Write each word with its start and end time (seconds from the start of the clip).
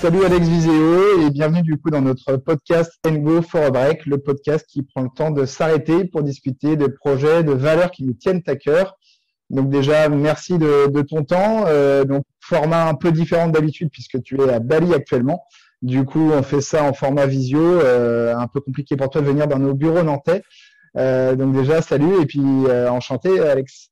Salut 0.00 0.24
Alex 0.24 0.46
Viseo 0.46 1.22
et 1.22 1.30
bienvenue 1.30 1.62
du 1.62 1.76
coup 1.76 1.90
dans 1.90 2.00
notre 2.00 2.36
podcast 2.36 2.92
Go 3.04 3.42
for 3.42 3.64
a 3.64 3.70
Break, 3.72 4.06
le 4.06 4.18
podcast 4.18 4.64
qui 4.68 4.84
prend 4.84 5.02
le 5.02 5.08
temps 5.08 5.32
de 5.32 5.44
s'arrêter 5.44 6.04
pour 6.04 6.22
discuter 6.22 6.76
de 6.76 6.86
projets, 6.86 7.42
de 7.42 7.50
valeurs 7.50 7.90
qui 7.90 8.04
nous 8.04 8.12
tiennent 8.12 8.42
à 8.46 8.54
cœur. 8.54 8.96
Donc 9.50 9.70
déjà, 9.70 10.08
merci 10.08 10.56
de, 10.56 11.02
ton 11.02 11.24
temps. 11.24 11.64
Euh, 11.66 12.04
donc 12.04 12.22
format 12.38 12.88
un 12.88 12.94
peu 12.94 13.10
différent 13.10 13.48
d'habitude 13.48 13.90
puisque 13.90 14.22
tu 14.22 14.40
es 14.40 14.48
à 14.48 14.60
Bali 14.60 14.94
actuellement. 14.94 15.42
Du 15.82 16.04
coup, 16.04 16.30
on 16.32 16.44
fait 16.44 16.60
ça 16.60 16.84
en 16.84 16.92
format 16.92 17.26
visio, 17.26 17.58
euh, 17.60 18.36
un 18.36 18.46
peu 18.46 18.60
compliqué 18.60 18.96
pour 18.96 19.10
toi 19.10 19.20
de 19.20 19.26
venir 19.26 19.48
dans 19.48 19.58
nos 19.58 19.74
bureaux 19.74 20.04
nantais. 20.04 20.42
Euh, 20.96 21.34
donc 21.34 21.56
déjà, 21.56 21.82
salut 21.82 22.22
et 22.22 22.26
puis 22.26 22.40
enchanté 22.40 23.40
Alex. 23.40 23.88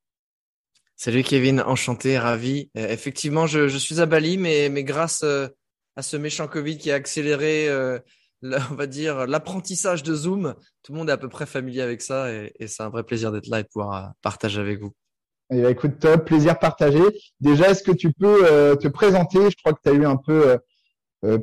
Salut 0.94 1.24
Kevin, 1.24 1.62
enchanté, 1.62 2.16
ravi. 2.16 2.70
effectivement, 2.76 3.48
je, 3.48 3.66
suis 3.76 4.00
à 4.00 4.06
Bali, 4.06 4.38
mais, 4.38 4.68
mais 4.68 4.84
grâce 4.84 5.24
à 5.96 6.02
ce 6.02 6.16
méchant 6.16 6.46
Covid 6.46 6.78
qui 6.78 6.90
a 6.90 6.94
accéléré, 6.94 7.68
euh, 7.68 7.98
on 8.42 8.74
va 8.74 8.86
dire, 8.86 9.26
l'apprentissage 9.26 10.02
de 10.02 10.14
Zoom. 10.14 10.54
Tout 10.82 10.92
le 10.92 10.98
monde 10.98 11.08
est 11.08 11.12
à 11.12 11.16
peu 11.16 11.28
près 11.28 11.46
familier 11.46 11.80
avec 11.80 12.02
ça 12.02 12.30
et, 12.30 12.52
c'est 12.66 12.82
un 12.82 12.90
vrai 12.90 13.02
plaisir 13.02 13.32
d'être 13.32 13.48
là 13.48 13.60
et 13.60 13.62
de 13.62 13.68
pouvoir 13.68 13.94
euh, 13.94 14.08
partager 14.22 14.60
avec 14.60 14.80
vous. 14.80 14.92
Eh 15.50 15.62
ben, 15.62 15.70
écoute, 15.70 15.98
top, 16.00 16.26
plaisir 16.26 16.58
partagé. 16.58 17.00
Déjà, 17.40 17.70
est-ce 17.70 17.82
que 17.82 17.92
tu 17.92 18.12
peux 18.12 18.46
euh, 18.50 18.76
te 18.76 18.88
présenter? 18.88 19.50
Je 19.50 19.56
crois 19.56 19.72
que 19.72 19.80
tu 19.82 19.90
as 19.90 19.94
eu 19.94 20.04
un 20.04 20.16
peu 20.16 20.58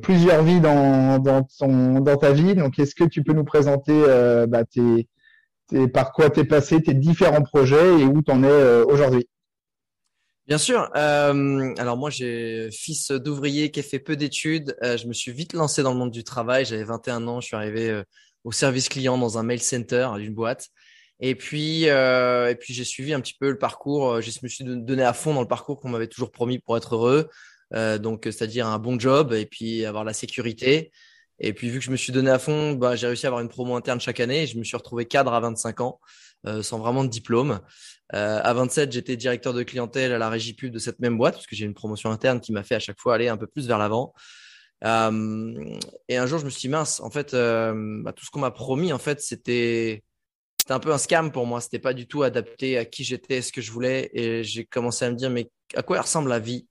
plusieurs 0.02 0.44
vies 0.44 0.61
dans, 0.61 1.20
dans, 1.20 1.44
ton, 1.59 1.99
dans 1.99 2.16
ta 2.16 2.31
vie. 2.31 2.55
Donc, 2.55 2.80
est-ce 2.80 2.95
que 2.95 3.03
tu 3.03 3.22
peux 3.22 3.33
nous 3.33 3.44
présenter 3.44 4.02
bah, 4.47 4.63
tes, 4.63 5.09
tes, 5.67 5.89
par 5.89 6.13
quoi 6.13 6.30
tu 6.30 6.41
es 6.41 6.45
passé, 6.45 6.81
tes 6.81 6.94
différents 6.94 7.41
projets 7.41 7.99
et 7.99 8.05
où 8.05 8.22
tu 8.22 8.31
en 8.31 8.44
es 8.44 8.81
aujourd'hui? 8.83 9.27
Bien 10.47 10.57
sûr. 10.57 10.89
Euh, 10.95 11.73
alors 11.77 11.95
moi, 11.95 12.09
j'ai 12.09 12.69
fils 12.72 13.11
d'ouvrier 13.11 13.72
qui 13.72 13.80
a 13.80 13.83
fait 13.83 13.99
peu 13.99 14.17
d'études. 14.17 14.75
Euh, 14.83 14.97
je 14.97 15.08
me 15.08 15.13
suis 15.13 15.31
vite 15.31 15.53
lancé 15.53 15.83
dans 15.83 15.94
le 15.94 15.97
monde 15.97 16.11
du 16.11 16.23
travail. 16.25 16.66
J'avais 16.66 16.83
21 16.83 17.27
ans. 17.27 17.39
Je 17.39 17.47
suis 17.47 17.55
arrivé 17.55 17.89
euh, 17.89 18.03
au 18.44 18.52
service 18.52 18.89
client 18.89 19.17
dans 19.17 19.38
un 19.38 19.44
mail 19.44 19.61
center 19.61 20.09
d'une 20.17 20.33
boîte. 20.33 20.67
Et 21.21 21.36
puis, 21.36 21.88
euh, 21.89 22.49
et 22.49 22.55
puis 22.55 22.73
j'ai 22.73 22.83
suivi 22.83 23.14
un 23.14 23.21
petit 23.21 23.36
peu 23.39 23.49
le 23.49 23.58
parcours. 23.58 24.19
Je 24.21 24.31
me 24.44 24.49
suis 24.49 24.66
donné 24.66 25.03
à 25.03 25.14
fond 25.14 25.33
dans 25.33 25.41
le 25.41 25.47
parcours 25.47 25.80
qu'on 25.80 25.89
m'avait 25.89 26.08
toujours 26.08 26.31
promis 26.31 26.59
pour 26.59 26.75
être 26.75 26.95
heureux. 26.95 27.30
donc, 27.99 28.23
c'est-à-dire 28.25 28.67
un 28.67 28.80
bon 28.80 28.99
job 28.99 29.33
et 29.33 29.45
puis 29.45 29.86
avoir 29.86 30.03
la 30.03 30.14
sécurité. 30.14 30.91
Et 31.39 31.53
puis, 31.53 31.69
vu 31.69 31.80
que 31.80 31.86
je 31.86 31.91
me 31.91 31.95
suis 31.95 32.11
donné 32.11 32.30
à 32.31 32.39
fond, 32.39 32.73
bah, 32.73 32.95
j'ai 32.95 33.08
réussi 33.08 33.25
à 33.25 33.30
avoir 33.30 33.41
une 33.41 33.49
promo 33.49 33.75
interne 33.75 33.99
chaque 34.02 34.19
année. 34.19 34.44
Et 34.44 34.47
je 34.47 34.58
me 34.58 34.64
suis 34.64 34.77
retrouvé 34.77 35.05
cadre 35.05 35.33
à 35.33 35.39
25 35.39 35.81
ans. 35.81 35.99
Euh, 36.45 36.61
sans 36.61 36.77
vraiment 36.77 37.05
de 37.05 37.09
diplôme. 37.09 37.61
Euh, 38.13 38.41
à 38.44 38.53
27, 38.53 38.91
j'étais 38.91 39.16
directeur 39.16 39.53
de 39.53 39.63
clientèle 39.63 40.11
à 40.11 40.17
la 40.17 40.30
régie 40.30 40.53
pub 40.53 40.73
de 40.73 40.80
cette 40.80 40.99
même 40.99 41.17
boîte, 41.17 41.36
parce 41.36 41.47
que 41.47 41.55
j'ai 41.55 41.66
une 41.66 41.73
promotion 41.73 42.11
interne 42.11 42.41
qui 42.41 42.52
m'a 42.52 42.63
fait 42.63 42.75
à 42.75 42.80
chaque 42.80 42.99
fois 42.99 43.16
aller 43.16 43.30
un 43.30 43.38
peu 43.38 43.47
plus 43.47 43.66
vers 43.66 43.77
l'avant. 43.77 44.13
Euh, 44.83 45.77
et 46.09 46.17
un 46.17 46.27
jour, 46.27 46.39
je 46.39 46.45
me 46.45 46.49
suis 46.49 46.61
dit, 46.61 46.69
mince, 46.69 46.99
en 46.99 47.09
fait, 47.09 47.31
bah, 47.31 48.11
tout 48.11 48.25
ce 48.25 48.30
qu'on 48.30 48.41
m'a 48.41 48.52
promis, 48.52 48.91
en 48.91 48.99
fait, 48.99 49.21
c'était 49.21 50.03
un 50.67 50.80
peu 50.80 50.91
un 50.91 50.97
scam 50.97 51.31
pour 51.31 51.45
moi. 51.45 51.61
C'était 51.61 51.80
pas 51.80 51.94
du 51.94 52.08
tout 52.08 52.23
adapté 52.23 52.77
à 52.77 52.83
qui 52.83 53.05
j'étais, 53.05 53.41
ce 53.41 53.53
que 53.53 53.61
je 53.61 53.71
voulais. 53.71 54.09
Et 54.14 54.44
j'ai 54.44 54.66
commencé 54.66 55.05
à 55.05 55.11
me 55.11 55.16
dire, 55.16 55.30
mais 55.30 55.49
à 55.75 55.81
quoi 55.81 56.02
ressemble 56.02 56.30
la 56.30 56.39
vie 56.39 56.67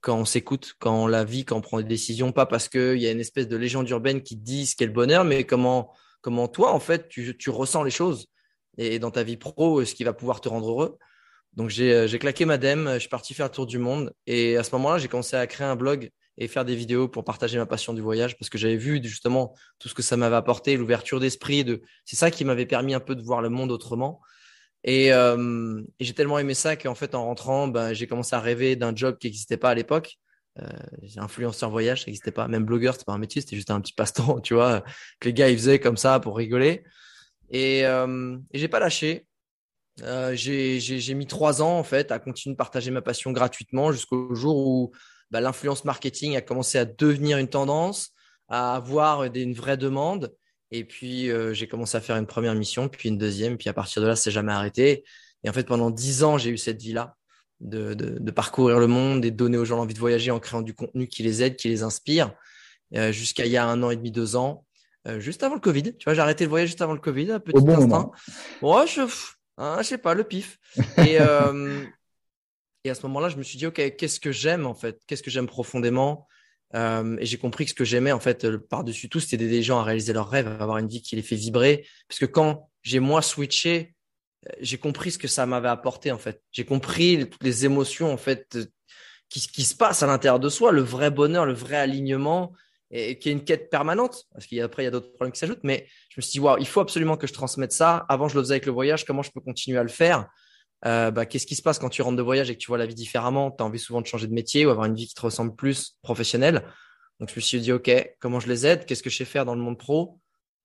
quand 0.00 0.18
on 0.18 0.24
s'écoute, 0.26 0.74
quand 0.78 1.04
on 1.04 1.06
la 1.06 1.24
vit, 1.24 1.44
quand 1.44 1.56
on 1.56 1.60
prend 1.62 1.78
des 1.78 1.84
décisions, 1.84 2.32
pas 2.32 2.46
parce 2.46 2.68
qu'il 2.68 2.98
y 2.98 3.06
a 3.06 3.10
une 3.10 3.20
espèce 3.20 3.48
de 3.48 3.56
légende 3.56 3.88
urbaine 3.88 4.22
qui 4.22 4.36
dit 4.36 4.66
ce 4.66 4.76
qu'est 4.76 4.86
le 4.86 4.92
bonheur, 4.92 5.24
mais 5.24 5.44
comment, 5.44 5.92
comment 6.20 6.48
toi, 6.48 6.72
en 6.72 6.80
fait, 6.80 7.08
tu, 7.08 7.36
tu 7.38 7.50
ressens 7.50 7.82
les 7.82 7.90
choses 7.90 8.28
et 8.78 8.98
dans 8.98 9.10
ta 9.10 9.22
vie 9.22 9.36
pro, 9.36 9.80
euh, 9.80 9.84
ce 9.84 9.94
qui 9.94 10.04
va 10.04 10.12
pouvoir 10.12 10.40
te 10.40 10.48
rendre 10.48 10.68
heureux. 10.68 10.98
Donc 11.54 11.68
j'ai 11.68 11.92
euh, 11.92 12.18
claqué 12.18 12.44
ma 12.44 12.58
dème, 12.58 12.90
je 12.94 13.00
suis 13.00 13.08
parti 13.08 13.34
faire 13.34 13.46
le 13.46 13.52
tour 13.52 13.66
du 13.66 13.78
monde 13.78 14.12
et 14.26 14.56
à 14.56 14.64
ce 14.64 14.70
moment-là, 14.72 14.98
j'ai 14.98 15.08
commencé 15.08 15.36
à 15.36 15.46
créer 15.46 15.66
un 15.66 15.76
blog 15.76 16.10
et 16.38 16.48
faire 16.48 16.64
des 16.64 16.74
vidéos 16.74 17.08
pour 17.08 17.24
partager 17.24 17.58
ma 17.58 17.66
passion 17.66 17.92
du 17.92 18.00
voyage 18.00 18.38
parce 18.38 18.48
que 18.48 18.56
j'avais 18.56 18.76
vu 18.76 19.00
justement 19.02 19.54
tout 19.78 19.88
ce 19.88 19.94
que 19.94 20.02
ça 20.02 20.16
m'avait 20.16 20.36
apporté, 20.36 20.76
l'ouverture 20.76 21.20
d'esprit. 21.20 21.64
De... 21.64 21.82
C'est 22.04 22.16
ça 22.16 22.30
qui 22.30 22.44
m'avait 22.44 22.66
permis 22.66 22.94
un 22.94 23.00
peu 23.00 23.14
de 23.14 23.22
voir 23.22 23.42
le 23.42 23.50
monde 23.50 23.70
autrement. 23.70 24.20
Et, 24.84 25.12
euh, 25.12 25.82
et 26.00 26.04
j'ai 26.04 26.14
tellement 26.14 26.38
aimé 26.38 26.54
ça 26.54 26.76
qu'en 26.76 26.94
fait, 26.94 27.14
en 27.14 27.24
rentrant, 27.24 27.68
ben, 27.68 27.92
j'ai 27.92 28.06
commencé 28.06 28.34
à 28.34 28.40
rêver 28.40 28.76
d'un 28.76 28.94
job 28.96 29.18
qui 29.18 29.26
n'existait 29.26 29.56
pas 29.56 29.70
à 29.70 29.74
l'époque. 29.74 30.18
Euh, 30.58 30.68
influenceur 31.16 31.70
voyage, 31.70 32.00
ça 32.00 32.06
n'existait 32.06 32.32
pas. 32.32 32.48
Même 32.48 32.64
blogueur, 32.64 32.94
c'était 32.94 33.04
pas 33.04 33.12
un 33.12 33.18
métier, 33.18 33.40
c'était 33.40 33.56
juste 33.56 33.70
un 33.70 33.80
petit 33.80 33.92
passe-temps, 33.92 34.40
tu 34.42 34.54
vois, 34.54 34.82
que 35.20 35.28
les 35.28 35.34
gars 35.34 35.48
ils 35.48 35.56
faisaient 35.56 35.80
comme 35.80 35.96
ça 35.96 36.20
pour 36.20 36.36
rigoler. 36.36 36.84
Et, 37.52 37.86
euh, 37.86 38.36
et 38.50 38.58
j'ai 38.58 38.68
pas 38.68 38.80
lâché. 38.80 39.26
Euh, 40.00 40.34
j'ai 40.34 41.14
mis 41.14 41.26
trois 41.26 41.60
ans 41.60 41.78
en 41.78 41.84
fait 41.84 42.10
à 42.10 42.18
continuer 42.18 42.54
de 42.54 42.58
partager 42.58 42.90
ma 42.90 43.02
passion 43.02 43.30
gratuitement 43.30 43.92
jusqu'au 43.92 44.34
jour 44.34 44.56
où 44.56 44.92
bah, 45.30 45.40
l'influence 45.40 45.84
marketing 45.84 46.34
a 46.34 46.40
commencé 46.40 46.78
à 46.78 46.86
devenir 46.86 47.38
une 47.38 47.48
tendance, 47.48 48.10
à 48.48 48.74
avoir 48.74 49.24
une 49.24 49.52
vraie 49.54 49.76
demande. 49.76 50.34
Et 50.70 50.84
puis 50.84 51.30
euh, 51.30 51.52
j'ai 51.52 51.68
commencé 51.68 51.96
à 51.96 52.00
faire 52.00 52.16
une 52.16 52.26
première 52.26 52.54
mission, 52.54 52.88
puis 52.88 53.10
une 53.10 53.18
deuxième, 53.18 53.58
puis 53.58 53.68
à 53.68 53.74
partir 53.74 54.00
de 54.00 54.06
là, 54.06 54.16
c'est 54.16 54.30
jamais 54.30 54.52
arrêté. 54.52 55.04
Et 55.44 55.50
en 55.50 55.52
fait, 55.52 55.64
pendant 55.64 55.90
dix 55.90 56.24
ans, 56.24 56.38
j'ai 56.38 56.50
eu 56.50 56.58
cette 56.58 56.80
vie-là 56.80 57.16
de, 57.60 58.30
parcourir 58.30 58.78
le 58.78 58.86
monde 58.86 59.24
et 59.24 59.30
de 59.30 59.36
donner 59.36 59.58
aux 59.58 59.64
gens 59.64 59.76
l'envie 59.76 59.94
de 59.94 59.98
voyager 59.98 60.30
en 60.30 60.40
créant 60.40 60.62
du 60.62 60.74
contenu 60.74 61.06
qui 61.06 61.22
les 61.22 61.42
aide, 61.42 61.56
qui 61.56 61.68
les 61.68 61.82
inspire. 61.82 62.34
Euh, 62.94 63.12
Jusqu'à 63.12 63.46
il 63.46 63.52
y 63.52 63.56
a 63.56 63.66
un 63.66 63.82
an 63.82 63.90
et 63.90 63.96
demi, 63.96 64.10
deux 64.10 64.36
ans, 64.36 64.64
euh, 65.06 65.20
juste 65.20 65.42
avant 65.42 65.54
le 65.54 65.60
Covid. 65.60 65.96
Tu 65.96 66.04
vois, 66.04 66.14
j'ai 66.14 66.20
arrêté 66.20 66.44
le 66.44 66.50
voyage 66.50 66.68
juste 66.68 66.82
avant 66.82 66.92
le 66.92 67.00
Covid, 67.00 67.32
un 67.32 67.40
petit 67.40 67.60
bon 67.60 67.76
instant. 67.76 68.12
Ouais, 68.60 68.86
je, 68.86 69.02
hein, 69.58 69.78
je 69.78 69.84
sais 69.84 69.98
pas, 69.98 70.14
le 70.14 70.24
pif. 70.24 70.58
Et, 70.98 71.20
euh, 71.20 71.84
et 72.84 72.90
à 72.90 72.94
ce 72.94 73.02
moment-là, 73.06 73.28
je 73.28 73.36
me 73.36 73.42
suis 73.42 73.58
dit, 73.58 73.66
OK, 73.66 73.80
qu'est-ce 73.96 74.20
que 74.20 74.32
j'aime 74.32 74.66
en 74.66 74.74
fait? 74.74 75.00
Qu'est-ce 75.06 75.22
que 75.22 75.30
j'aime 75.30 75.46
profondément? 75.46 76.26
Euh, 76.74 77.16
Et 77.20 77.26
j'ai 77.26 77.36
compris 77.36 77.64
que 77.64 77.70
ce 77.70 77.74
que 77.74 77.84
j'aimais 77.84 78.12
en 78.12 78.20
fait, 78.20 78.48
par-dessus 78.58 79.08
tout, 79.08 79.20
c'était 79.20 79.36
d'aider 79.36 79.56
les 79.56 79.62
gens 79.62 79.78
à 79.78 79.84
réaliser 79.84 80.12
leurs 80.12 80.30
rêves, 80.30 80.48
à 80.48 80.62
avoir 80.62 80.78
une 80.78 80.88
vie 80.88 81.02
qui 81.02 81.16
les 81.16 81.22
fait 81.22 81.36
vibrer. 81.36 81.86
Parce 82.08 82.18
que 82.18 82.26
quand 82.26 82.70
j'ai 82.82 82.98
moi 82.98 83.22
switché, 83.22 83.94
j'ai 84.60 84.78
compris 84.78 85.12
ce 85.12 85.18
que 85.18 85.28
ça 85.28 85.46
m'avait 85.46 85.68
apporté 85.68 86.10
en 86.10 86.18
fait. 86.18 86.42
J'ai 86.50 86.64
compris 86.64 87.28
toutes 87.30 87.44
les 87.44 87.64
émotions 87.64 88.12
en 88.12 88.16
fait 88.16 88.58
qui, 89.28 89.46
qui 89.46 89.62
se 89.64 89.76
passent 89.76 90.02
à 90.02 90.06
l'intérieur 90.06 90.40
de 90.40 90.48
soi, 90.48 90.72
le 90.72 90.82
vrai 90.82 91.10
bonheur, 91.10 91.46
le 91.46 91.52
vrai 91.52 91.76
alignement 91.76 92.52
et 92.92 93.18
qui 93.18 93.30
est 93.30 93.32
une 93.32 93.42
quête 93.42 93.70
permanente, 93.70 94.24
parce 94.32 94.46
qu'après, 94.46 94.82
il 94.82 94.84
y 94.84 94.88
a 94.88 94.90
d'autres 94.90 95.12
problèmes 95.12 95.32
qui 95.32 95.38
s'ajoutent, 95.38 95.64
mais 95.64 95.86
je 96.10 96.16
me 96.18 96.22
suis 96.22 96.38
dit, 96.38 96.46
il 96.60 96.66
faut 96.66 96.80
absolument 96.80 97.16
que 97.16 97.26
je 97.26 97.32
transmette 97.32 97.72
ça. 97.72 98.04
Avant, 98.08 98.28
je 98.28 98.36
le 98.36 98.42
faisais 98.42 98.54
avec 98.54 98.66
le 98.66 98.72
voyage, 98.72 99.06
comment 99.06 99.22
je 99.22 99.30
peux 99.30 99.40
continuer 99.40 99.78
à 99.78 99.82
le 99.82 99.88
faire? 99.88 100.28
Euh, 100.84 101.10
bah, 101.10 101.24
Qu'est-ce 101.24 101.46
qui 101.46 101.54
se 101.54 101.62
passe 101.62 101.78
quand 101.78 101.88
tu 101.88 102.02
rentres 102.02 102.18
de 102.18 102.22
voyage 102.22 102.50
et 102.50 102.54
que 102.54 102.58
tu 102.58 102.66
vois 102.66 102.76
la 102.76 102.84
vie 102.84 102.94
différemment? 102.94 103.50
Tu 103.50 103.62
as 103.62 103.66
envie 103.66 103.78
souvent 103.78 104.02
de 104.02 104.06
changer 104.06 104.26
de 104.26 104.34
métier 104.34 104.66
ou 104.66 104.70
avoir 104.70 104.86
une 104.86 104.94
vie 104.94 105.06
qui 105.06 105.14
te 105.14 105.22
ressemble 105.22 105.56
plus 105.56 105.96
professionnelle. 106.02 106.64
Donc, 107.18 107.30
je 107.30 107.34
me 107.36 107.40
suis 107.40 107.60
dit, 107.60 107.72
OK, 107.72 107.90
comment 108.20 108.40
je 108.40 108.48
les 108.48 108.66
aide? 108.66 108.84
Qu'est-ce 108.84 109.02
que 109.02 109.08
je 109.08 109.16
sais 109.16 109.24
faire 109.24 109.46
dans 109.46 109.54
le 109.54 109.62
monde 109.62 109.78
pro? 109.78 110.18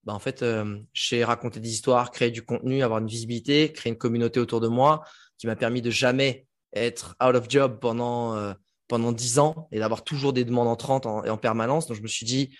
Bah, 0.03 0.13
En 0.13 0.19
fait, 0.19 0.43
euh, 0.43 0.79
je 0.91 1.07
sais 1.07 1.23
raconter 1.23 1.61
des 1.61 1.69
histoires, 1.69 2.11
créer 2.11 2.31
du 2.31 2.41
contenu, 2.41 2.83
avoir 2.83 2.99
une 2.99 3.07
visibilité, 3.07 3.71
créer 3.71 3.91
une 3.93 3.97
communauté 3.97 4.41
autour 4.41 4.59
de 4.59 4.67
moi 4.67 5.03
qui 5.37 5.47
m'a 5.47 5.55
permis 5.55 5.81
de 5.81 5.91
jamais 5.91 6.45
être 6.73 7.15
out 7.23 7.35
of 7.35 7.49
job 7.49 7.79
pendant... 7.79 8.35
Euh, 8.35 8.53
pendant 8.87 9.11
dix 9.11 9.39
ans 9.39 9.67
et 9.71 9.79
d'avoir 9.79 10.03
toujours 10.03 10.33
des 10.33 10.45
demandes 10.45 10.67
entrantes 10.67 11.05
en, 11.05 11.27
en 11.27 11.37
permanence. 11.37 11.87
Donc, 11.87 11.97
je 11.97 12.01
me 12.01 12.07
suis 12.07 12.25
dit, 12.25 12.57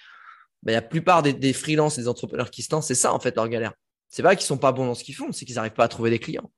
bah, 0.63 0.71
la 0.71 0.81
plupart 0.81 1.23
des, 1.23 1.33
des 1.33 1.53
freelances 1.53 1.97
et 1.97 2.01
des 2.01 2.07
entrepreneurs 2.07 2.51
qui 2.51 2.63
se 2.63 2.71
lancent, 2.71 2.87
c'est 2.87 2.95
ça, 2.95 3.13
en 3.13 3.19
fait, 3.19 3.35
leur 3.35 3.47
galère. 3.47 3.73
C'est 4.09 4.23
pas 4.23 4.35
qu'ils 4.35 4.45
sont 4.45 4.57
pas 4.57 4.71
bons 4.71 4.85
dans 4.85 4.95
ce 4.95 5.03
qu'ils 5.03 5.15
font, 5.15 5.31
c'est 5.31 5.45
qu'ils 5.45 5.55
n'arrivent 5.55 5.73
pas 5.73 5.85
à 5.85 5.87
trouver 5.87 6.09
des 6.09 6.19
clients. 6.19 6.51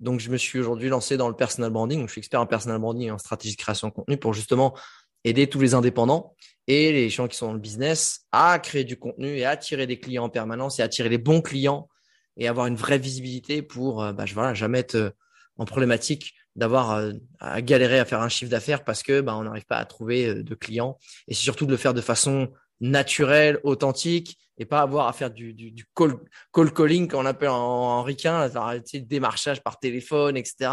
Donc, 0.00 0.20
je 0.20 0.30
me 0.30 0.36
suis 0.36 0.58
aujourd'hui 0.58 0.88
lancé 0.88 1.16
dans 1.16 1.28
le 1.28 1.36
personal 1.36 1.70
branding. 1.70 2.00
Donc, 2.00 2.08
je 2.08 2.12
suis 2.12 2.18
expert 2.20 2.40
en 2.40 2.46
personal 2.46 2.78
branding 2.78 3.08
et 3.08 3.10
en 3.10 3.18
stratégie 3.18 3.54
de 3.54 3.60
création 3.60 3.88
de 3.88 3.92
contenu 3.92 4.16
pour 4.16 4.34
justement 4.34 4.76
aider 5.24 5.48
tous 5.48 5.60
les 5.60 5.74
indépendants 5.74 6.34
et 6.68 6.92
les 6.92 7.10
gens 7.10 7.28
qui 7.28 7.36
sont 7.36 7.46
dans 7.46 7.52
le 7.54 7.58
business 7.58 8.26
à 8.32 8.58
créer 8.58 8.84
du 8.84 8.98
contenu 8.98 9.36
et 9.38 9.44
à 9.44 9.50
attirer 9.50 9.86
des 9.86 9.98
clients 9.98 10.24
en 10.24 10.28
permanence 10.28 10.78
et 10.78 10.82
attirer 10.82 11.08
les 11.08 11.18
bons 11.18 11.40
clients 11.40 11.88
et 12.36 12.48
avoir 12.48 12.66
une 12.66 12.76
vraie 12.76 12.98
visibilité 12.98 13.62
pour, 13.62 14.02
euh, 14.02 14.12
bah, 14.12 14.24
voilà, 14.34 14.54
jamais 14.54 14.80
être 14.80 14.94
euh, 14.94 15.10
en 15.56 15.64
problématique 15.64 16.34
d'avoir 16.56 16.92
euh, 16.92 17.12
à 17.38 17.62
galérer 17.62 17.98
à 17.98 18.04
faire 18.04 18.22
un 18.22 18.28
chiffre 18.28 18.50
d'affaires 18.50 18.82
parce 18.82 19.02
que 19.02 19.20
bah, 19.20 19.36
on 19.36 19.44
n'arrive 19.44 19.66
pas 19.66 19.76
à 19.76 19.84
trouver 19.84 20.26
euh, 20.26 20.42
de 20.42 20.54
clients. 20.54 20.98
Et 21.28 21.34
c'est 21.34 21.42
surtout 21.42 21.66
de 21.66 21.70
le 21.70 21.76
faire 21.76 21.94
de 21.94 22.00
façon 22.00 22.48
naturelle, 22.80 23.60
authentique, 23.62 24.38
et 24.58 24.64
pas 24.64 24.80
avoir 24.80 25.06
à 25.06 25.12
faire 25.12 25.30
du, 25.30 25.52
du, 25.52 25.70
du 25.70 25.84
call, 25.94 26.14
call 26.52 26.72
calling 26.72 27.08
qu'on 27.08 27.26
appelle 27.26 27.50
en, 27.50 27.56
en 27.56 28.02
ricain, 28.02 28.50
démarchage 28.94 29.62
par 29.62 29.78
téléphone, 29.78 30.36
etc. 30.36 30.70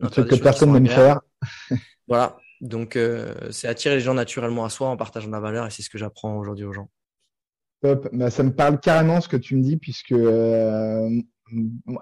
Un 0.00 0.08
truc 0.10 0.28
que 0.28 0.36
personne 0.36 0.72
n'aime 0.72 0.86
faire. 0.86 1.20
voilà. 2.08 2.36
Donc, 2.60 2.96
euh, 2.96 3.34
c'est 3.50 3.68
attirer 3.68 3.96
les 3.96 4.00
gens 4.00 4.14
naturellement 4.14 4.64
à 4.64 4.70
soi 4.70 4.88
en 4.88 4.96
partageant 4.96 5.30
la 5.30 5.40
valeur 5.40 5.66
et 5.66 5.70
c'est 5.70 5.82
ce 5.82 5.90
que 5.90 5.98
j'apprends 5.98 6.36
aujourd'hui 6.38 6.64
aux 6.64 6.72
gens. 6.72 6.88
Top. 7.82 8.08
Bah, 8.12 8.30
ça 8.30 8.42
me 8.42 8.52
parle 8.52 8.80
carrément 8.80 9.20
ce 9.20 9.28
que 9.28 9.36
tu 9.36 9.54
me 9.54 9.62
dis 9.62 9.76
puisque 9.76 10.12
euh, 10.12 11.08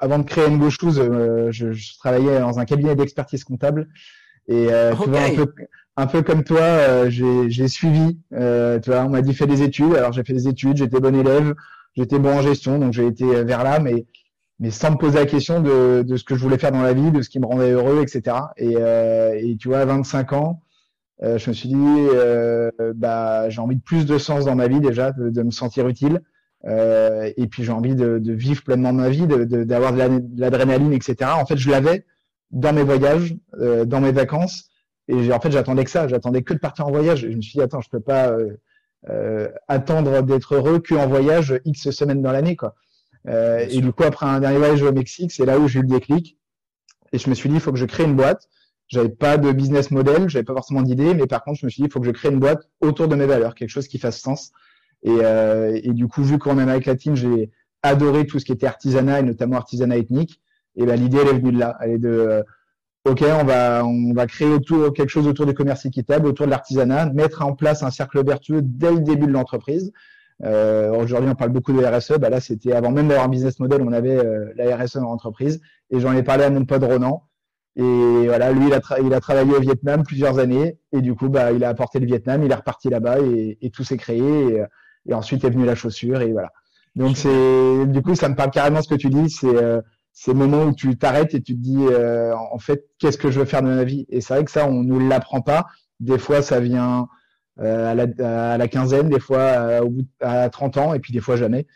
avant 0.01 0.19
de 0.19 0.25
créer 0.25 0.49
Ngo 0.51 0.71
Shoes, 0.71 0.99
euh, 0.99 1.51
je, 1.53 1.73
je, 1.73 1.99
travaillais 1.99 2.41
dans 2.41 2.59
un 2.59 2.65
cabinet 2.65 2.95
d'expertise 2.97 3.45
comptable. 3.45 3.89
Et 4.49 4.69
euh, 4.73 4.95
tu 4.95 5.09
vois, 5.11 5.21
un 5.23 5.35
peu, 5.35 5.53
un 5.97 6.07
peu 6.07 6.23
comme 6.23 6.45
toi, 6.45 6.61
euh, 6.61 7.11
j'ai 7.11 7.69
suivi. 7.69 8.19
Euh, 8.33 8.79
tu 8.81 8.91
vois, 8.91 9.05
on 9.05 9.11
m'a 9.11 9.23
dit 9.23 9.35
fais 9.35 9.47
des 9.47 9.63
études. 9.63 9.95
Alors 9.95 10.13
j'ai 10.13 10.25
fait 10.25 10.33
des 10.35 10.49
études, 10.49 10.77
j'étais 10.77 11.01
bon 11.01 11.15
élève, 11.15 11.55
j'étais 11.97 12.19
bon 12.19 12.39
en 12.39 12.43
gestion, 12.43 12.79
donc 12.79 12.93
j'ai 12.93 13.07
été 13.07 13.45
vers 13.45 13.65
là, 13.65 13.79
mais 13.81 14.07
mais 14.59 14.71
sans 14.71 14.93
me 14.93 14.97
poser 14.97 15.19
la 15.19 15.27
question 15.27 15.61
de, 15.61 16.03
de 16.03 16.17
ce 16.17 16.25
que 16.25 16.35
je 16.35 16.41
voulais 16.41 16.59
faire 16.59 16.73
dans 16.73 16.83
la 16.83 16.95
vie, 16.95 17.11
de 17.11 17.21
ce 17.23 17.29
qui 17.29 17.39
me 17.41 17.47
rendait 17.47 17.73
heureux, 17.73 18.01
etc. 18.03 18.37
Et, 18.57 18.73
et 18.73 19.57
tu 19.59 19.69
vois, 19.69 19.81
à 19.81 19.85
25 19.85 20.33
ans, 20.33 20.63
Euh, 21.23 21.39
je 21.39 21.49
me 21.51 21.55
suis 21.55 21.69
dit, 21.69 21.75
euh, 21.77 22.71
bah, 22.95 23.49
j'ai 23.49 23.61
envie 23.61 23.77
de 23.77 23.83
plus 23.83 24.05
de 24.05 24.19
sens 24.19 24.45
dans 24.45 24.55
ma 24.55 24.69
vie 24.69 24.81
déjà, 24.81 25.13
de, 25.13 25.31
de 25.31 25.43
me 25.43 25.51
sentir 25.51 25.89
utile. 25.89 26.21
Euh, 26.67 27.31
et 27.37 27.47
puis 27.47 27.63
j'ai 27.63 27.73
envie 27.73 27.95
de, 27.95 28.19
de, 28.19 28.33
vivre 28.33 28.63
pleinement 28.63 28.93
ma 28.93 29.09
vie, 29.09 29.27
d'avoir 29.27 29.93
de, 29.93 30.19
de 30.19 30.41
l'adrénaline, 30.41 30.93
etc. 30.93 31.31
En 31.35 31.47
fait, 31.47 31.57
je 31.57 31.71
l'avais 31.71 32.05
dans 32.51 32.73
mes 32.73 32.83
voyages, 32.83 33.37
euh, 33.61 33.85
dans 33.85 34.01
mes 34.01 34.13
vacances. 34.13 34.71
Et 35.09 35.33
en 35.33 35.41
fait, 35.41 35.53
j'attendais 35.53 35.85
que 35.85 35.91
ça. 35.91 36.09
J'attendais 36.09 36.43
que 36.43 36.55
de 36.55 36.59
partir 36.59 36.87
en 36.87 36.91
voyage. 36.91 37.25
Et 37.25 37.31
je 37.31 37.37
me 37.37 37.43
suis 37.43 37.53
dit, 37.53 37.63
attends, 37.63 37.81
je 37.81 37.91
peux 37.91 38.01
pas 38.01 38.31
euh, 38.31 38.57
euh 39.09 39.49
attendre 39.69 40.23
d'être 40.23 40.57
heureux 40.57 40.81
qu'en 40.81 41.07
voyage 41.07 41.61
X 41.65 41.91
semaines 41.91 42.23
dans 42.23 42.33
l'année, 42.33 42.57
quoi. 42.57 42.75
et 43.27 43.81
du 43.81 43.93
coup, 43.93 44.03
après 44.03 44.27
un 44.27 44.41
dernier 44.41 44.59
voyage 44.59 44.83
au 44.83 44.93
Mexique, 44.93 45.31
c'est 45.31 45.47
là 45.47 45.59
où 45.59 45.69
j'ai 45.69 45.79
eu 45.79 45.83
le 45.83 45.89
déclic. 45.89 46.39
Et 47.13 47.19
je 47.19 47.31
me 47.31 47.35
suis 47.35 47.49
dit, 47.49 47.57
il 47.57 47.61
faut 47.61 47.73
que 47.73 47.79
je 47.79 47.87
crée 47.87 48.05
une 48.05 48.17
boîte. 48.17 48.49
J'avais 48.89 49.09
pas 49.09 49.37
de 49.37 49.51
business 49.53 49.91
model, 49.91 50.29
j'avais 50.29 50.45
pas 50.45 50.55
forcément 50.55 50.83
d'idée, 50.83 51.15
mais 51.15 51.27
par 51.27 51.43
contre, 51.43 51.61
je 51.61 51.67
me 51.67 51.71
suis 51.71 51.83
dit, 51.83 51.89
il 51.89 51.93
faut 51.93 52.01
que 52.01 52.07
je 52.07 52.13
crée 52.13 52.29
une 52.29 52.39
boîte 52.39 52.69
autour 52.81 53.09
de 53.09 53.17
mes 53.17 53.27
valeurs, 53.27 53.55
quelque 53.55 53.71
chose 53.71 53.89
qui 53.89 53.99
fasse 53.99 54.21
sens. 54.21 54.53
Et, 55.07 55.19
euh, 55.23 55.81
et 55.83 55.93
du 55.93 56.09
coup, 56.09 56.23
vu 56.23 56.39
qu'on 56.39 56.59
est 56.59 56.71
avec 56.71 56.85
la 56.85 56.97
team, 56.97 57.15
j'ai 57.15 57.51
adoré 57.83 58.27
tout 58.27 58.39
ce 58.41 58.45
qui 58.45 58.53
était 58.53 58.67
artisanat 58.67 59.21
et 59.21 59.23
notamment 59.23 59.57
artisanat 59.57 59.97
ethnique. 59.97 60.41
Et 60.75 60.85
ben, 60.85 60.99
l'idée, 61.01 61.19
elle 61.23 61.29
est 61.29 61.39
venue 61.39 61.53
de 61.53 61.59
là. 61.59 61.79
Elle 61.81 61.93
est 61.93 61.99
de, 61.99 62.09
euh, 62.09 62.43
ok, 63.05 63.25
on 63.41 63.45
va, 63.45 63.87
on 63.87 64.13
va 64.13 64.27
créer 64.27 64.49
autour 64.49 64.93
quelque 64.93 65.09
chose 65.09 65.29
autour 65.29 65.47
du 65.47 65.55
commerce 65.55 65.87
équitable, 65.87 66.27
autour 66.27 66.47
de 66.47 66.51
l'artisanat, 66.51 67.13
mettre 67.13 67.43
en 67.43 67.55
place 67.55 67.85
un 67.85 67.91
cercle 67.91 68.25
vertueux 68.27 68.61
dès 68.63 68.91
le 68.91 69.01
début 69.01 69.27
de 69.27 69.33
l'entreprise. 69.33 69.93
Euh, 70.45 70.93
Aujourd'hui, 70.97 71.31
on 71.31 71.37
parle 71.37 71.53
beaucoup 71.53 71.73
de 71.73 71.83
RSE. 71.83 72.19
Bah 72.19 72.29
là, 72.29 72.41
c'était 72.41 72.73
avant 72.73 72.91
même 72.91 73.07
d'avoir 73.07 73.27
un 73.27 73.31
business 73.31 73.61
model, 73.61 73.83
on 73.83 73.93
avait 73.93 74.19
euh, 74.19 74.53
la 74.57 74.77
RSE 74.77 74.97
dans 74.97 75.11
l'entreprise. 75.11 75.61
Et 75.91 76.01
j'en 76.01 76.13
ai 76.15 76.25
parlé 76.25 76.45
à 76.45 76.51
mon 76.51 76.65
pote 76.65 76.83
Ronan. 76.83 77.23
Et 77.77 78.27
voilà, 78.27 78.53
lui, 78.53 78.67
il 78.67 78.75
a, 78.75 78.81
il 79.01 79.15
a 79.15 79.21
travaillé 79.21 79.55
au 79.55 79.61
Vietnam 79.61 80.03
plusieurs 80.03 80.41
années. 80.41 80.79
Et 80.93 81.01
du 81.01 81.15
coup, 81.15 81.29
bah, 81.29 81.53
il 81.53 81.63
a 81.63 81.69
apporté 81.69 82.01
le 82.01 82.07
Vietnam, 82.07 82.43
il 82.43 82.51
est 82.51 82.55
reparti 82.55 82.89
là-bas 82.89 83.21
et, 83.21 83.71
tout 83.73 83.85
s'est 83.85 83.99
créé. 83.99 84.21
Et, 84.21 84.63
et, 85.09 85.15
ensuite 85.15 85.45
est 85.45 85.51
venue 85.51 85.65
la 85.65 85.75
chaussure. 85.75 86.21
Et 86.21 86.33
voilà. 86.33 86.51
Donc, 86.95 87.17
c'est 87.17 87.87
du 87.87 88.03
coup, 88.03 88.15
ça 88.15 88.29
me 88.29 88.35
parle 88.35 88.51
carrément 88.51 88.83
ce 88.83 88.89
que 88.89 88.95
tu 88.95 89.09
dis. 89.09 89.31
C'est 89.31 89.47
euh, 89.47 89.81
ces 90.13 90.33
moments 90.33 90.65
où 90.65 90.75
tu 90.75 90.97
t'arrêtes 90.97 91.35
et 91.35 91.43
tu 91.43 91.55
te 91.55 91.61
dis, 91.61 91.79
euh, 91.79 92.35
en 92.35 92.59
fait, 92.59 92.87
qu'est-ce 92.99 93.19
que 93.19 93.31
je 93.31 93.41
veux 93.41 93.47
faire 93.47 93.63
de 93.63 93.69
ma 93.69 93.85
vie? 93.85 94.07
Et 94.09 94.21
c'est 94.21 94.35
vrai 94.35 94.45
que 94.45 94.51
ça, 94.51 94.67
on 94.67 94.83
nous 94.83 95.07
l'apprend 95.07 95.43
pas. 95.43 95.67
Des 96.01 96.19
fois, 96.19 96.43
ça 96.43 96.61
vient 96.61 97.09
euh, 97.61 97.93
à, 97.93 97.95
la, 97.95 98.53
à, 98.53 98.59
la, 98.59 98.69
quinzaine, 98.69 99.09
des 99.09 99.21
fois 99.21 99.39
euh, 99.39 99.81
au 99.81 99.91
bout 99.91 100.07
à 100.21 100.49
30 100.49 100.77
ans, 100.79 100.95
et 100.95 101.01
puis 101.01 101.13
des 101.13 101.21
fois 101.21 101.37
jamais. 101.37 101.67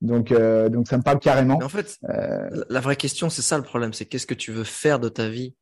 Donc, 0.00 0.30
euh, 0.30 0.68
donc 0.68 0.86
ça 0.86 0.96
me 0.96 1.02
parle 1.02 1.18
carrément. 1.18 1.58
Mais 1.58 1.64
en 1.64 1.68
fait, 1.68 1.98
euh, 2.08 2.64
la 2.68 2.80
vraie 2.80 2.96
question, 2.96 3.30
c'est 3.30 3.42
ça 3.42 3.56
le 3.56 3.64
problème, 3.64 3.92
c'est 3.92 4.06
qu'est-ce 4.06 4.26
que 4.26 4.34
tu 4.34 4.52
veux 4.52 4.64
faire 4.64 5.00
de 5.00 5.08
ta 5.08 5.28
vie? 5.28 5.54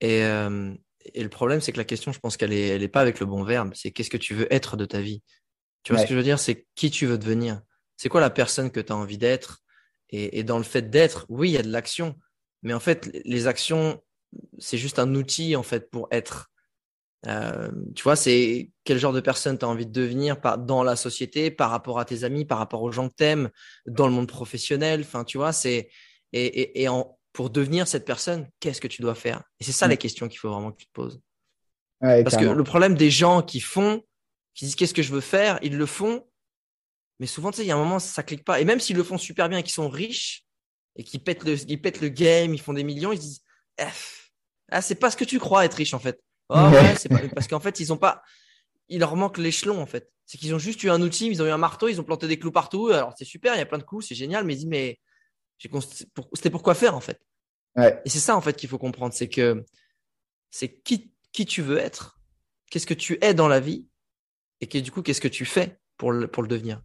Et, 0.00 0.24
euh, 0.24 0.74
et 1.14 1.22
le 1.22 1.28
problème, 1.28 1.60
c'est 1.60 1.72
que 1.72 1.78
la 1.78 1.84
question, 1.84 2.12
je 2.12 2.18
pense 2.18 2.36
qu'elle 2.36 2.52
est, 2.52 2.68
elle 2.68 2.82
est 2.82 2.88
pas 2.88 3.00
avec 3.00 3.20
le 3.20 3.26
bon 3.26 3.44
verbe. 3.44 3.70
C'est 3.74 3.90
qu'est-ce 3.90 4.10
que 4.10 4.16
tu 4.16 4.34
veux 4.34 4.52
être 4.52 4.76
de 4.76 4.84
ta 4.84 5.00
vie? 5.00 5.22
Tu 5.84 5.92
vois 5.92 6.00
ce 6.00 6.06
que 6.06 6.12
je 6.12 6.16
veux 6.16 6.24
dire? 6.24 6.38
C'est 6.38 6.66
qui 6.74 6.90
tu 6.90 7.06
veux 7.06 7.18
devenir. 7.18 7.60
C'est 7.96 8.08
quoi 8.08 8.20
la 8.20 8.30
personne 8.30 8.70
que 8.70 8.80
tu 8.80 8.92
as 8.92 8.96
envie 8.96 9.18
d'être? 9.18 9.62
Et, 10.10 10.38
et, 10.38 10.42
dans 10.42 10.58
le 10.58 10.64
fait 10.64 10.90
d'être, 10.90 11.26
oui, 11.28 11.50
il 11.50 11.52
y 11.52 11.58
a 11.58 11.62
de 11.62 11.70
l'action, 11.70 12.16
mais 12.62 12.72
en 12.74 12.80
fait, 12.80 13.10
les 13.24 13.46
actions, 13.46 14.02
c'est 14.58 14.78
juste 14.78 14.98
un 14.98 15.14
outil 15.14 15.56
en 15.56 15.62
fait 15.62 15.90
pour 15.90 16.08
être. 16.10 16.50
Euh, 17.26 17.70
tu 17.94 18.02
vois, 18.02 18.16
c'est 18.16 18.70
quel 18.84 18.98
genre 18.98 19.12
de 19.12 19.20
personne 19.20 19.58
tu 19.58 19.64
as 19.64 19.68
envie 19.68 19.86
de 19.86 19.92
devenir 19.92 20.40
par, 20.40 20.58
dans 20.58 20.82
la 20.82 20.94
société, 20.94 21.50
par 21.50 21.70
rapport 21.70 21.98
à 21.98 22.04
tes 22.04 22.24
amis, 22.24 22.44
par 22.44 22.58
rapport 22.58 22.82
aux 22.82 22.92
gens 22.92 23.08
que 23.08 23.14
t'aimes, 23.14 23.50
dans 23.86 24.06
le 24.06 24.12
monde 24.12 24.28
professionnel. 24.28 25.00
Enfin, 25.00 25.24
tu 25.24 25.38
vois, 25.38 25.52
c'est 25.52 25.88
et, 26.32 26.46
et, 26.46 26.82
et 26.82 26.88
en, 26.88 27.18
pour 27.32 27.50
devenir 27.50 27.88
cette 27.88 28.04
personne, 28.04 28.48
qu'est-ce 28.60 28.80
que 28.80 28.88
tu 28.88 29.02
dois 29.02 29.14
faire? 29.14 29.42
Et 29.60 29.64
c'est 29.64 29.72
ça 29.72 29.86
mmh. 29.86 29.90
les 29.90 29.96
questions 29.96 30.28
qu'il 30.28 30.38
faut 30.38 30.50
vraiment 30.50 30.72
que 30.72 30.78
tu 30.78 30.86
te 30.86 30.92
poses. 30.92 31.20
Ouais, 32.00 32.22
Parce 32.22 32.36
que 32.36 32.44
le 32.44 32.64
problème 32.64 32.94
des 32.94 33.10
gens 33.10 33.42
qui 33.42 33.60
font, 33.60 34.02
qui 34.54 34.64
disent 34.64 34.76
qu'est-ce 34.76 34.94
que 34.94 35.02
je 35.02 35.12
veux 35.12 35.20
faire, 35.20 35.58
ils 35.62 35.76
le 35.76 35.86
font, 35.86 36.26
mais 37.20 37.26
souvent, 37.26 37.50
tu 37.50 37.58
sais, 37.58 37.64
il 37.64 37.68
y 37.68 37.70
a 37.70 37.76
un 37.76 37.78
moment, 37.78 37.98
ça 37.98 38.22
clique 38.22 38.44
pas. 38.44 38.60
Et 38.60 38.64
même 38.64 38.80
s'ils 38.80 38.96
le 38.96 39.04
font 39.04 39.18
super 39.18 39.48
bien 39.48 39.58
et 39.58 39.62
qu'ils 39.62 39.72
sont 39.72 39.88
riches 39.88 40.44
et 40.96 41.04
qu'ils 41.04 41.22
pètent 41.22 41.44
le, 41.44 41.56
ils 41.70 41.80
pètent 41.80 42.00
le 42.00 42.08
game, 42.08 42.54
ils 42.54 42.60
font 42.60 42.72
des 42.72 42.84
millions, 42.84 43.12
ils 43.12 43.18
disent, 43.18 43.42
F, 43.80 44.30
ah, 44.70 44.82
c'est 44.82 44.94
pas 44.94 45.10
ce 45.10 45.16
que 45.16 45.24
tu 45.24 45.38
crois 45.38 45.64
être 45.64 45.74
riche 45.74 45.94
en 45.94 45.98
fait. 45.98 46.20
Oh, 46.48 46.56
ouais, 46.56 46.96
c'est 46.96 47.08
pas, 47.08 47.20
parce 47.28 47.48
qu'en 47.48 47.60
fait, 47.60 47.80
ils 47.80 47.92
ont 47.92 47.96
pas, 47.96 48.22
il 48.88 49.00
leur 49.00 49.16
manque 49.16 49.38
l'échelon 49.38 49.80
en 49.80 49.86
fait. 49.86 50.10
C'est 50.26 50.38
qu'ils 50.38 50.54
ont 50.54 50.58
juste 50.58 50.82
eu 50.82 50.90
un 50.90 51.00
outil, 51.02 51.26
ils 51.26 51.42
ont 51.42 51.46
eu 51.46 51.50
un 51.50 51.58
marteau, 51.58 51.88
ils 51.88 52.00
ont 52.00 52.04
planté 52.04 52.26
des 52.28 52.38
clous 52.38 52.52
partout. 52.52 52.88
Alors 52.88 53.12
c'est 53.16 53.24
super, 53.24 53.54
il 53.54 53.58
y 53.58 53.62
a 53.62 53.66
plein 53.66 53.78
de 53.78 53.84
clous, 53.84 54.00
c'est 54.00 54.14
génial, 54.14 54.44
mais 54.44 54.54
ils 54.54 54.58
disent 54.58 54.66
mais 54.66 55.00
c'était 56.34 56.50
pour 56.50 56.62
quoi 56.62 56.74
faire 56.74 56.94
en 56.94 57.00
fait? 57.00 57.20
Ouais. 57.76 58.00
Et 58.04 58.08
c'est 58.08 58.20
ça 58.20 58.36
en 58.36 58.40
fait 58.40 58.54
qu'il 58.56 58.68
faut 58.68 58.78
comprendre, 58.78 59.14
c'est 59.14 59.28
que 59.28 59.64
c'est 60.50 60.80
qui 60.80 61.12
qui 61.32 61.46
tu 61.46 61.62
veux 61.62 61.78
être, 61.78 62.20
qu'est-ce 62.70 62.86
que 62.86 62.94
tu 62.94 63.18
es 63.20 63.34
dans 63.34 63.48
la 63.48 63.60
vie, 63.60 63.86
et 64.60 64.66
que, 64.66 64.78
du 64.78 64.90
coup 64.90 65.02
qu'est-ce 65.02 65.20
que 65.20 65.28
tu 65.28 65.44
fais 65.44 65.78
pour 65.96 66.12
le 66.12 66.26
pour 66.26 66.42
le 66.42 66.48
devenir? 66.48 66.82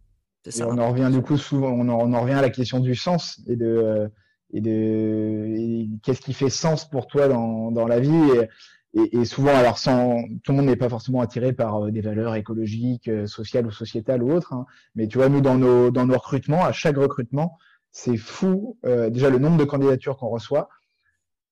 Ça, 0.48 0.66
on 0.66 0.78
en 0.78 0.90
revient 0.90 1.10
du 1.12 1.20
coup 1.22 1.36
souvent, 1.36 1.70
on 1.70 1.88
en, 1.88 1.98
on 2.00 2.12
en, 2.14 2.22
revient 2.22 2.34
à 2.34 2.40
la 2.40 2.50
question 2.50 2.80
du 2.80 2.94
sens 2.94 3.40
et 3.46 3.56
de 3.56 4.10
et 4.52 4.60
de 4.60 5.86
qu'est-ce 6.02 6.20
qui 6.20 6.32
fait 6.32 6.50
sens 6.50 6.88
pour 6.88 7.06
toi 7.06 7.28
dans 7.28 7.70
dans 7.70 7.86
la 7.86 8.00
vie. 8.00 8.30
Et, 8.34 8.48
et, 8.92 9.18
et, 9.20 9.24
souvent, 9.24 9.54
alors 9.54 9.78
sans, 9.78 10.24
tout 10.42 10.50
le 10.50 10.56
monde 10.56 10.66
n'est 10.66 10.76
pas 10.76 10.88
forcément 10.88 11.20
attiré 11.20 11.52
par 11.52 11.84
euh, 11.84 11.90
des 11.92 12.00
valeurs 12.00 12.34
écologiques, 12.34 13.06
euh, 13.06 13.26
sociales 13.26 13.66
ou 13.66 13.70
sociétales 13.70 14.20
ou 14.20 14.32
autres. 14.32 14.52
Hein. 14.52 14.66
Mais 14.96 15.06
tu 15.06 15.18
vois, 15.18 15.28
nous 15.28 15.40
dans 15.40 15.56
nos 15.56 15.92
dans 15.92 16.06
nos 16.06 16.14
recrutements, 16.14 16.64
à 16.64 16.72
chaque 16.72 16.96
recrutement, 16.96 17.56
c'est 17.92 18.16
fou. 18.16 18.78
Euh, 18.84 19.10
déjà 19.10 19.30
le 19.30 19.38
nombre 19.38 19.58
de 19.58 19.64
candidatures 19.64 20.16
qu'on 20.16 20.28
reçoit 20.28 20.68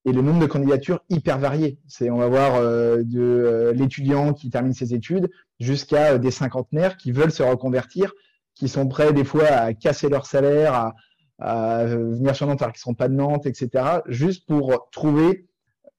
et 0.08 0.12
le 0.12 0.22
nombre 0.22 0.40
de 0.40 0.46
candidatures 0.46 1.00
hyper 1.10 1.38
variées. 1.38 1.78
C'est 1.86 2.10
on 2.10 2.16
va 2.16 2.28
voir 2.28 2.54
euh, 2.56 3.02
de 3.04 3.20
euh, 3.20 3.72
l'étudiant 3.72 4.32
qui 4.32 4.48
termine 4.48 4.72
ses 4.72 4.94
études 4.94 5.28
jusqu'à 5.60 6.18
des 6.18 6.30
cinquantenaires 6.30 6.96
qui 6.96 7.12
veulent 7.12 7.32
se 7.32 7.42
reconvertir, 7.42 8.12
qui 8.54 8.68
sont 8.68 8.88
prêts 8.88 9.12
des 9.12 9.24
fois 9.24 9.46
à 9.46 9.74
casser 9.74 10.08
leur 10.08 10.24
salaire, 10.26 10.92
à, 11.38 11.84
venir 11.84 12.34
sur 12.34 12.46
Nantes 12.46 12.62
alors 12.62 12.72
qu'ils 12.72 12.80
ne 12.80 12.92
sont 12.92 12.94
pas 12.94 13.08
de 13.08 13.14
Nantes, 13.14 13.46
etc. 13.46 14.00
Juste 14.06 14.46
pour 14.46 14.88
trouver 14.90 15.46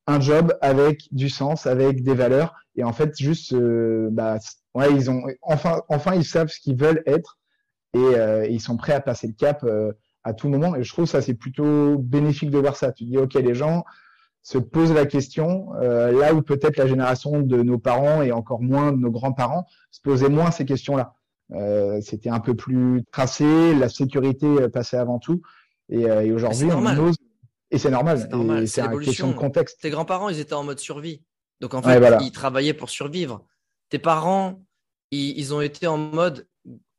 un 0.07 0.19
job 0.19 0.57
avec 0.61 1.07
du 1.11 1.29
sens, 1.29 1.67
avec 1.67 2.03
des 2.03 2.15
valeurs. 2.15 2.55
Et 2.75 2.83
en 2.83 2.93
fait, 2.93 3.15
juste, 3.17 3.53
euh, 3.53 4.09
bah, 4.11 4.39
ouais, 4.73 4.91
ils 4.91 5.09
ont 5.11 5.23
enfin, 5.43 5.81
enfin, 5.87 6.15
ils 6.15 6.25
savent 6.25 6.49
ce 6.49 6.59
qu'ils 6.59 6.75
veulent 6.75 7.03
être 7.05 7.37
et, 7.93 7.99
euh, 7.99 8.45
ils 8.47 8.61
sont 8.61 8.75
prêts 8.75 8.93
à 8.93 9.01
passer 9.01 9.27
le 9.27 9.33
cap 9.33 9.63
euh, 9.63 9.93
à 10.29 10.33
tout 10.33 10.49
moment. 10.49 10.75
Et 10.75 10.83
je 10.83 10.91
trouve 10.91 11.05
ça 11.05 11.21
c'est 11.21 11.33
plutôt 11.33 11.97
bénéfique 11.97 12.49
de 12.49 12.57
voir 12.57 12.75
ça. 12.75 12.91
Tu 12.91 13.03
dis, 13.05 13.17
ok, 13.17 13.33
les 13.33 13.55
gens 13.55 13.83
se 14.41 14.57
posent 14.57 14.93
la 14.93 15.05
question 15.05 15.73
euh, 15.81 16.17
là 16.17 16.33
où 16.33 16.41
peut-être 16.41 16.77
la 16.77 16.87
génération 16.87 17.41
de 17.41 17.61
nos 17.61 17.77
parents 17.77 18.21
et 18.21 18.31
encore 18.31 18.61
moins 18.61 18.91
de 18.91 18.97
nos 18.97 19.11
grands-parents 19.11 19.65
se 19.91 20.01
posaient 20.01 20.29
moins 20.29 20.51
ces 20.51 20.65
questions-là. 20.65 21.13
Euh, 21.51 21.99
C'était 22.01 22.29
un 22.29 22.39
peu 22.39 22.55
plus 22.55 23.03
tracé, 23.11 23.75
la 23.75 23.89
sécurité 23.89 24.47
passait 24.69 24.97
avant 24.97 25.19
tout. 25.19 25.41
Et, 25.89 26.01
et 26.01 26.31
aujourd'hui, 26.31 26.69
on 26.71 26.85
ose 26.99 27.17
et 27.71 27.77
c'est 27.77 27.91
normal. 27.91 28.27
C'est 28.67 28.81
une 28.81 28.99
question 28.99 29.27
de 29.29 29.33
contexte. 29.33 29.81
Tes 29.81 29.89
grands-parents, 29.89 30.29
ils 30.29 30.39
étaient 30.39 30.53
en 30.53 30.63
mode 30.63 30.79
survie. 30.79 31.21
Donc 31.59 31.73
en 31.73 31.81
fait, 31.81 31.89
ouais, 31.89 31.99
voilà. 31.99 32.19
ils 32.21 32.31
travaillaient 32.31 32.73
pour 32.73 32.89
survivre. 32.89 33.45
Tes 33.89 33.99
parents, 33.99 34.61
ils, 35.11 35.37
ils 35.37 35.53
ont 35.53 35.61
été 35.61 35.85
en 35.87 35.97
mode 35.97 36.47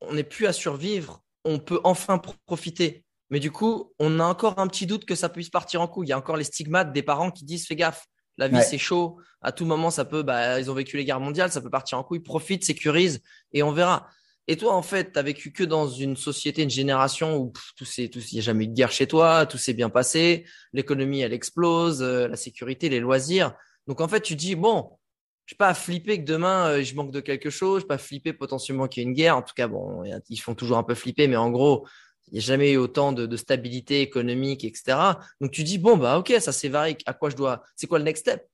on 0.00 0.14
n'est 0.14 0.24
plus 0.24 0.46
à 0.46 0.52
survivre, 0.52 1.22
on 1.44 1.58
peut 1.58 1.80
enfin 1.84 2.20
profiter. 2.46 3.04
Mais 3.30 3.40
du 3.40 3.50
coup, 3.50 3.92
on 3.98 4.18
a 4.20 4.24
encore 4.24 4.58
un 4.58 4.66
petit 4.66 4.86
doute 4.86 5.04
que 5.04 5.14
ça 5.14 5.28
puisse 5.28 5.50
partir 5.50 5.80
en 5.80 5.88
couille. 5.88 6.08
Il 6.08 6.10
y 6.10 6.12
a 6.12 6.18
encore 6.18 6.36
les 6.36 6.44
stigmates 6.44 6.92
des 6.92 7.02
parents 7.02 7.30
qui 7.30 7.44
disent 7.44 7.66
fais 7.66 7.76
gaffe, 7.76 8.06
la 8.36 8.48
vie 8.48 8.56
ouais. 8.56 8.62
c'est 8.62 8.78
chaud, 8.78 9.18
à 9.40 9.52
tout 9.52 9.64
moment 9.64 9.90
ça 9.90 10.04
peut, 10.04 10.22
bah, 10.22 10.58
ils 10.58 10.70
ont 10.70 10.74
vécu 10.74 10.96
les 10.96 11.04
guerres 11.04 11.20
mondiales, 11.20 11.52
ça 11.52 11.60
peut 11.60 11.70
partir 11.70 11.98
en 11.98 12.02
couille, 12.02 12.20
profite, 12.20 12.64
sécurise 12.64 13.22
et 13.52 13.62
on 13.62 13.72
verra. 13.72 14.08
Et 14.48 14.56
toi, 14.56 14.74
en 14.74 14.82
fait, 14.82 15.12
tu 15.12 15.18
as 15.18 15.22
vécu 15.22 15.52
que 15.52 15.62
dans 15.62 15.88
une 15.88 16.16
société, 16.16 16.62
une 16.62 16.70
génération 16.70 17.36
où 17.36 17.50
pff, 17.50 17.72
tout 17.76 17.84
c'est, 17.84 18.08
tout, 18.08 18.18
il 18.18 18.34
n'y 18.34 18.40
a 18.40 18.42
jamais 18.42 18.64
eu 18.64 18.68
de 18.68 18.74
guerre 18.74 18.90
chez 18.90 19.06
toi, 19.06 19.46
tout 19.46 19.58
s'est 19.58 19.74
bien 19.74 19.90
passé, 19.90 20.44
l'économie, 20.72 21.20
elle 21.20 21.32
explose, 21.32 22.02
euh, 22.02 22.26
la 22.26 22.34
sécurité, 22.34 22.88
les 22.88 22.98
loisirs. 22.98 23.54
Donc, 23.86 24.00
en 24.00 24.08
fait, 24.08 24.22
tu 24.22 24.34
dis, 24.34 24.56
bon, 24.56 24.90
je 25.46 25.54
pas 25.54 25.68
à 25.68 25.74
flipper 25.74 26.18
que 26.18 26.24
demain, 26.24 26.68
euh, 26.68 26.82
je 26.82 26.96
manque 26.96 27.12
de 27.12 27.20
quelque 27.20 27.48
chose, 27.48 27.82
je 27.82 27.86
pas 27.86 27.94
à 27.94 27.98
flipper 27.98 28.32
potentiellement 28.32 28.88
qu'il 28.88 29.02
y 29.02 29.06
ait 29.06 29.08
une 29.08 29.14
guerre. 29.14 29.36
En 29.36 29.42
tout 29.42 29.54
cas, 29.54 29.68
bon, 29.68 30.02
ils 30.28 30.36
font 30.38 30.56
toujours 30.56 30.78
un 30.78 30.82
peu 30.82 30.94
flipper, 30.94 31.28
mais 31.28 31.36
en 31.36 31.50
gros, 31.50 31.86
il 32.30 32.34
n'y 32.34 32.38
a 32.38 32.42
jamais 32.42 32.72
eu 32.72 32.76
autant 32.76 33.12
de, 33.12 33.26
de, 33.26 33.36
stabilité 33.36 34.00
économique, 34.02 34.64
etc. 34.64 34.96
Donc, 35.40 35.50
tu 35.50 35.62
dis, 35.62 35.78
bon, 35.78 35.96
bah, 35.96 36.18
ok, 36.18 36.32
ça 36.40 36.52
c'est 36.52 36.68
varié. 36.68 36.96
À 37.06 37.12
quoi 37.12 37.30
je 37.30 37.36
dois, 37.36 37.62
c'est 37.76 37.86
quoi 37.86 37.98
le 37.98 38.04
next 38.04 38.22
step? 38.22 38.46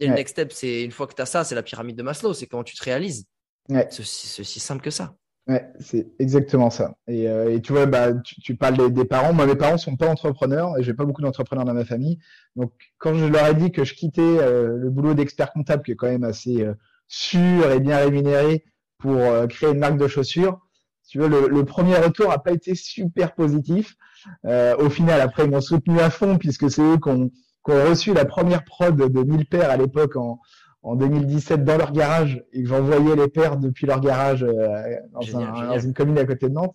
Et 0.00 0.04
ouais. 0.04 0.10
le 0.10 0.16
next 0.16 0.32
step, 0.32 0.52
c'est 0.52 0.82
une 0.82 0.90
fois 0.90 1.06
que 1.06 1.14
tu 1.14 1.22
as 1.22 1.26
ça, 1.26 1.44
c'est 1.44 1.54
la 1.54 1.62
pyramide 1.62 1.96
de 1.96 2.02
Maslow, 2.02 2.34
c'est 2.34 2.46
comment 2.46 2.64
tu 2.64 2.76
te 2.76 2.84
réalises. 2.84 3.26
Ouais. 3.68 3.88
C'est 3.90 4.02
aussi 4.02 4.60
simple 4.60 4.82
que 4.82 4.90
ça. 4.90 5.14
Ouais, 5.46 5.70
c'est 5.78 6.06
exactement 6.18 6.70
ça. 6.70 6.96
Et, 7.06 7.28
euh, 7.28 7.54
et, 7.54 7.60
tu 7.60 7.72
vois, 7.72 7.84
bah, 7.84 8.14
tu, 8.14 8.40
tu 8.40 8.56
parles 8.56 8.78
des, 8.78 8.90
des, 8.90 9.04
parents. 9.04 9.34
Moi, 9.34 9.46
mes 9.46 9.56
parents 9.56 9.76
sont 9.76 9.96
pas 9.96 10.08
entrepreneurs 10.08 10.78
et 10.78 10.82
j'ai 10.82 10.94
pas 10.94 11.04
beaucoup 11.04 11.20
d'entrepreneurs 11.20 11.66
dans 11.66 11.74
ma 11.74 11.84
famille. 11.84 12.18
Donc, 12.56 12.72
quand 12.96 13.14
je 13.14 13.26
leur 13.26 13.46
ai 13.46 13.54
dit 13.54 13.70
que 13.70 13.84
je 13.84 13.94
quittais 13.94 14.22
euh, 14.22 14.78
le 14.78 14.90
boulot 14.90 15.12
d'expert 15.12 15.52
comptable, 15.52 15.82
qui 15.82 15.92
est 15.92 15.96
quand 15.96 16.08
même 16.08 16.24
assez 16.24 16.62
euh, 16.62 16.72
sûr 17.08 17.70
et 17.70 17.80
bien 17.80 17.98
rémunéré, 17.98 18.64
pour 18.98 19.20
créer 19.50 19.70
une 19.70 19.80
marque 19.80 19.98
de 19.98 20.08
chaussures, 20.08 20.60
tu 21.08 21.18
vois, 21.18 21.28
le, 21.28 21.48
le, 21.48 21.64
premier 21.64 21.96
retour 21.96 22.30
a 22.30 22.42
pas 22.42 22.52
été 22.52 22.74
super 22.74 23.34
positif. 23.34 23.96
Euh, 24.44 24.76
au 24.76 24.88
final, 24.88 25.20
après, 25.20 25.44
ils 25.44 25.50
m'ont 25.50 25.60
soutenu 25.60 26.00
à 26.00 26.10
fond 26.10 26.38
puisque 26.38 26.70
c'est 26.70 26.82
eux 26.82 26.98
qui 26.98 27.08
ont, 27.08 27.28
qui 27.28 27.72
ont, 27.72 27.88
reçu 27.88 28.14
la 28.14 28.24
première 28.24 28.64
prod 28.64 28.96
de 28.96 29.22
1000 29.22 29.46
paires 29.46 29.70
à 29.70 29.76
l'époque 29.76 30.16
en, 30.16 30.40
en 30.84 30.96
2017 30.96 31.64
dans 31.64 31.78
leur 31.78 31.92
garage 31.92 32.44
et 32.52 32.62
que 32.62 32.68
j'envoyais 32.68 33.16
les 33.16 33.28
pères 33.28 33.56
depuis 33.56 33.86
leur 33.86 34.00
garage 34.00 34.44
euh, 34.44 34.96
dans, 35.12 35.78
une 35.78 35.94
commune 35.94 36.18
à 36.18 36.26
côté 36.26 36.48
de 36.48 36.54
Nantes. 36.54 36.74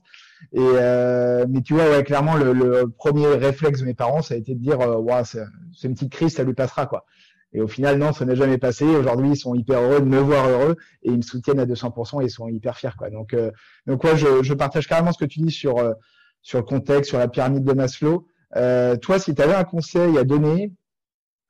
Et 0.51 0.59
euh, 0.59 1.45
mais 1.47 1.61
tu 1.61 1.75
vois, 1.75 1.89
ouais, 1.89 2.03
clairement, 2.03 2.35
le, 2.35 2.85
premier 2.97 3.27
réflexe 3.27 3.81
de 3.81 3.85
mes 3.85 3.93
parents, 3.93 4.21
ça 4.21 4.33
a 4.33 4.37
été 4.37 4.55
de 4.55 4.59
dire, 4.59 4.81
euh, 4.81 5.23
c'est 5.23 5.87
une 5.87 5.93
petite 5.93 6.11
crise, 6.11 6.33
ça 6.33 6.43
lui 6.43 6.53
passera 6.53 6.87
quoi. 6.87 7.05
Et 7.53 7.61
au 7.61 7.67
final, 7.67 7.97
non, 7.97 8.13
ça 8.13 8.25
n'est 8.25 8.35
jamais 8.35 8.57
passé. 8.57 8.85
Aujourd'hui, 8.85 9.31
ils 9.31 9.37
sont 9.37 9.55
hyper 9.55 9.81
heureux 9.81 10.01
de 10.01 10.05
me 10.05 10.19
voir 10.19 10.47
heureux 10.47 10.75
et 11.01 11.09
ils 11.09 11.17
me 11.17 11.21
soutiennent 11.21 11.59
à 11.59 11.65
200% 11.65 12.21
et 12.21 12.25
ils 12.25 12.29
sont 12.29 12.47
hyper 12.47 12.77
fiers 12.77 12.95
quoi. 12.97 13.09
Donc, 13.09 13.33
euh, 13.33 13.51
donc 13.87 14.03
ouais, 14.03 14.17
je, 14.17 14.43
je, 14.43 14.53
partage 14.53 14.87
carrément 14.87 15.11
ce 15.11 15.17
que 15.17 15.25
tu 15.25 15.39
dis 15.39 15.51
sur 15.51 15.79
euh, 15.79 15.93
sur 16.41 16.59
le 16.59 16.63
contexte, 16.63 17.09
sur 17.09 17.17
la 17.17 17.27
pyramide 17.27 17.63
de 17.63 17.73
Maslow. 17.73 18.27
Euh, 18.55 18.95
toi, 18.97 19.19
si 19.19 19.33
tu 19.35 19.41
avais 19.41 19.53
un 19.53 19.63
conseil 19.63 20.17
à 20.17 20.23
donner 20.23 20.73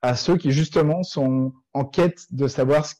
à 0.01 0.15
ceux 0.15 0.37
qui 0.37 0.51
justement 0.51 1.03
sont 1.03 1.53
en 1.73 1.85
quête 1.85 2.25
de 2.31 2.47
savoir 2.47 2.85
ce, 2.85 2.95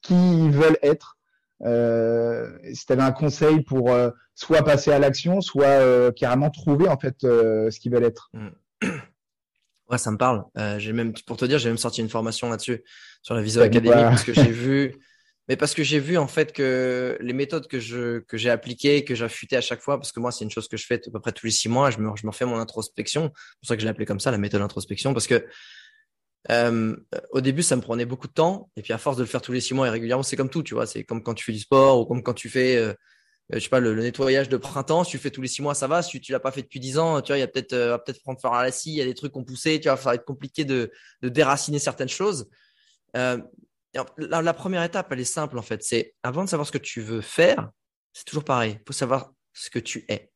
qu'ils 0.00 0.50
veulent 0.50 0.78
être, 0.82 1.18
euh, 1.64 2.56
si 2.72 2.86
tu 2.86 2.92
avais 2.92 3.02
un 3.02 3.12
conseil 3.12 3.62
pour 3.62 3.90
euh, 3.90 4.10
soit 4.34 4.62
passer 4.62 4.92
à 4.92 4.98
l'action, 4.98 5.40
soit 5.40 6.12
carrément 6.12 6.50
trouver 6.50 6.88
en 6.88 6.98
fait 6.98 7.16
ce 7.20 7.78
qu'ils 7.80 7.92
veulent 7.92 8.04
être? 8.04 8.30
Ouais, 9.88 9.98
ça 9.98 10.10
me 10.10 10.18
parle. 10.18 10.44
j'ai 10.78 10.92
même, 10.92 11.12
pour 11.26 11.36
te 11.36 11.44
dire, 11.44 11.58
j'ai 11.58 11.68
même 11.68 11.78
sorti 11.78 12.00
une 12.00 12.08
formation 12.08 12.50
là-dessus 12.50 12.82
sur 13.22 13.34
la 13.34 13.42
Viso 13.42 13.60
Academy 13.60 13.90
parce 13.90 14.24
que 14.24 14.34
j'ai 14.34 14.42
vu, 14.50 14.94
mais 15.48 15.56
parce 15.56 15.74
que 15.74 15.82
j'ai 15.82 15.98
vu 15.98 16.18
en 16.18 16.28
fait 16.28 16.52
que 16.52 17.16
les 17.20 17.32
méthodes 17.32 17.66
que 17.68 17.80
je 17.80 18.18
que 18.20 18.36
j'ai 18.36 18.50
appliquées, 18.50 19.04
que 19.04 19.14
j'affûtais 19.14 19.56
à 19.56 19.62
chaque 19.62 19.80
fois, 19.80 19.98
parce 19.98 20.12
que 20.12 20.20
moi 20.20 20.30
c'est 20.30 20.44
une 20.44 20.50
chose 20.50 20.68
que 20.68 20.76
je 20.76 20.84
fais 20.84 21.00
à 21.06 21.10
peu 21.10 21.20
près 21.20 21.32
tous 21.32 21.46
les 21.46 21.52
six 21.52 21.70
mois, 21.70 21.90
je 21.90 21.98
me 21.98 22.10
je 22.16 22.26
me 22.26 22.32
fais 22.32 22.44
mon 22.44 22.58
introspection. 22.58 23.32
C'est 23.34 23.60
pour 23.60 23.68
ça 23.68 23.76
que 23.76 23.80
je 23.80 23.86
l'ai 23.86 23.90
appelé 23.90 24.04
comme 24.04 24.20
ça, 24.20 24.30
la 24.30 24.38
méthode 24.38 24.60
introspection, 24.60 25.14
parce 25.14 25.26
que 25.26 25.46
euh, 26.50 26.96
au 27.30 27.40
début, 27.40 27.62
ça 27.62 27.76
me 27.76 27.82
prenait 27.82 28.06
beaucoup 28.06 28.28
de 28.28 28.32
temps. 28.32 28.70
Et 28.76 28.82
puis, 28.82 28.92
à 28.92 28.98
force 28.98 29.16
de 29.16 29.22
le 29.22 29.28
faire 29.28 29.42
tous 29.42 29.52
les 29.52 29.60
six 29.60 29.74
mois 29.74 29.86
et 29.86 29.90
régulièrement, 29.90 30.22
c'est 30.22 30.36
comme 30.36 30.50
tout, 30.50 30.62
tu 30.62 30.74
vois. 30.74 30.86
C'est 30.86 31.04
comme 31.04 31.22
quand 31.22 31.34
tu 31.34 31.44
fais 31.44 31.52
du 31.52 31.58
sport 31.58 32.00
ou 32.00 32.06
comme 32.06 32.22
quand 32.22 32.34
tu 32.34 32.48
fais, 32.48 32.76
euh, 32.76 32.94
je 33.50 33.58
sais 33.58 33.68
pas, 33.68 33.80
le, 33.80 33.94
nettoyage 33.94 34.48
de 34.48 34.56
printemps. 34.56 35.04
Si 35.04 35.12
tu 35.12 35.18
fais 35.18 35.30
tous 35.30 35.40
les 35.40 35.48
six 35.48 35.62
mois, 35.62 35.74
ça 35.74 35.86
va. 35.86 36.02
Si 36.02 36.20
tu 36.20 36.32
l'as 36.32 36.40
pas 36.40 36.52
fait 36.52 36.62
depuis 36.62 36.80
dix 36.80 36.98
ans, 36.98 37.20
tu 37.22 37.28
vois, 37.28 37.38
il 37.38 37.40
y 37.40 37.44
a 37.44 37.48
peut-être, 37.48 37.72
euh, 37.72 37.96
peut-être 37.98 38.22
prendre 38.22 38.38
la 38.42 38.70
scie. 38.70 38.90
Il 38.90 38.96
y 38.96 39.02
a 39.02 39.04
des 39.04 39.14
trucs 39.14 39.32
qu'on 39.32 39.44
poussé. 39.44 39.80
Tu 39.80 39.88
vois, 39.88 39.96
ça 39.96 40.10
va 40.10 40.14
être 40.14 40.24
compliqué 40.24 40.64
de, 40.64 40.90
de 41.22 41.28
déraciner 41.28 41.78
certaines 41.78 42.08
choses. 42.08 42.48
Euh, 43.16 43.38
la, 44.18 44.54
première 44.54 44.82
étape, 44.82 45.10
elle 45.12 45.20
est 45.20 45.24
simple 45.24 45.58
en 45.58 45.62
fait. 45.62 45.82
C'est 45.82 46.14
avant 46.22 46.44
de 46.44 46.48
savoir 46.48 46.66
ce 46.66 46.72
que 46.72 46.78
tu 46.78 47.00
veux 47.00 47.22
faire, 47.22 47.70
c'est 48.12 48.24
toujours 48.24 48.44
pareil. 48.44 48.78
Il 48.80 48.84
faut 48.86 48.92
savoir 48.92 49.32
ce 49.54 49.70
que 49.70 49.78
tu 49.78 50.04
es, 50.08 50.30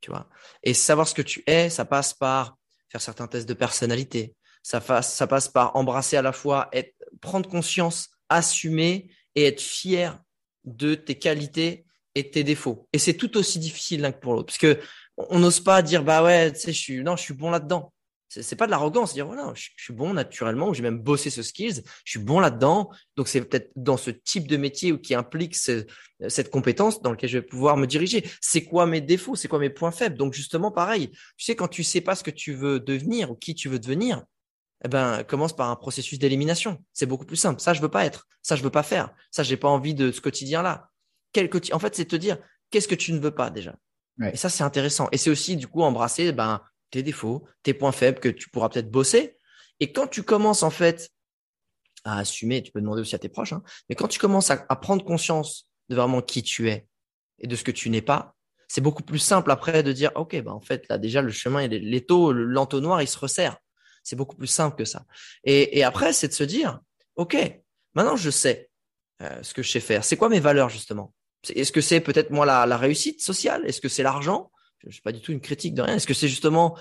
tu 0.00 0.10
vois. 0.10 0.28
Et 0.62 0.74
savoir 0.74 1.08
ce 1.08 1.14
que 1.14 1.22
tu 1.22 1.42
es, 1.46 1.70
ça 1.70 1.84
passe 1.84 2.12
par 2.12 2.58
faire 2.90 3.00
certains 3.00 3.26
tests 3.26 3.48
de 3.48 3.54
personnalité, 3.54 4.34
ça, 4.62 5.02
ça 5.02 5.26
passe 5.26 5.48
par 5.48 5.76
embrasser 5.76 6.16
à 6.16 6.22
la 6.22 6.32
fois, 6.32 6.68
être, 6.72 6.94
prendre 7.20 7.48
conscience, 7.48 8.10
assumer 8.28 9.10
et 9.34 9.46
être 9.46 9.60
fier 9.60 10.20
de 10.64 10.94
tes 10.94 11.18
qualités 11.18 11.86
et 12.14 12.30
tes 12.30 12.44
défauts. 12.44 12.88
Et 12.92 12.98
c'est 12.98 13.14
tout 13.14 13.36
aussi 13.36 13.58
difficile 13.58 14.00
l'un 14.00 14.12
que 14.12 14.20
pour 14.20 14.34
l'autre, 14.34 14.46
parce 14.46 14.58
que 14.58 14.78
on 15.16 15.38
n'ose 15.38 15.60
pas 15.60 15.82
dire 15.82 16.02
bah 16.02 16.22
ouais, 16.22 16.52
tu 16.52 16.60
sais, 16.60 16.72
je 16.72 16.78
suis 16.78 17.02
non, 17.02 17.16
je 17.16 17.22
suis 17.22 17.34
bon 17.34 17.50
là-dedans. 17.50 17.92
C'est 18.32 18.54
pas 18.54 18.66
de 18.66 18.70
l'arrogance, 18.70 19.12
dire 19.12 19.26
voilà, 19.26 19.52
je, 19.56 19.70
suis 19.76 19.92
bon 19.92 20.14
naturellement, 20.14 20.68
ou 20.68 20.74
j'ai 20.74 20.84
même 20.84 21.00
bossé 21.00 21.30
ce 21.30 21.42
skills, 21.42 21.82
je 22.04 22.10
suis 22.10 22.20
bon 22.20 22.38
là-dedans. 22.38 22.90
Donc 23.16 23.26
c'est 23.26 23.40
peut-être 23.40 23.72
dans 23.74 23.96
ce 23.96 24.10
type 24.10 24.46
de 24.46 24.56
métier 24.56 24.92
ou 24.92 24.98
qui 24.98 25.16
implique 25.16 25.56
cette 25.56 26.50
compétence 26.50 27.02
dans 27.02 27.10
lequel 27.10 27.28
je 27.28 27.38
vais 27.38 27.44
pouvoir 27.44 27.76
me 27.76 27.86
diriger. 27.86 28.24
C'est 28.40 28.62
quoi 28.62 28.86
mes 28.86 29.00
défauts, 29.00 29.34
c'est 29.34 29.48
quoi 29.48 29.58
mes 29.58 29.70
points 29.70 29.90
faibles? 29.90 30.16
Donc 30.16 30.32
justement 30.32 30.70
pareil, 30.70 31.10
tu 31.36 31.44
sais 31.44 31.56
quand 31.56 31.66
tu 31.66 31.82
sais 31.82 32.00
pas 32.00 32.14
ce 32.14 32.22
que 32.22 32.30
tu 32.30 32.54
veux 32.54 32.78
devenir 32.78 33.32
ou 33.32 33.34
qui 33.34 33.56
tu 33.56 33.68
veux 33.68 33.80
devenir, 33.80 34.22
eh 34.84 34.88
ben, 34.88 35.24
commence 35.24 35.54
par 35.54 35.68
un 35.68 35.76
processus 35.76 36.18
d'élimination. 36.18 36.78
C'est 36.92 37.06
beaucoup 37.06 37.26
plus 37.26 37.36
simple. 37.36 37.60
Ça, 37.60 37.74
je 37.74 37.82
veux 37.82 37.90
pas 37.90 38.06
être. 38.06 38.26
Ça, 38.42 38.56
je 38.56 38.62
veux 38.62 38.70
pas 38.70 38.82
faire. 38.82 39.12
Ça, 39.30 39.42
j'ai 39.42 39.56
pas 39.56 39.68
envie 39.68 39.94
de 39.94 40.10
ce 40.10 40.20
quotidien-là. 40.20 40.89
Quel 41.32 41.48
En 41.72 41.78
fait, 41.78 41.94
c'est 41.94 42.06
te 42.06 42.16
dire 42.16 42.38
qu'est-ce 42.70 42.88
que 42.88 42.94
tu 42.94 43.12
ne 43.12 43.18
veux 43.18 43.34
pas 43.34 43.50
déjà. 43.50 43.76
Et 44.32 44.36
ça, 44.36 44.50
c'est 44.50 44.64
intéressant. 44.64 45.08
Et 45.12 45.16
c'est 45.16 45.30
aussi, 45.30 45.56
du 45.56 45.66
coup, 45.66 45.82
embrasser 45.82 46.32
ben, 46.32 46.60
tes 46.90 47.02
défauts, 47.02 47.46
tes 47.62 47.72
points 47.72 47.92
faibles 47.92 48.20
que 48.20 48.28
tu 48.28 48.50
pourras 48.50 48.68
peut-être 48.68 48.90
bosser. 48.90 49.38
Et 49.80 49.92
quand 49.92 50.06
tu 50.06 50.22
commences, 50.22 50.62
en 50.62 50.70
fait, 50.70 51.08
à 52.04 52.18
assumer, 52.18 52.62
tu 52.62 52.70
peux 52.70 52.80
demander 52.80 53.00
aussi 53.00 53.14
à 53.14 53.18
tes 53.18 53.28
proches, 53.28 53.52
hein, 53.52 53.62
mais 53.88 53.94
quand 53.94 54.08
tu 54.08 54.18
commences 54.18 54.50
à, 54.50 54.56
prendre 54.58 55.04
conscience 55.04 55.68
de 55.88 55.96
vraiment 55.96 56.20
qui 56.22 56.42
tu 56.42 56.68
es 56.68 56.86
et 57.38 57.46
de 57.46 57.56
ce 57.56 57.64
que 57.64 57.70
tu 57.70 57.88
n'es 57.90 58.02
pas, 58.02 58.34
c'est 58.68 58.80
beaucoup 58.80 59.02
plus 59.02 59.18
simple 59.18 59.50
après 59.50 59.82
de 59.82 59.92
dire, 59.92 60.12
OK, 60.14 60.32
ben, 60.40 60.52
en 60.52 60.60
fait, 60.60 60.86
là, 60.88 60.98
déjà, 60.98 61.22
le 61.22 61.32
chemin, 61.32 61.66
l'étau, 61.66 62.32
l'entonnoir, 62.32 63.02
il 63.02 63.08
se 63.08 63.18
resserre. 63.18 63.56
C'est 64.02 64.16
beaucoup 64.16 64.36
plus 64.36 64.46
simple 64.46 64.76
que 64.76 64.84
ça. 64.84 65.04
Et, 65.44 65.82
après, 65.82 66.12
c'est 66.12 66.28
de 66.28 66.32
se 66.32 66.44
dire, 66.44 66.80
OK, 67.16 67.36
maintenant 67.94 68.16
je 68.16 68.30
sais 68.30 68.70
euh, 69.22 69.42
ce 69.42 69.52
que 69.52 69.62
je 69.62 69.70
sais 69.70 69.80
faire. 69.80 70.04
C'est 70.04 70.16
quoi 70.16 70.28
mes 70.28 70.40
valeurs 70.40 70.68
justement? 70.68 71.12
Est-ce 71.48 71.72
que 71.72 71.80
c'est 71.80 72.00
peut-être 72.00 72.30
moi 72.30 72.46
la, 72.46 72.76
réussite 72.76 73.20
sociale? 73.22 73.64
Est-ce 73.66 73.80
que 73.80 73.88
c'est 73.88 74.02
l'argent? 74.02 74.50
Je 74.78 74.88
ne 74.88 74.92
suis 74.92 75.02
pas 75.02 75.12
du 75.12 75.20
tout 75.20 75.32
une 75.32 75.40
critique 75.40 75.74
de 75.74 75.82
rien. 75.82 75.96
Est-ce 75.96 76.06
que 76.06 76.14
c'est 76.14 76.28
justement 76.28 76.76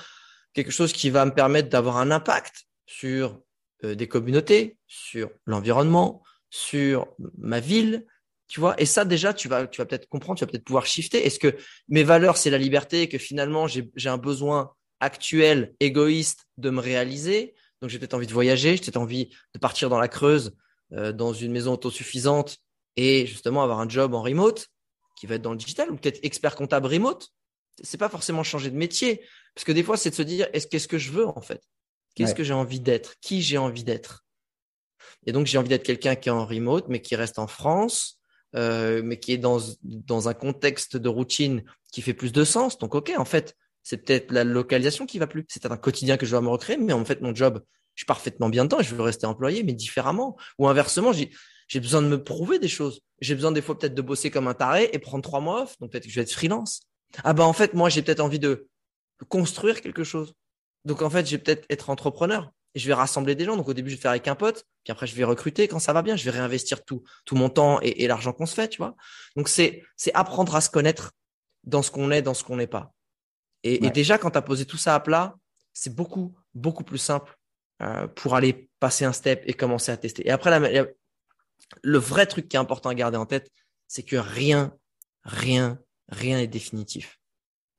quelque 0.54 0.72
chose 0.72 0.94
qui 0.94 1.10
va 1.10 1.26
me 1.26 1.34
permettre 1.34 1.70
d'avoir 1.70 1.98
un 1.98 2.12
impact 2.12 2.66
sur 2.86 3.40
euh, 3.84 3.96
des 3.96 4.08
communautés, 4.08 4.78
sur 4.88 5.30
l'environnement, 5.46 6.24
sur 6.50 7.08
ma 7.38 7.60
ville, 7.60 8.06
tu 8.48 8.60
vois, 8.60 8.74
et 8.82 8.86
ça 8.86 9.06
déjà, 9.06 9.34
tu 9.34 9.48
vas, 9.48 9.68
tu 9.68 9.80
vas 9.80 9.86
peut-être 9.86 10.10
comprendre, 10.10 10.40
tu 10.40 10.44
vas 10.44 10.52
peut-être 10.52 10.66
pouvoir 10.66 10.88
shifter. 10.88 11.24
Est-ce 11.26 11.38
que 11.38 11.56
mes 11.88 12.04
valeurs, 12.04 12.36
c'est 12.36 12.50
la 12.50 12.58
liberté, 12.58 13.08
que 13.08 13.20
finalement 13.20 13.68
j'ai 13.68 14.10
un 14.10 14.18
besoin 14.18 14.74
actuel, 15.00 15.76
égoïste 15.80 16.48
de 16.58 16.72
me 16.72 16.82
réaliser? 16.82 17.54
Donc 17.80 17.92
j'ai 17.92 18.00
peut-être 18.00 18.16
envie 18.16 18.28
de 18.28 18.34
voyager, 18.34 18.76
j'ai 18.76 18.82
peut-être 18.82 18.98
envie 18.98 19.30
de 19.54 19.60
partir 19.60 19.90
dans 19.90 20.00
la 20.00 20.08
Creuse, 20.08 20.58
euh, 20.94 21.14
dans 21.14 21.32
une 21.32 21.52
maison 21.52 21.74
autosuffisante 21.74 22.58
et 23.00 23.26
justement 23.26 23.64
avoir 23.64 23.80
un 23.80 23.88
job 23.88 24.14
en 24.14 24.22
remote 24.22 24.68
qui 25.18 25.26
va 25.26 25.36
être 25.36 25.42
dans 25.42 25.52
le 25.52 25.58
digital 25.58 25.90
ou 25.90 25.96
peut-être 25.96 26.20
expert 26.22 26.56
comptable 26.56 26.88
remote. 26.88 27.30
C'est 27.82 27.98
pas 27.98 28.10
forcément 28.10 28.44
changer 28.44 28.70
de 28.70 28.76
métier 28.76 29.24
parce 29.56 29.64
que 29.64 29.72
des 29.72 29.84
fois 29.84 29.96
c'est 29.96 30.10
de 30.10 30.16
se 30.16 30.22
dire 30.22 30.50
est-ce 30.52 30.68
qu'est-ce 30.68 30.90
que 30.90 30.98
je 30.98 31.12
veux 31.12 31.28
en 31.28 31.42
fait? 31.42 31.62
Qu'est-ce 32.16 32.36
que 32.36 32.44
j'ai 32.44 32.54
envie 32.54 32.82
d'être? 32.82 33.16
Qui 33.22 33.42
j'ai 33.42 33.58
envie 33.58 33.86
d'être? 33.86 34.26
Et 35.26 35.32
donc 35.32 35.46
j'ai 35.46 35.58
envie 35.58 35.70
d'être 35.70 35.86
quelqu'un 35.86 36.16
qui 36.16 36.28
est 36.28 36.34
en 36.34 36.46
remote 36.46 36.88
mais 36.90 37.02
qui 37.02 37.16
reste 37.16 37.40
en 37.40 37.48
France, 37.48 38.20
euh, 38.56 39.02
mais 39.02 39.18
qui 39.18 39.32
est 39.32 39.38
dans 39.38 39.60
dans 39.84 40.28
un 40.28 40.34
contexte 40.34 40.98
de 40.98 41.08
routine 41.08 41.64
qui 41.94 42.02
fait 42.02 42.14
plus 42.14 42.34
de 42.34 42.44
sens. 42.44 42.78
Donc 42.78 42.96
ok 42.96 43.14
en 43.18 43.26
fait 43.26 43.56
c'est 43.82 43.98
peut-être 43.98 44.32
la 44.32 44.44
localisation 44.44 45.06
qui 45.06 45.20
va 45.20 45.28
plus. 45.28 45.46
C'est 45.48 45.66
un 45.66 45.78
quotidien 45.78 46.18
que 46.18 46.26
je 46.26 46.32
dois 46.32 46.42
me 46.42 46.50
recréer, 46.50 46.78
mais 46.78 46.94
en 46.94 47.06
fait, 47.06 47.22
mon 47.22 47.34
job, 47.34 47.64
je 47.96 48.02
suis 48.02 48.06
parfaitement 48.06 48.50
bien 48.50 48.66
dedans 48.66 48.80
et 48.80 48.84
je 48.84 48.94
veux 48.94 49.02
rester 49.02 49.26
employé, 49.26 49.64
mais 49.64 49.74
différemment. 49.74 50.38
Ou 50.58 50.68
inversement, 50.68 51.12
j'ai 51.12 51.32
besoin 51.76 52.02
de 52.02 52.08
me 52.08 52.24
prouver 52.24 52.58
des 52.58 52.68
choses. 52.68 53.02
J'ai 53.22 53.36
besoin 53.36 53.52
des 53.52 53.62
fois 53.62 53.78
peut-être 53.78 53.94
de 53.94 54.02
bosser 54.02 54.32
comme 54.32 54.48
un 54.48 54.56
taré 54.56 54.90
et 54.92 55.00
prendre 55.00 55.24
trois 55.24 55.40
mois 55.40 55.64
off. 55.64 55.78
Donc 55.80 55.92
peut-être 55.92 56.06
que 56.06 56.10
je 56.10 56.16
vais 56.16 56.24
être 56.24 56.34
freelance. 56.34 56.82
Ah 57.24 57.34
ben 57.34 57.44
en 57.44 57.54
fait, 57.54 57.74
moi, 57.76 57.90
j'ai 57.90 58.02
peut-être 58.02 58.20
envie 58.20 58.40
de 58.40 58.68
construire 59.28 59.82
quelque 59.82 60.04
chose. 60.04 60.34
Donc 60.86 61.02
en 61.04 61.10
fait, 61.10 61.26
je 61.26 61.32
vais 61.32 61.38
peut-être 61.38 61.66
être 61.70 61.92
entrepreneur 61.92 62.52
et 62.74 62.80
je 62.80 62.88
vais 62.88 62.94
rassembler 62.94 63.36
des 63.36 63.46
gens. 63.46 63.56
Donc 63.56 63.68
au 63.68 63.74
début, 63.74 63.92
je 63.92 63.96
vais 63.96 64.02
faire 64.02 64.12
avec 64.12 64.28
un 64.28 64.36
pote, 64.36 64.66
puis 64.84 64.92
après, 64.92 65.06
je 65.06 65.16
vais 65.16 65.24
recruter. 65.24 65.68
Quand 65.68 65.80
ça 65.80 65.94
va 65.94 66.02
bien, 66.02 66.16
je 66.16 66.26
vais 66.26 66.32
réinvestir 66.32 66.84
tout, 66.84 67.04
tout 67.26 67.36
mon 67.36 67.50
temps 67.50 67.80
et, 67.84 68.04
et 68.04 68.08
l'argent 68.08 68.34
qu'on 68.34 68.48
se 68.48 68.56
fait, 68.56 68.70
tu 68.70 68.78
vois. 68.78 68.96
Donc 69.36 69.50
c'est 69.50 69.84
apprendre 70.14 70.56
à 70.56 70.62
se 70.62 70.70
connaître 70.70 71.12
dans 71.64 71.82
ce 71.84 71.92
qu'on 71.92 72.10
est, 72.12 72.22
dans 72.22 72.34
ce 72.34 72.44
qu'on 72.44 72.56
n'est 72.56 72.68
pas. 72.68 72.94
Et, 73.64 73.90
déjà, 73.90 74.18
quand 74.18 74.32
tu 74.32 74.38
as 74.38 74.42
posé 74.42 74.66
tout 74.66 74.78
ça 74.78 74.96
à 74.96 75.00
plat, 75.00 75.36
c'est 75.74 75.94
beaucoup, 75.94 76.34
beaucoup 76.54 76.84
plus 76.84 76.98
simple 76.98 77.38
euh, 77.82 78.08
pour 78.08 78.36
aller 78.36 78.70
passer 78.80 79.06
un 79.06 79.12
step 79.12 79.44
et 79.46 79.54
commencer 79.54 79.92
à 79.92 79.98
tester. 79.98 80.26
Et 80.26 80.32
après, 80.32 80.58
la, 80.58 80.86
le 81.84 81.98
vrai 81.98 82.26
truc 82.26 82.48
qui 82.48 82.56
est 82.56 82.60
important 82.60 82.90
à 82.90 82.96
garder 82.96 83.18
en 83.18 83.26
tête, 83.26 83.52
c'est 83.88 84.04
que 84.04 84.16
rien, 84.16 84.76
rien, 85.24 85.80
rien 86.10 86.38
n'est 86.38 86.48
définitif 86.48 87.20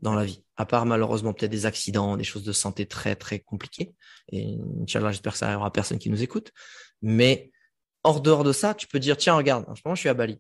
dans 0.01 0.15
la 0.15 0.25
vie, 0.25 0.43
à 0.57 0.65
part 0.65 0.87
malheureusement 0.87 1.35
peut-être 1.35 1.51
des 1.51 1.67
accidents, 1.67 2.17
des 2.17 2.25
choses 2.25 2.45
de 2.45 2.53
santé 2.53 2.87
très, 2.87 3.17
très 3.17 3.39
compliquées. 3.39 3.95
Et 4.33 4.57
Inch'Allah, 4.83 5.13
j'espère 5.13 5.33
que 5.33 5.39
ça 5.39 5.47
n'arrivera 5.47 5.67
à 5.67 5.71
personne 5.71 5.99
qui 5.99 6.09
nous 6.09 6.23
écoute. 6.23 6.53
Mais 7.03 7.51
hors 8.03 8.23
dehors 8.23 8.45
de 8.45 8.53
ça, 8.53 8.75
tu 8.75 8.87
peux 8.87 8.99
dire, 8.99 9.19
tiens, 9.19 9.35
regarde, 9.35 9.67
en 9.69 9.75
ce 9.75 9.83
moment, 9.85 9.95
je 9.95 10.01
suis 10.01 10.09
à 10.09 10.15
Bali. 10.15 10.39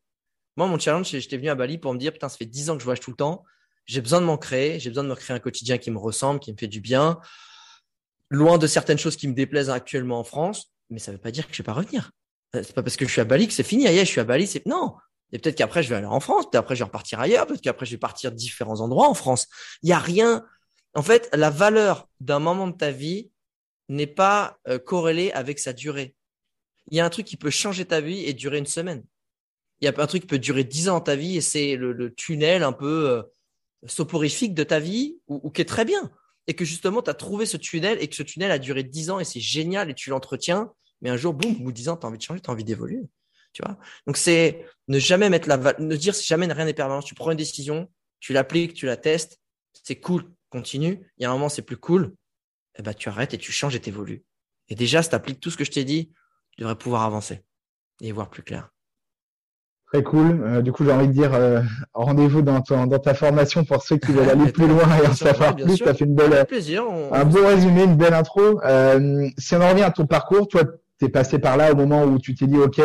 Moi, 0.56 0.66
mon 0.66 0.78
challenge, 0.78 1.08
j'étais 1.10 1.36
venu 1.36 1.50
à 1.50 1.54
Bali 1.54 1.76
pour 1.76 1.92
me 1.92 1.98
dire, 1.98 2.12
putain, 2.12 2.30
ça 2.30 2.38
fait 2.38 2.46
10 2.46 2.70
ans 2.70 2.74
que 2.74 2.80
je 2.80 2.84
voyage 2.84 3.00
tout 3.00 3.10
le 3.10 3.16
temps 3.16 3.44
j'ai 3.90 4.00
besoin 4.00 4.20
de 4.20 4.26
m'en 4.26 4.38
créer, 4.38 4.78
j'ai 4.78 4.88
besoin 4.88 5.02
de 5.02 5.08
me 5.08 5.16
créer 5.16 5.36
un 5.36 5.40
quotidien 5.40 5.76
qui 5.76 5.90
me 5.90 5.98
ressemble, 5.98 6.38
qui 6.38 6.52
me 6.52 6.56
fait 6.56 6.68
du 6.68 6.80
bien, 6.80 7.18
loin 8.28 8.56
de 8.56 8.68
certaines 8.68 8.98
choses 8.98 9.16
qui 9.16 9.26
me 9.26 9.34
déplaisent 9.34 9.68
actuellement 9.68 10.20
en 10.20 10.24
France, 10.24 10.72
mais 10.90 11.00
ça 11.00 11.10
ne 11.10 11.16
veut 11.16 11.20
pas 11.20 11.32
dire 11.32 11.48
que 11.48 11.52
je 11.52 11.58
vais 11.60 11.66
pas 11.66 11.72
revenir. 11.72 12.12
Euh, 12.56 12.62
c'est 12.64 12.74
pas 12.74 12.82
parce 12.82 12.96
que 12.96 13.06
je 13.06 13.12
suis 13.12 13.20
à 13.20 13.24
Bali 13.24 13.46
que 13.46 13.52
c'est 13.52 13.62
fini. 13.62 13.86
Aïe, 13.86 13.98
je 13.98 14.04
suis 14.04 14.20
à 14.20 14.24
Bali, 14.24 14.46
c'est 14.46 14.66
non. 14.66 14.94
Et 15.32 15.38
peut-être 15.38 15.56
qu'après 15.56 15.82
je 15.82 15.88
vais 15.88 15.96
aller 15.96 16.06
en 16.06 16.20
France, 16.20 16.46
peut-être 16.46 16.56
après 16.56 16.74
je 16.74 16.80
vais 16.80 16.86
repartir 16.86 17.20
ailleurs, 17.20 17.46
peut-être 17.46 17.60
qu'après 17.60 17.86
je 17.86 17.92
vais 17.92 17.98
partir 17.98 18.32
différents 18.32 18.80
endroits 18.80 19.08
en 19.08 19.14
France. 19.14 19.46
Il 19.82 19.88
y 19.88 19.92
a 19.92 19.98
rien. 19.98 20.44
En 20.94 21.02
fait, 21.02 21.28
la 21.32 21.50
valeur 21.50 22.08
d'un 22.18 22.40
moment 22.40 22.66
de 22.66 22.76
ta 22.76 22.90
vie 22.90 23.30
n'est 23.88 24.08
pas 24.08 24.58
euh, 24.68 24.78
corrélée 24.78 25.30
avec 25.32 25.58
sa 25.58 25.72
durée. 25.72 26.16
Il 26.90 26.96
y 26.96 27.00
a 27.00 27.04
un 27.04 27.10
truc 27.10 27.26
qui 27.26 27.36
peut 27.36 27.50
changer 27.50 27.84
ta 27.84 28.00
vie 28.00 28.24
et 28.24 28.32
durer 28.32 28.58
une 28.58 28.66
semaine. 28.66 29.04
Il 29.80 29.84
y 29.84 29.88
a 29.88 29.94
un 29.96 30.06
truc 30.06 30.22
qui 30.22 30.26
peut 30.26 30.38
durer 30.38 30.64
dix 30.64 30.88
ans 30.88 31.00
ta 31.00 31.16
vie 31.16 31.36
et 31.36 31.40
c'est 31.40 31.76
le, 31.76 32.12
tunnel 32.14 32.64
un 32.64 32.72
peu 32.72 33.08
euh, 33.10 33.22
soporifique 33.86 34.54
de 34.54 34.64
ta 34.64 34.80
vie 34.80 35.18
ou, 35.28 35.50
qui 35.50 35.62
est 35.62 35.66
très 35.66 35.84
bien 35.84 36.10
et 36.46 36.54
que 36.54 36.64
justement 36.64 37.02
tu 37.02 37.14
trouvé 37.14 37.46
ce 37.46 37.56
tunnel 37.56 37.98
et 38.00 38.08
que 38.08 38.16
ce 38.16 38.22
tunnel 38.22 38.50
a 38.50 38.58
duré 38.58 38.82
10 38.82 39.10
ans 39.10 39.20
et 39.20 39.24
c'est 39.24 39.40
génial 39.40 39.88
et 39.88 39.94
tu 39.94 40.10
l'entretiens 40.10 40.72
Mais 41.02 41.10
un 41.10 41.16
jour, 41.16 41.34
boum, 41.34 41.56
au 41.56 41.64
bout 41.64 41.72
de 41.72 41.76
10 41.76 41.88
ans, 41.88 41.96
tu 41.96 42.06
as 42.06 42.08
envie 42.08 42.18
de 42.18 42.22
changer, 42.22 42.40
tu 42.40 42.50
as 42.50 42.52
envie 42.52 42.64
d'évoluer. 42.64 43.00
Tu 43.52 43.62
vois 43.64 43.78
Donc, 44.06 44.16
c'est 44.16 44.64
ne 44.88 44.98
jamais 44.98 45.28
mettre 45.28 45.48
la 45.48 45.56
ne 45.78 45.96
dire 45.96 46.14
jamais 46.14 46.46
rien 46.46 46.64
n'est 46.64 46.74
permanent. 46.74 47.02
Tu 47.02 47.14
prends 47.14 47.30
une 47.30 47.36
décision, 47.36 47.90
tu 48.20 48.32
l'appliques, 48.32 48.74
tu 48.74 48.86
la 48.86 48.96
testes, 48.96 49.40
c'est 49.82 49.96
cool, 49.96 50.24
continue. 50.50 51.10
Il 51.18 51.22
y 51.22 51.26
a 51.26 51.30
un 51.30 51.32
moment, 51.32 51.48
c'est 51.48 51.62
plus 51.62 51.76
cool. 51.76 52.14
Eh 52.78 52.82
ben, 52.82 52.94
tu 52.94 53.08
arrêtes 53.08 53.34
et 53.34 53.38
tu 53.38 53.52
changes 53.52 53.74
et 53.74 53.80
t'évolues. 53.80 54.24
Et 54.68 54.74
déjà, 54.74 55.02
si 55.02 55.10
tu 55.10 55.14
appliques 55.14 55.40
tout 55.40 55.50
ce 55.50 55.56
que 55.56 55.64
je 55.64 55.70
t'ai 55.70 55.84
dit, 55.84 56.12
tu 56.52 56.60
devrais 56.60 56.76
pouvoir 56.76 57.02
avancer 57.02 57.44
et 58.00 58.12
voir 58.12 58.30
plus 58.30 58.42
clair. 58.42 58.70
Très 59.92 60.04
cool. 60.04 60.42
Euh, 60.44 60.62
du 60.62 60.70
coup, 60.70 60.84
j'ai 60.84 60.92
envie 60.92 61.08
de 61.08 61.12
dire 61.12 61.34
euh, 61.34 61.62
rendez-vous 61.94 62.42
dans, 62.42 62.60
dans 62.60 62.98
ta 63.00 63.12
formation 63.12 63.64
pour 63.64 63.82
ceux 63.82 63.96
qui 63.96 64.12
veulent 64.12 64.28
aller 64.28 64.52
plus 64.52 64.68
loin 64.68 64.84
et 65.02 65.06
en 65.06 65.14
savoir 65.14 65.56
plus. 65.56 65.74
Tu 65.74 65.88
as 65.88 65.94
fait 65.94 66.04
une 66.04 66.14
belle, 66.14 66.46
plaisir, 66.46 66.84
un 67.10 67.24
beau 67.24 67.44
résumé, 67.44 67.82
une 67.82 67.96
belle 67.96 68.14
intro. 68.14 68.62
Euh, 68.62 69.28
si 69.36 69.56
on 69.56 69.60
en 69.60 69.70
revient 69.70 69.82
à 69.82 69.90
ton 69.90 70.06
parcours, 70.06 70.46
toi, 70.46 70.62
tu 71.00 71.06
es 71.06 71.08
passé 71.08 71.38
par 71.40 71.56
là 71.56 71.72
au 71.72 71.76
moment 71.76 72.04
où 72.04 72.18
tu 72.18 72.34
t'es 72.34 72.46
dit, 72.46 72.58
OK, 72.58 72.80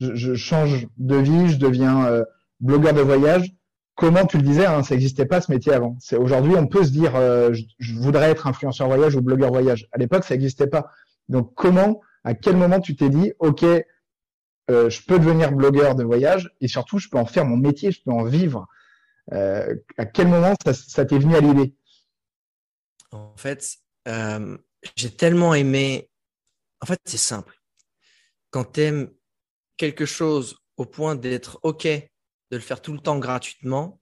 je, 0.00 0.14
je, 0.14 0.34
change 0.34 0.86
de 0.98 1.16
vie, 1.16 1.48
je 1.48 1.56
deviens 1.56 2.22
blogueur 2.60 2.92
de 2.92 3.00
voyage. 3.00 3.54
Comment 3.94 4.26
tu 4.26 4.36
le 4.36 4.42
disais, 4.42 4.66
hein, 4.66 4.82
ça 4.82 4.94
n'existait 4.94 5.24
pas 5.24 5.40
ce 5.40 5.50
métier 5.50 5.72
avant. 5.72 5.96
C'est 6.00 6.16
aujourd'hui, 6.16 6.54
on 6.54 6.66
peut 6.66 6.84
se 6.84 6.90
dire, 6.90 7.12
je, 7.14 7.62
je, 7.78 7.94
voudrais 7.94 8.30
être 8.30 8.46
influenceur 8.46 8.88
voyage 8.88 9.16
ou 9.16 9.22
blogueur 9.22 9.50
voyage. 9.50 9.88
À 9.92 9.98
l'époque, 9.98 10.24
ça 10.24 10.34
n'existait 10.34 10.66
pas. 10.66 10.90
Donc, 11.30 11.54
comment, 11.54 12.00
à 12.24 12.34
quel 12.34 12.56
moment 12.56 12.80
tu 12.80 12.94
t'es 12.94 13.08
dit, 13.08 13.32
OK, 13.38 13.64
euh, 14.68 14.90
je 14.90 15.00
peux 15.02 15.18
devenir 15.18 15.52
blogueur 15.52 15.94
de 15.94 16.02
voyage 16.02 16.50
et 16.60 16.68
surtout, 16.68 16.98
je 16.98 17.08
peux 17.08 17.18
en 17.18 17.26
faire 17.26 17.44
mon 17.44 17.56
métier, 17.56 17.92
je 17.92 18.02
peux 18.02 18.10
en 18.10 18.24
vivre. 18.24 18.66
Euh, 19.32 19.76
à 19.96 20.06
quel 20.06 20.28
moment 20.28 20.54
ça, 20.72 21.04
t'est 21.04 21.18
venu 21.18 21.36
à 21.36 21.40
l'idée? 21.40 21.74
En 23.12 23.36
fait, 23.36 23.76
euh, 24.08 24.58
j'ai 24.96 25.10
tellement 25.10 25.54
aimé. 25.54 26.10
En 26.80 26.86
fait, 26.86 27.00
c'est 27.04 27.16
simple. 27.16 27.58
Quand 28.50 28.72
tu 28.72 28.82
aimes 28.82 29.10
quelque 29.76 30.06
chose 30.06 30.58
au 30.76 30.86
point 30.86 31.14
d'être 31.14 31.58
OK 31.62 31.84
de 31.84 32.56
le 32.56 32.60
faire 32.60 32.80
tout 32.80 32.92
le 32.92 33.00
temps 33.00 33.18
gratuitement, 33.18 34.00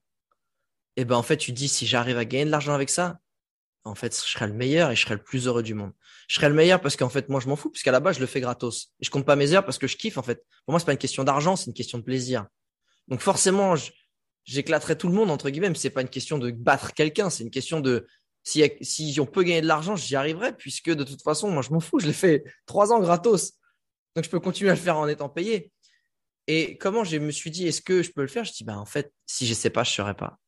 et 0.96 1.02
eh 1.02 1.04
ben 1.04 1.16
en 1.16 1.22
fait, 1.22 1.36
tu 1.36 1.50
dis 1.50 1.68
si 1.68 1.86
j'arrive 1.86 2.18
à 2.18 2.24
gagner 2.24 2.44
de 2.44 2.50
l'argent 2.50 2.72
avec 2.72 2.88
ça, 2.88 3.18
en 3.84 3.94
fait, 3.94 4.14
je 4.14 4.30
serai 4.30 4.46
le 4.46 4.52
meilleur 4.54 4.90
et 4.90 4.96
je 4.96 5.02
serai 5.02 5.14
le 5.14 5.22
plus 5.22 5.46
heureux 5.46 5.62
du 5.62 5.74
monde. 5.74 5.92
Je 6.28 6.36
serai 6.36 6.48
le 6.48 6.54
meilleur 6.54 6.80
parce 6.80 6.96
qu'en 6.96 7.08
fait, 7.08 7.28
moi, 7.28 7.40
je 7.40 7.48
m'en 7.48 7.56
fous, 7.56 7.70
puisqu'à 7.70 7.92
la 7.92 8.00
base, 8.00 8.16
je 8.16 8.20
le 8.20 8.26
fais 8.26 8.40
gratos. 8.40 8.92
Et 9.00 9.04
je 9.04 9.10
compte 9.10 9.26
pas 9.26 9.36
mes 9.36 9.52
heures 9.52 9.64
parce 9.64 9.76
que 9.76 9.86
je 9.86 9.96
kiffe, 9.96 10.16
en 10.16 10.22
fait. 10.22 10.44
Pour 10.64 10.72
moi, 10.72 10.78
c'est 10.78 10.86
pas 10.86 10.92
une 10.92 10.98
question 10.98 11.22
d'argent, 11.22 11.56
c'est 11.56 11.66
une 11.66 11.74
question 11.74 11.98
de 11.98 12.04
plaisir. 12.04 12.46
Donc, 13.08 13.20
forcément, 13.20 13.74
j'éclaterai 14.44 14.96
tout 14.96 15.08
le 15.08 15.14
monde, 15.14 15.30
entre 15.30 15.50
guillemets, 15.50 15.68
mais 15.68 15.74
c'est 15.74 15.90
pas 15.90 16.00
une 16.00 16.08
question 16.08 16.38
de 16.38 16.50
battre 16.50 16.94
quelqu'un, 16.94 17.28
c'est 17.28 17.44
une 17.44 17.50
question 17.50 17.80
de, 17.80 18.06
si, 18.44 18.70
si 18.82 19.18
on 19.20 19.26
peut 19.26 19.42
gagner 19.42 19.62
de 19.62 19.66
l'argent, 19.66 19.96
j'y 19.96 20.16
arriverai, 20.16 20.54
puisque 20.54 20.90
de 20.90 21.02
toute 21.02 21.22
façon, 21.22 21.50
moi, 21.50 21.62
je 21.62 21.70
m'en 21.70 21.80
fous, 21.80 21.98
je 21.98 22.06
l'ai 22.06 22.12
fait 22.12 22.44
trois 22.66 22.92
ans 22.92 23.00
gratos. 23.00 23.54
Donc, 24.14 24.24
je 24.24 24.30
peux 24.30 24.38
continuer 24.38 24.70
à 24.70 24.74
le 24.74 24.80
faire 24.80 24.98
en 24.98 25.08
étant 25.08 25.30
payé. 25.30 25.72
Et 26.46 26.76
comment 26.76 27.04
je 27.04 27.16
me 27.16 27.30
suis 27.30 27.50
dit, 27.50 27.66
est-ce 27.66 27.80
que 27.80 28.02
je 28.02 28.12
peux 28.12 28.20
le 28.20 28.28
faire? 28.28 28.44
Je 28.44 28.52
dis, 28.52 28.62
bah, 28.62 28.78
en 28.78 28.84
fait, 28.84 29.12
si 29.26 29.46
je 29.46 29.54
sais 29.54 29.70
pas, 29.70 29.82
je 29.82 29.90
ne 29.90 29.94
saurais 29.94 30.14
pas. 30.14 30.38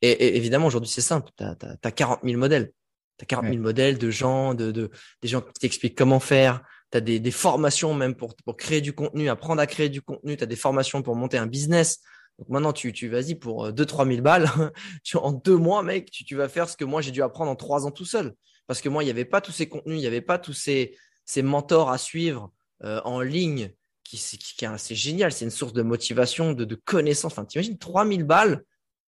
Et, 0.00 0.36
évidemment, 0.36 0.66
aujourd'hui, 0.66 0.90
c'est 0.90 1.02
simple. 1.02 1.30
Tu 1.36 1.44
as, 1.44 1.92
40 1.92 2.20
000 2.24 2.38
modèles. 2.38 2.72
Tu 3.18 3.24
as 3.24 3.26
40 3.26 3.46
000 3.46 3.58
modèles 3.58 3.98
de 3.98 4.10
gens, 4.10 4.54
de, 4.54 4.72
de, 4.72 4.90
des 5.20 5.28
gens 5.28 5.42
qui 5.42 5.52
t'expliquent 5.60 5.96
comment 5.96 6.20
faire. 6.20 6.62
Tu 6.90 6.98
as 6.98 7.00
des, 7.02 7.20
des, 7.20 7.30
formations 7.30 7.92
même 7.92 8.14
pour, 8.14 8.34
pour 8.36 8.56
créer 8.56 8.80
du 8.80 8.94
contenu, 8.94 9.28
apprendre 9.28 9.60
à 9.60 9.66
créer 9.66 9.90
du 9.90 10.00
contenu. 10.00 10.38
Tu 10.38 10.44
as 10.44 10.46
des 10.46 10.56
formations 10.56 11.02
pour 11.02 11.16
monter 11.16 11.36
un 11.36 11.46
business. 11.46 12.00
Donc 12.38 12.48
maintenant, 12.48 12.72
tu, 12.72 12.92
tu 12.92 13.08
vas-y 13.08 13.34
pour 13.34 13.68
2-3 13.70 14.08
000 14.08 14.22
balles. 14.22 14.48
en 15.14 15.32
deux 15.32 15.56
mois, 15.56 15.82
mec, 15.82 16.10
tu, 16.10 16.24
tu 16.24 16.36
vas 16.36 16.48
faire 16.48 16.68
ce 16.68 16.76
que 16.76 16.84
moi, 16.84 17.00
j'ai 17.00 17.10
dû 17.10 17.22
apprendre 17.22 17.50
en 17.50 17.56
trois 17.56 17.86
ans 17.86 17.90
tout 17.90 18.04
seul. 18.04 18.34
Parce 18.66 18.80
que 18.80 18.88
moi, 18.88 19.02
il 19.02 19.06
n'y 19.06 19.10
avait 19.10 19.24
pas 19.24 19.40
tous 19.40 19.52
ces 19.52 19.68
contenus, 19.68 19.96
il 19.96 20.00
n'y 20.00 20.06
avait 20.06 20.20
pas 20.20 20.38
tous 20.38 20.52
ces, 20.52 20.96
ces 21.24 21.42
mentors 21.42 21.90
à 21.90 21.98
suivre 21.98 22.52
euh, 22.84 23.00
en 23.04 23.20
ligne. 23.20 23.72
Qui, 24.04 24.18
qui, 24.18 24.38
qui 24.38 24.66
c'est 24.78 24.94
génial, 24.94 25.32
c'est 25.32 25.44
une 25.44 25.50
source 25.50 25.72
de 25.72 25.82
motivation, 25.82 26.52
de, 26.52 26.64
de 26.64 26.74
connaissances. 26.76 27.32
Enfin, 27.32 27.44
t'imagines 27.44 27.76
3000 27.76 28.22
balles 28.22 28.64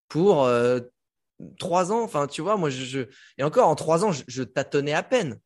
pour 0.08 0.44
euh, 0.44 0.80
trois 1.58 1.92
ans. 1.92 2.02
Enfin, 2.02 2.26
tu 2.26 2.42
vois, 2.42 2.56
moi, 2.56 2.70
je, 2.70 3.06
et 3.36 3.44
encore 3.44 3.68
en 3.68 3.76
trois 3.76 4.04
ans, 4.04 4.10
je, 4.12 4.42
tâtonnais 4.42 4.94
à 4.94 5.02
peine. 5.02 5.40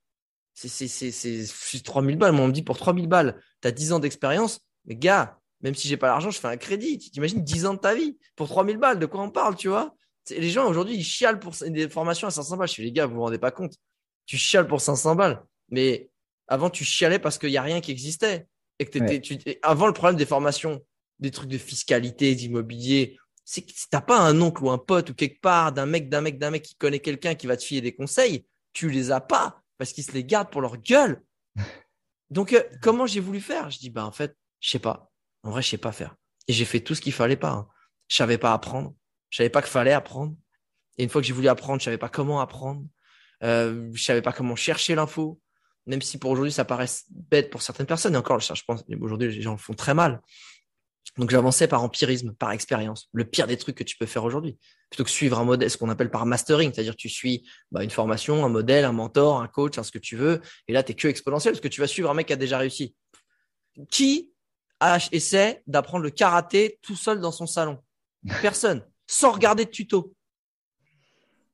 C'est 0.55 1.83
3000 1.85 2.17
balles. 2.17 2.33
Moi, 2.33 2.45
on 2.45 2.49
me 2.49 2.53
dit 2.53 2.63
pour 2.63 2.79
3000 2.79 3.09
balles, 3.09 3.41
tu 3.61 3.69
as 3.69 3.73
10 3.73 3.93
ans 3.93 3.99
d'expérience. 3.99 4.61
Mais 4.87 4.97
gars, 4.97 5.39
même 5.63 5.75
si 5.75 5.89
j'ai 5.89 5.97
pas 5.97 6.09
l'argent, 6.09 6.31
je 6.31 6.39
fais 6.39 6.49
un 6.49 6.57
crédit. 6.57 6.99
Tu 6.99 7.11
t'imagines 7.11 7.43
10 7.43 7.67
ans 7.67 7.75
de 7.75 7.79
ta 7.79 7.95
vie 7.95 8.19
pour 8.37 8.49
3000 8.49 8.77
balles. 8.79 8.99
De 8.99 9.07
quoi 9.07 9.23
on 9.23 9.31
parle, 9.31 9.57
tu 9.57 9.69
vois? 9.69 9.95
Les 10.31 10.51
gens 10.51 10.69
aujourd'hui, 10.69 10.97
ils 10.97 11.05
chialent 11.05 11.39
pour 11.39 11.55
des 11.67 11.89
formations 11.89 12.27
à 12.29 12.31
500 12.31 12.57
balles. 12.57 12.69
Je 12.69 12.75
fais, 12.75 12.83
les 12.83 12.93
gars, 12.93 13.07
vous 13.07 13.15
vous 13.15 13.23
rendez 13.23 13.39
pas 13.39 13.51
compte. 13.51 13.75
Tu 14.27 14.37
chiales 14.37 14.67
pour 14.67 14.81
500 14.81 15.15
balles. 15.15 15.43
Mais 15.71 16.11
avant, 16.49 16.71
tu 16.71 16.85
chialais 16.85 17.19
parce 17.19 17.39
qu'il 17.39 17.51
y 17.51 17.57
a 17.57 17.63
rien 17.63 17.81
qui 17.81 17.91
existait. 17.91 18.47
Et 18.79 18.87
que 18.87 19.17
tu, 19.19 19.39
avant 19.63 19.87
le 19.87 19.93
problème 19.93 20.17
des 20.17 20.27
formations, 20.27 20.81
des 21.19 21.31
trucs 21.31 21.49
de 21.49 21.59
fiscalité, 21.59 22.35
d'immobilier, 22.35 23.19
c'est 23.45 23.63
que 23.63 23.73
si 23.73 23.89
t'as 23.89 24.01
pas 24.01 24.19
un 24.19 24.41
oncle 24.41 24.65
ou 24.65 24.71
un 24.71 24.79
pote 24.79 25.11
ou 25.11 25.15
quelque 25.15 25.41
part 25.41 25.73
d'un 25.73 25.87
mec, 25.87 26.09
d'un 26.09 26.21
mec, 26.21 26.39
d'un 26.39 26.51
mec 26.51 26.63
qui 26.63 26.75
connaît 26.75 27.01
quelqu'un 27.01 27.35
qui 27.35 27.47
va 27.47 27.57
te 27.57 27.63
filer 27.63 27.81
des 27.81 27.95
conseils, 27.95 28.47
tu 28.73 28.91
les 28.91 29.13
as 29.13 29.21
pas 29.21 29.63
parce 29.79 29.93
qu'ils 29.93 30.05
se 30.05 30.13
les 30.13 30.25
gardent 30.25 30.51
pour 30.51 30.61
leur 30.61 30.77
gueule. 30.79 31.23
Donc, 32.31 32.53
euh, 32.53 32.63
comment 32.81 33.07
j'ai 33.07 33.21
voulu 33.21 33.41
faire? 33.41 33.71
Je 33.71 33.79
dis, 33.79 33.91
bah, 33.91 34.07
en 34.07 34.13
fait, 34.13 34.37
je 34.61 34.71
sais 34.71 34.79
pas. 34.79 35.12
En 35.43 35.51
vrai, 35.51 35.63
je 35.63 35.69
sais 35.69 35.79
pas 35.79 35.93
faire. 35.93 36.15
Et 36.49 36.53
j'ai 36.53 36.65
fait 36.65 36.81
tout 36.81 36.95
ce 36.95 37.01
qu'il 37.01 37.13
fallait 37.13 37.37
pas. 37.37 37.51
Hein. 37.51 37.69
Je 38.09 38.17
savais 38.17 38.39
pas 38.39 38.53
apprendre. 38.53 38.95
Je 39.31 39.39
savais 39.39 39.51
pas 39.51 39.63
qu'il 39.63 39.71
fallait 39.71 39.93
apprendre. 39.93 40.37
Et 40.99 41.05
une 41.05 41.09
fois 41.09 41.21
que 41.21 41.27
j'ai 41.27 41.33
voulu 41.33 41.49
apprendre, 41.49 41.81
je 41.81 41.85
savais 41.85 41.99
pas 41.99 42.09
comment 42.09 42.41
apprendre. 42.41 42.85
Euh, 43.43 43.91
je 43.93 44.03
savais 44.03 44.23
pas 44.23 44.33
comment 44.33 44.57
chercher 44.57 44.95
l'info. 44.95 45.41
Même 45.87 46.03
si 46.03 46.19
pour 46.19 46.31
aujourd'hui, 46.31 46.53
ça 46.53 46.65
paraît 46.65 46.87
bête 47.11 47.51
pour 47.51 47.63
certaines 47.63 47.87
personnes. 47.87 48.15
Et 48.15 48.19
encore, 48.19 48.39
je 48.39 48.63
pense, 48.67 48.85
aujourd'hui, 49.01 49.33
les 49.33 49.43
gens 49.43 49.53
le 49.53 49.59
font 49.59 49.75
très 49.75 49.95
mal. 49.95 50.21
Donc 51.19 51.31
j'avançais 51.31 51.69
par 51.69 51.83
empirisme, 51.83 52.33
par 52.33 52.53
expérience, 52.53 53.09
le 53.13 53.25
pire 53.25 53.47
des 53.47 53.59
trucs 53.59 53.77
que 53.77 53.85
tu 53.85 53.97
peux 53.99 54.07
faire 54.07 54.25
aujourd'hui. 54.25 54.57
Plutôt 54.89 55.05
que 55.05 55.11
suivre 55.11 55.39
un 55.39 55.45
modèle, 55.45 55.71
ce 55.71 55.77
qu'on 55.77 55.91
appelle 55.91 56.11
par 56.11 56.25
mastering, 56.25 56.73
c'est-à-dire 56.73 56.97
tu 56.97 57.09
suis 57.11 57.47
bah, 57.71 57.85
une 57.85 57.91
formation, 57.91 58.45
un 58.45 58.49
modèle, 58.49 58.85
un 58.85 58.93
mentor, 58.93 59.43
un 59.43 59.49
coach, 59.49 59.79
ce 59.79 59.91
que 59.91 59.99
tu 59.99 60.17
veux, 60.17 60.41
et 60.69 60.73
là 60.73 60.83
tu 60.83 60.93
es 60.93 60.95
que 60.95 61.09
exponentiel 61.09 61.53
parce 61.53 61.61
que 61.61 61.69
tu 61.69 61.81
vas 61.81 61.87
suivre 61.87 62.11
un 62.11 62.15
mec 62.15 62.29
qui 62.29 62.33
a 62.33 62.37
déjà 62.37 62.57
réussi. 62.57 62.95
Qui 63.91 64.32
essaie 65.13 65.63
d'apprendre 65.67 66.05
le 66.05 66.11
karaté 66.11 66.79
tout 66.83 66.97
seul 66.97 67.21
dans 67.21 67.33
son 67.33 67.47
salon 67.47 67.79
Personne, 68.41 68.85
sans 69.07 69.33
regarder 69.33 69.65
de 69.65 69.71
tuto. 69.71 70.15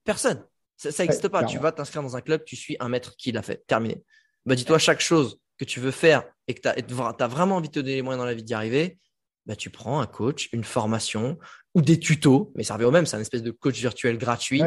Personne. 0.05 0.45
Ça 0.77 0.91
n'existe 1.03 1.29
pas. 1.29 1.45
Tu 1.45 1.59
vas 1.59 1.73
t'inscrire 1.73 2.03
dans 2.03 2.17
un 2.17 2.21
club, 2.21 2.45
tu 2.45 2.57
suis 2.57 2.77
un 2.79 2.89
maître 2.89 3.17
qui 3.17 3.33
l'a 3.33 3.43
fait. 3.43 3.67
Terminé. 3.67 4.05
Bah, 4.47 4.55
dis-toi 4.55 4.79
chaque 4.79 5.01
chose 5.01 5.41
que 5.59 5.65
tu 5.65 5.81
veux 5.81 5.91
faire 5.91 6.25
et 6.47 6.55
que 6.55 6.61
tu 6.61 6.69
as, 6.69 7.27
vraiment 7.27 7.57
envie 7.57 7.69
de 7.69 7.75
te 7.75 7.81
donner 7.81 7.97
les 7.97 8.03
moyens 8.03 8.21
dans 8.21 8.27
la 8.27 8.35
vie 8.35 8.45
d'y 8.45 8.55
arriver, 8.55 8.99
bah, 9.47 9.57
tu 9.57 9.71
prends 9.71 10.01
un 10.01 10.07
coach, 10.07 10.49
une 10.53 10.63
formation 10.63 11.39
ou 11.75 11.83
des 11.83 11.99
tutos, 11.99 12.53
mais 12.55 12.63
ça 12.63 12.75
revient 12.75 12.87
au 12.87 12.91
même, 12.91 13.07
c'est 13.07 13.17
un 13.17 13.21
espèce 13.21 13.43
de 13.43 13.51
coach 13.51 13.79
virtuel 13.79 14.19
gratuit. 14.19 14.63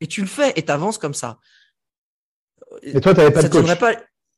Et 0.00 0.06
tu 0.06 0.22
le 0.22 0.26
fais 0.26 0.52
et 0.56 0.64
tu 0.64 0.72
avances 0.72 0.98
comme 0.98 1.14
ça. 1.14 1.38
Et 2.82 3.00
toi, 3.00 3.12
tu 3.12 3.20
n'avais 3.20 3.32
pas 3.32 3.42
de 3.42 3.48
coach 3.48 3.78
pas... 3.78 3.94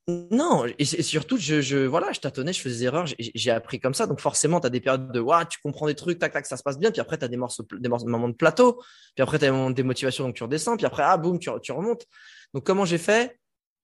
Non, 0.09 0.65
et, 0.79 0.85
surtout, 0.85 1.37
je, 1.37 1.85
voilà, 1.85 2.13
je 2.13 2.21
tâtonnais, 2.21 2.53
je 2.53 2.61
faisais 2.61 2.79
des 2.79 2.85
erreurs, 2.85 3.07
j'ai 3.19 3.51
appris 3.51 3.81
comme 3.81 3.95
ça. 3.95 4.07
Donc 4.07 4.21
forcément, 4.21 4.61
tu 4.61 4.67
as 4.69 4.71
des 4.71 4.81
périodes 4.81 5.11
de 5.11 5.19
ouais, 5.19 5.45
tu 5.51 5.59
comprends 5.61 5.87
des 5.87 5.97
trucs, 5.97 6.21
tac, 6.21 6.33
tac, 6.33 6.47
ça 6.47 6.57
se 6.57 6.63
passe 6.63 6.79
bien. 6.79 6.93
Puis 6.93 7.01
après, 7.01 7.19
tu 7.19 7.25
as 7.25 7.29
des, 7.29 7.37
morceaux, 7.37 7.67
des, 7.73 7.89
moments 7.89 8.29
de 8.29 8.35
plateau. 8.35 8.81
Puis 9.17 9.23
après, 9.23 9.41
tu 9.41 9.47
as 9.47 9.49
des 9.49 9.53
moments 9.53 9.71
de 9.71 9.75
démotivation, 9.75 10.25
donc 10.25 10.37
tu 10.37 10.45
redescends. 10.45 10.77
Puis 10.77 10.87
après, 10.87 11.03
ah, 11.03 11.17
boum, 11.17 11.41
tu, 11.41 11.51
tu 11.61 11.73
remontes. 11.73 12.07
Donc 12.55 12.65
comment 12.65 12.85
j'ai 12.85 12.99
fait? 12.99 13.37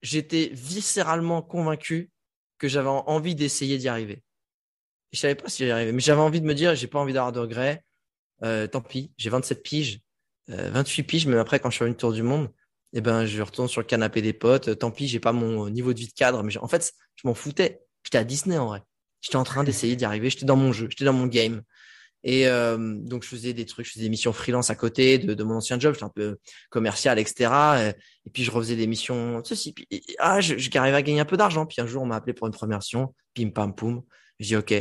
J'étais 0.02 0.50
viscéralement 0.52 1.42
convaincu 1.42 2.10
que 2.58 2.68
j'avais 2.68 2.88
envie 2.88 3.34
d'essayer 3.34 3.76
d'y 3.78 3.88
arriver. 3.88 4.22
Je 5.10 5.18
savais 5.18 5.34
pas 5.34 5.48
si 5.48 5.64
j'y 5.64 5.70
arrivais, 5.72 5.90
mais 5.90 6.00
j'avais 6.00 6.20
envie 6.20 6.40
de 6.40 6.46
me 6.46 6.54
dire, 6.54 6.76
j'ai 6.76 6.86
pas 6.86 7.00
envie 7.00 7.12
d'avoir 7.12 7.32
de 7.32 7.40
regrets. 7.40 7.84
Euh, 8.44 8.68
tant 8.68 8.80
pis, 8.80 9.12
j'ai 9.18 9.30
27 9.30 9.62
piges, 9.62 10.00
euh, 10.50 10.70
28 10.70 11.02
piges, 11.02 11.26
même 11.26 11.38
après 11.38 11.58
quand 11.58 11.70
je 11.70 11.76
suis 11.76 11.84
une 11.84 11.96
tour 11.96 12.12
du 12.12 12.22
monde, 12.22 12.48
eh 12.92 13.00
ben 13.00 13.26
je 13.26 13.42
retourne 13.42 13.68
sur 13.68 13.80
le 13.80 13.86
canapé 13.86 14.22
des 14.22 14.32
potes. 14.32 14.68
Euh, 14.68 14.74
tant 14.74 14.90
pis, 14.90 15.08
j'ai 15.08 15.20
pas 15.20 15.32
mon 15.32 15.68
niveau 15.70 15.92
de 15.92 15.98
vie 15.98 16.08
de 16.08 16.12
cadre, 16.12 16.42
mais 16.42 16.56
en 16.58 16.68
fait, 16.68 16.92
je 17.16 17.26
m'en 17.26 17.34
foutais. 17.34 17.80
J'étais 18.04 18.18
à 18.18 18.24
Disney 18.24 18.58
en 18.58 18.66
vrai. 18.66 18.82
J'étais 19.20 19.36
en 19.36 19.44
train 19.44 19.64
d'essayer 19.64 19.96
d'y 19.96 20.04
arriver. 20.04 20.30
J'étais 20.30 20.46
dans 20.46 20.56
mon 20.56 20.72
jeu, 20.72 20.88
j'étais 20.90 21.04
dans 21.04 21.12
mon 21.12 21.26
game. 21.26 21.62
Et 22.24 22.46
euh, 22.46 22.76
donc 22.78 23.24
je 23.24 23.28
faisais 23.28 23.52
des 23.52 23.66
trucs, 23.66 23.86
je 23.86 23.92
faisais 23.92 24.04
des 24.04 24.10
missions 24.10 24.32
freelance 24.32 24.70
à 24.70 24.76
côté 24.76 25.18
de, 25.18 25.34
de 25.34 25.42
mon 25.42 25.56
ancien 25.56 25.80
job, 25.80 25.94
j'étais 25.94 26.04
un 26.04 26.08
peu 26.08 26.36
commercial, 26.70 27.18
etc. 27.18 27.94
Et, 28.26 28.30
puis 28.30 28.44
je 28.44 28.52
refaisais 28.52 28.76
des 28.76 28.86
missions, 28.86 29.42
ceci. 29.44 29.72
Puis 29.72 29.88
ah, 30.18 30.40
je, 30.40 30.56
je 30.56 30.70
à 30.78 31.02
gagner 31.02 31.18
un 31.18 31.24
peu 31.24 31.36
d'argent. 31.36 31.66
Puis 31.66 31.80
un 31.80 31.86
jour 31.86 32.02
on 32.02 32.06
m'a 32.06 32.16
appelé 32.16 32.32
pour 32.32 32.46
une 32.46 32.52
première 32.52 32.78
mission, 32.78 33.12
pim 33.34 33.50
pam 33.50 33.74
poum. 33.74 34.02
Je 34.38 34.46
dis 34.46 34.56
ok, 34.56 34.72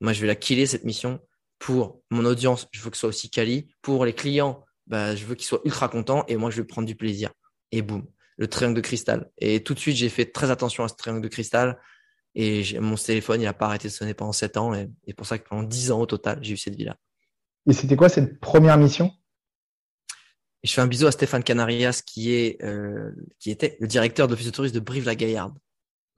moi, 0.00 0.12
je 0.12 0.20
vais 0.20 0.26
la 0.26 0.34
killer 0.34 0.66
cette 0.66 0.84
mission 0.84 1.20
pour 1.58 2.00
mon 2.10 2.24
audience. 2.24 2.68
Je 2.72 2.80
veux 2.80 2.90
que 2.90 2.96
ce 2.96 3.00
soit 3.00 3.08
aussi 3.08 3.30
quali. 3.30 3.68
Pour 3.82 4.04
les 4.04 4.12
clients, 4.12 4.64
bah, 4.86 5.16
je 5.16 5.24
veux 5.24 5.34
qu'ils 5.34 5.46
soient 5.46 5.62
ultra 5.64 5.88
contents 5.88 6.24
et 6.28 6.36
moi, 6.36 6.50
je 6.50 6.56
vais 6.60 6.66
prendre 6.66 6.86
du 6.86 6.96
plaisir. 6.96 7.30
Et 7.72 7.82
boum, 7.82 8.06
le 8.36 8.48
triangle 8.48 8.74
de 8.74 8.80
cristal. 8.80 9.30
Et 9.38 9.62
tout 9.62 9.74
de 9.74 9.78
suite, 9.78 9.96
j'ai 9.96 10.08
fait 10.08 10.26
très 10.26 10.50
attention 10.50 10.84
à 10.84 10.88
ce 10.88 10.94
triangle 10.94 11.22
de 11.22 11.28
cristal. 11.28 11.78
Et 12.34 12.78
mon 12.80 12.96
téléphone, 12.96 13.40
il 13.40 13.44
n'a 13.44 13.54
pas 13.54 13.66
arrêté 13.66 13.88
de 13.88 13.92
sonner 13.92 14.14
pendant 14.14 14.32
7 14.32 14.56
ans. 14.58 14.74
Et, 14.74 14.90
c'est 15.06 15.14
pour 15.14 15.26
ça 15.26 15.38
que 15.38 15.48
pendant 15.48 15.62
10 15.62 15.90
ans 15.92 16.00
au 16.00 16.06
total, 16.06 16.38
j'ai 16.42 16.52
eu 16.52 16.56
cette 16.56 16.76
vie-là. 16.76 16.96
Et 17.68 17.72
c'était 17.72 17.96
quoi 17.96 18.08
cette 18.08 18.38
première 18.40 18.76
mission? 18.76 19.10
Et 20.62 20.68
je 20.68 20.72
fais 20.72 20.82
un 20.82 20.86
bisou 20.86 21.06
à 21.06 21.12
Stéphane 21.12 21.42
Canarias, 21.42 22.02
qui, 22.04 22.32
est, 22.32 22.62
euh, 22.62 23.12
qui 23.38 23.50
était 23.50 23.76
le 23.80 23.86
directeur 23.86 24.26
de 24.26 24.32
l'Office 24.32 24.46
de 24.46 24.52
tourisme 24.52 24.74
de 24.74 24.80
Brive-la-Gaillarde. 24.80 25.58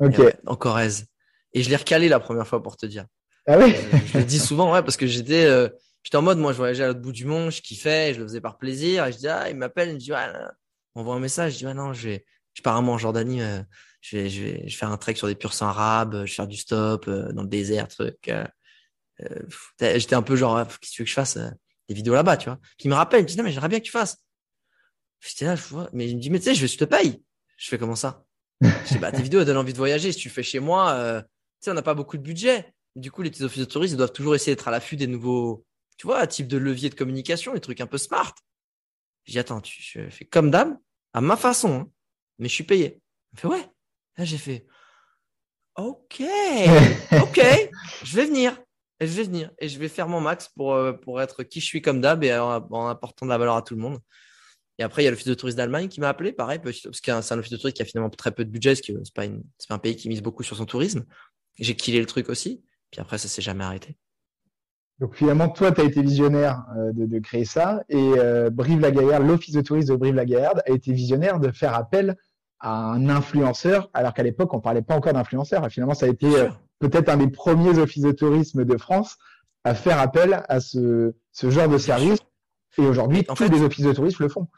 En 0.01 0.57
Corrèze. 0.57 1.07
Et 1.53 1.63
je 1.63 1.71
l'ai 1.71 1.77
recalé 1.77 2.09
la 2.09 2.21
première 2.21 2.47
fois 2.47 2.63
pour 2.63 2.77
te 2.77 2.87
dire. 2.87 3.07
Ah 3.47 3.59
oui? 3.59 3.75
Je 4.13 4.19
le 4.19 4.25
dis 4.25 4.39
souvent, 4.39 4.73
ouais, 4.73 4.83
parce 4.83 4.97
que 4.97 5.07
j'étais 5.07 5.45
euh, 5.47 5.69
j'étais 6.03 6.17
en 6.17 6.23
mode, 6.23 6.39
moi, 6.39 6.53
je 6.53 6.59
voyageais 6.59 6.85
à 6.85 6.89
l'autre 6.89 7.01
bout 7.01 7.13
du 7.13 7.25
monde, 7.25 7.51
je 7.51 7.63
kiffais, 7.63 8.15
je 8.15 8.21
le 8.21 8.27
faisais 8.27 8.41
par 8.41 8.59
plaisir. 8.59 9.07
Et 9.07 9.13
je 9.13 9.19
dis, 9.19 9.29
ah, 9.29 9.49
il 9.49 9.57
m'appelle, 9.57 9.91
il 9.91 9.95
me 9.95 9.99
dit, 9.99 10.13
ouais, 10.13 10.27
on 10.99 11.05
voit 11.05 11.15
un 11.15 11.21
message. 11.21 11.55
Je 11.55 11.59
dis, 11.59 11.67
ouais, 11.67 11.75
non, 11.75 11.93
je 11.93 12.09
vais, 12.09 12.25
je 12.55 12.63
pars 12.63 12.77
en 12.77 12.99
Jordanie, 12.99 13.41
euh, 13.41 13.63
je, 14.01 14.17
vais, 14.17 14.29
je, 14.29 14.43
vais, 14.43 14.59
je 14.59 14.65
vais 14.65 14.71
faire 14.71 14.91
un 14.91 14.97
trek 14.97 15.15
sur 15.15 15.29
des 15.29 15.35
purs 15.37 15.63
arabes, 15.63 16.15
je 16.15 16.21
vais 16.23 16.27
faire 16.27 16.49
du 16.49 16.57
stop 16.57 17.07
euh, 17.07 17.33
dans 17.33 17.43
le 17.43 17.49
désert, 17.49 17.89
truc. 17.89 18.29
Euh, 18.29 18.45
euh 19.23 19.43
j'étais 19.81 20.15
un 20.15 20.23
peu 20.23 20.37
genre, 20.37 20.67
qu'est-ce 20.67 20.79
que 20.79 20.87
tu 20.87 21.03
veux 21.03 21.05
que 21.05 21.11
je 21.11 21.15
fasse 21.15 21.39
des 21.89 21.95
vidéos 21.95 22.15
là-bas, 22.15 22.37
tu 22.37 22.47
vois. 22.47 22.59
Puis 22.77 22.87
il 22.87 22.91
me 22.91 22.95
rappelle, 22.95 23.21
il 23.21 23.23
me 23.23 23.29
dit, 23.29 23.37
non, 23.37 23.45
mais 23.45 23.53
j'aimerais 23.53 23.69
bien 23.69 23.79
que 23.79 23.85
tu 23.85 23.93
fasses. 23.93 24.19
J'étais 25.21 25.47
là, 25.47 25.57
je 25.57 25.63
vois, 25.63 25.89
mais 25.93 26.09
il 26.09 26.17
me 26.17 26.21
dit, 26.21 26.31
mais 26.31 26.39
tu 26.39 26.47
sais, 26.47 26.55
je, 26.55 26.77
te 26.77 26.85
paye. 26.85 27.23
Je 27.57 27.69
fais 27.69 27.79
comment 27.79 27.97
ça? 27.97 28.25
Je 28.61 28.69
dis, 28.89 28.99
bah, 28.99 29.13
tes 29.13 29.23
vidéos, 29.23 29.41
elles 29.41 29.47
donnent 29.47 29.57
envie 29.57 29.73
de 29.73 29.79
voyager. 29.79 30.13
Si 30.13 30.19
tu 30.19 30.31
fais 30.31 30.43
chez 30.43 30.61
moi, 30.61 31.23
tu 31.23 31.29
sais, 31.61 31.71
on 31.71 31.75
n'a 31.75 31.83
pas 31.83 31.95
beaucoup 31.95 32.17
de 32.17 32.23
budget. 32.23 32.73
Du 32.97 33.11
coup, 33.13 33.23
les 33.23 33.31
petits 33.31 33.45
offices 33.45 33.61
de 33.61 33.65
tourisme, 33.65 33.95
ils 33.95 33.99
doivent 33.99 34.13
toujours 34.13 34.35
essayer 34.35 34.55
d'être 34.55 34.69
à 34.69 34.73
l'affût 34.73 34.97
des 34.97 35.07
nouveaux, 35.07 35.65
tu 35.97 36.07
vois, 36.07 36.27
type 36.27 36.49
de 36.49 36.59
levier 36.59 36.91
de 36.91 36.95
communication, 36.95 37.55
des 37.55 37.61
trucs 37.61 37.81
un 37.81 37.87
peu 37.87 37.99
smart. 37.99 38.35
Dis, 39.29 39.39
attends, 39.39 39.61
tu, 39.61 39.83
je 39.83 40.09
fais 40.09 40.25
comme 40.25 40.51
dame, 40.51 40.79
à 41.13 41.21
ma 41.21 41.37
façon, 41.37 41.81
hein, 41.81 41.91
mais 42.39 42.49
je 42.49 42.55
suis 42.55 42.65
payé. 42.65 43.01
Il 43.33 43.37
me 43.37 43.41
fait, 43.41 43.49
ouais. 43.49 43.71
Là, 44.17 44.25
j'ai 44.25 44.39
fait, 44.39 44.67
ok, 45.77 46.23
ok, 47.23 47.41
je 48.05 48.17
vais 48.17 48.27
venir. 48.27 48.59
Et 49.01 49.07
je 49.07 49.13
vais 49.13 49.23
venir 49.23 49.53
et 49.61 49.69
je 49.69 49.79
vais 49.79 49.89
faire 49.89 50.09
mon 50.09 50.21
max 50.21 50.49
pour, 50.49 50.75
euh, 50.75 50.93
pour 50.93 51.21
être 51.23 51.45
qui 51.45 51.61
je 51.61 51.67
suis 51.67 51.81
comme 51.81 52.01
d'hab 52.01 52.25
et 52.25 52.37
en, 52.37 52.89
apportant 52.89 53.27
de 53.27 53.31
la 53.31 53.39
valeur 53.39 53.55
à 53.55 53.63
tout 53.63 53.77
le 53.77 53.81
monde. 53.81 54.01
Et 54.79 54.83
après, 54.83 55.03
il 55.03 55.05
y 55.05 55.09
a 55.09 55.11
l'Office 55.11 55.27
de 55.27 55.35
tourisme 55.35 55.57
d'Allemagne 55.57 55.89
qui 55.89 56.01
m'a 56.01 56.09
appelé, 56.09 56.33
pareil, 56.33 56.59
parce 56.59 56.81
que 56.81 56.91
c'est 56.93 57.33
un 57.33 57.39
office 57.39 57.53
de 57.53 57.57
tourisme 57.57 57.77
qui 57.77 57.83
a 57.83 57.85
finalement 57.85 58.11
très 58.11 58.33
peu 58.33 58.45
de 58.45 58.51
budget, 58.51 58.71
parce 58.71 58.81
que 58.81 58.93
c'est 59.05 59.15
pas, 59.15 59.27
pas 59.27 59.75
un 59.75 59.79
pays 59.79 59.97
qui 59.97 60.09
mise 60.09 60.23
beaucoup 60.23 60.43
sur 60.43 60.57
son 60.57 60.67
tourisme. 60.67 61.05
J'ai 61.59 61.77
killé 61.77 62.01
le 62.01 62.07
truc 62.07 62.29
aussi. 62.29 62.63
Puis 62.91 63.01
après, 63.01 63.19
ça 63.19 63.29
s'est 63.29 63.43
jamais 63.43 63.65
arrêté. 63.65 63.97
Donc 65.01 65.15
finalement, 65.15 65.49
toi, 65.49 65.71
tu 65.71 65.81
as 65.81 65.85
été 65.85 66.03
visionnaire 66.03 66.65
euh, 66.77 66.93
de, 66.93 67.07
de, 67.07 67.19
créer 67.21 67.45
ça. 67.45 67.85
Et 67.89 68.15
euh, 68.19 68.51
Brive-la-Gaillarde, 68.51 69.25
l'Office 69.25 69.55
de 69.55 69.61
tourisme 69.61 69.93
de 69.93 69.97
Brive-la-Gaillarde 69.97 70.63
a 70.67 70.71
été 70.71 70.93
visionnaire 70.93 71.39
de 71.39 71.53
faire 71.53 71.75
appel 71.75 72.17
à 72.61 72.91
un 72.91 73.09
influenceur, 73.09 73.89
alors 73.95 74.13
qu'à 74.13 74.25
l'époque, 74.25 74.53
on 74.53 74.61
parlait 74.61 74.83
pas 74.83 74.97
encore 74.97 75.13
d'influenceur. 75.13 75.67
Finalement, 75.69 75.95
ça 75.95 76.07
a 76.07 76.09
été 76.09 76.27
euh, 76.27 76.49
peut-être 76.81 77.09
un 77.09 77.17
des 77.17 77.29
premiers 77.29 77.79
offices 77.79 78.03
de 78.03 78.11
tourisme 78.11 78.65
de 78.65 78.77
France 78.77 79.17
à 79.63 79.75
faire 79.75 80.01
appel 80.01 80.43
à 80.49 80.59
ce, 80.59 81.15
ce 81.31 81.51
genre 81.51 81.69
de 81.69 81.79
service. 81.79 82.19
Et 82.77 82.83
aujourd'hui, 82.83 83.25
tous 83.25 83.37
fait, 83.37 83.49
les 83.49 83.63
offices 83.63 83.85
de 83.85 83.93
tourisme 83.93 84.23
le 84.25 84.29
font. 84.29 84.49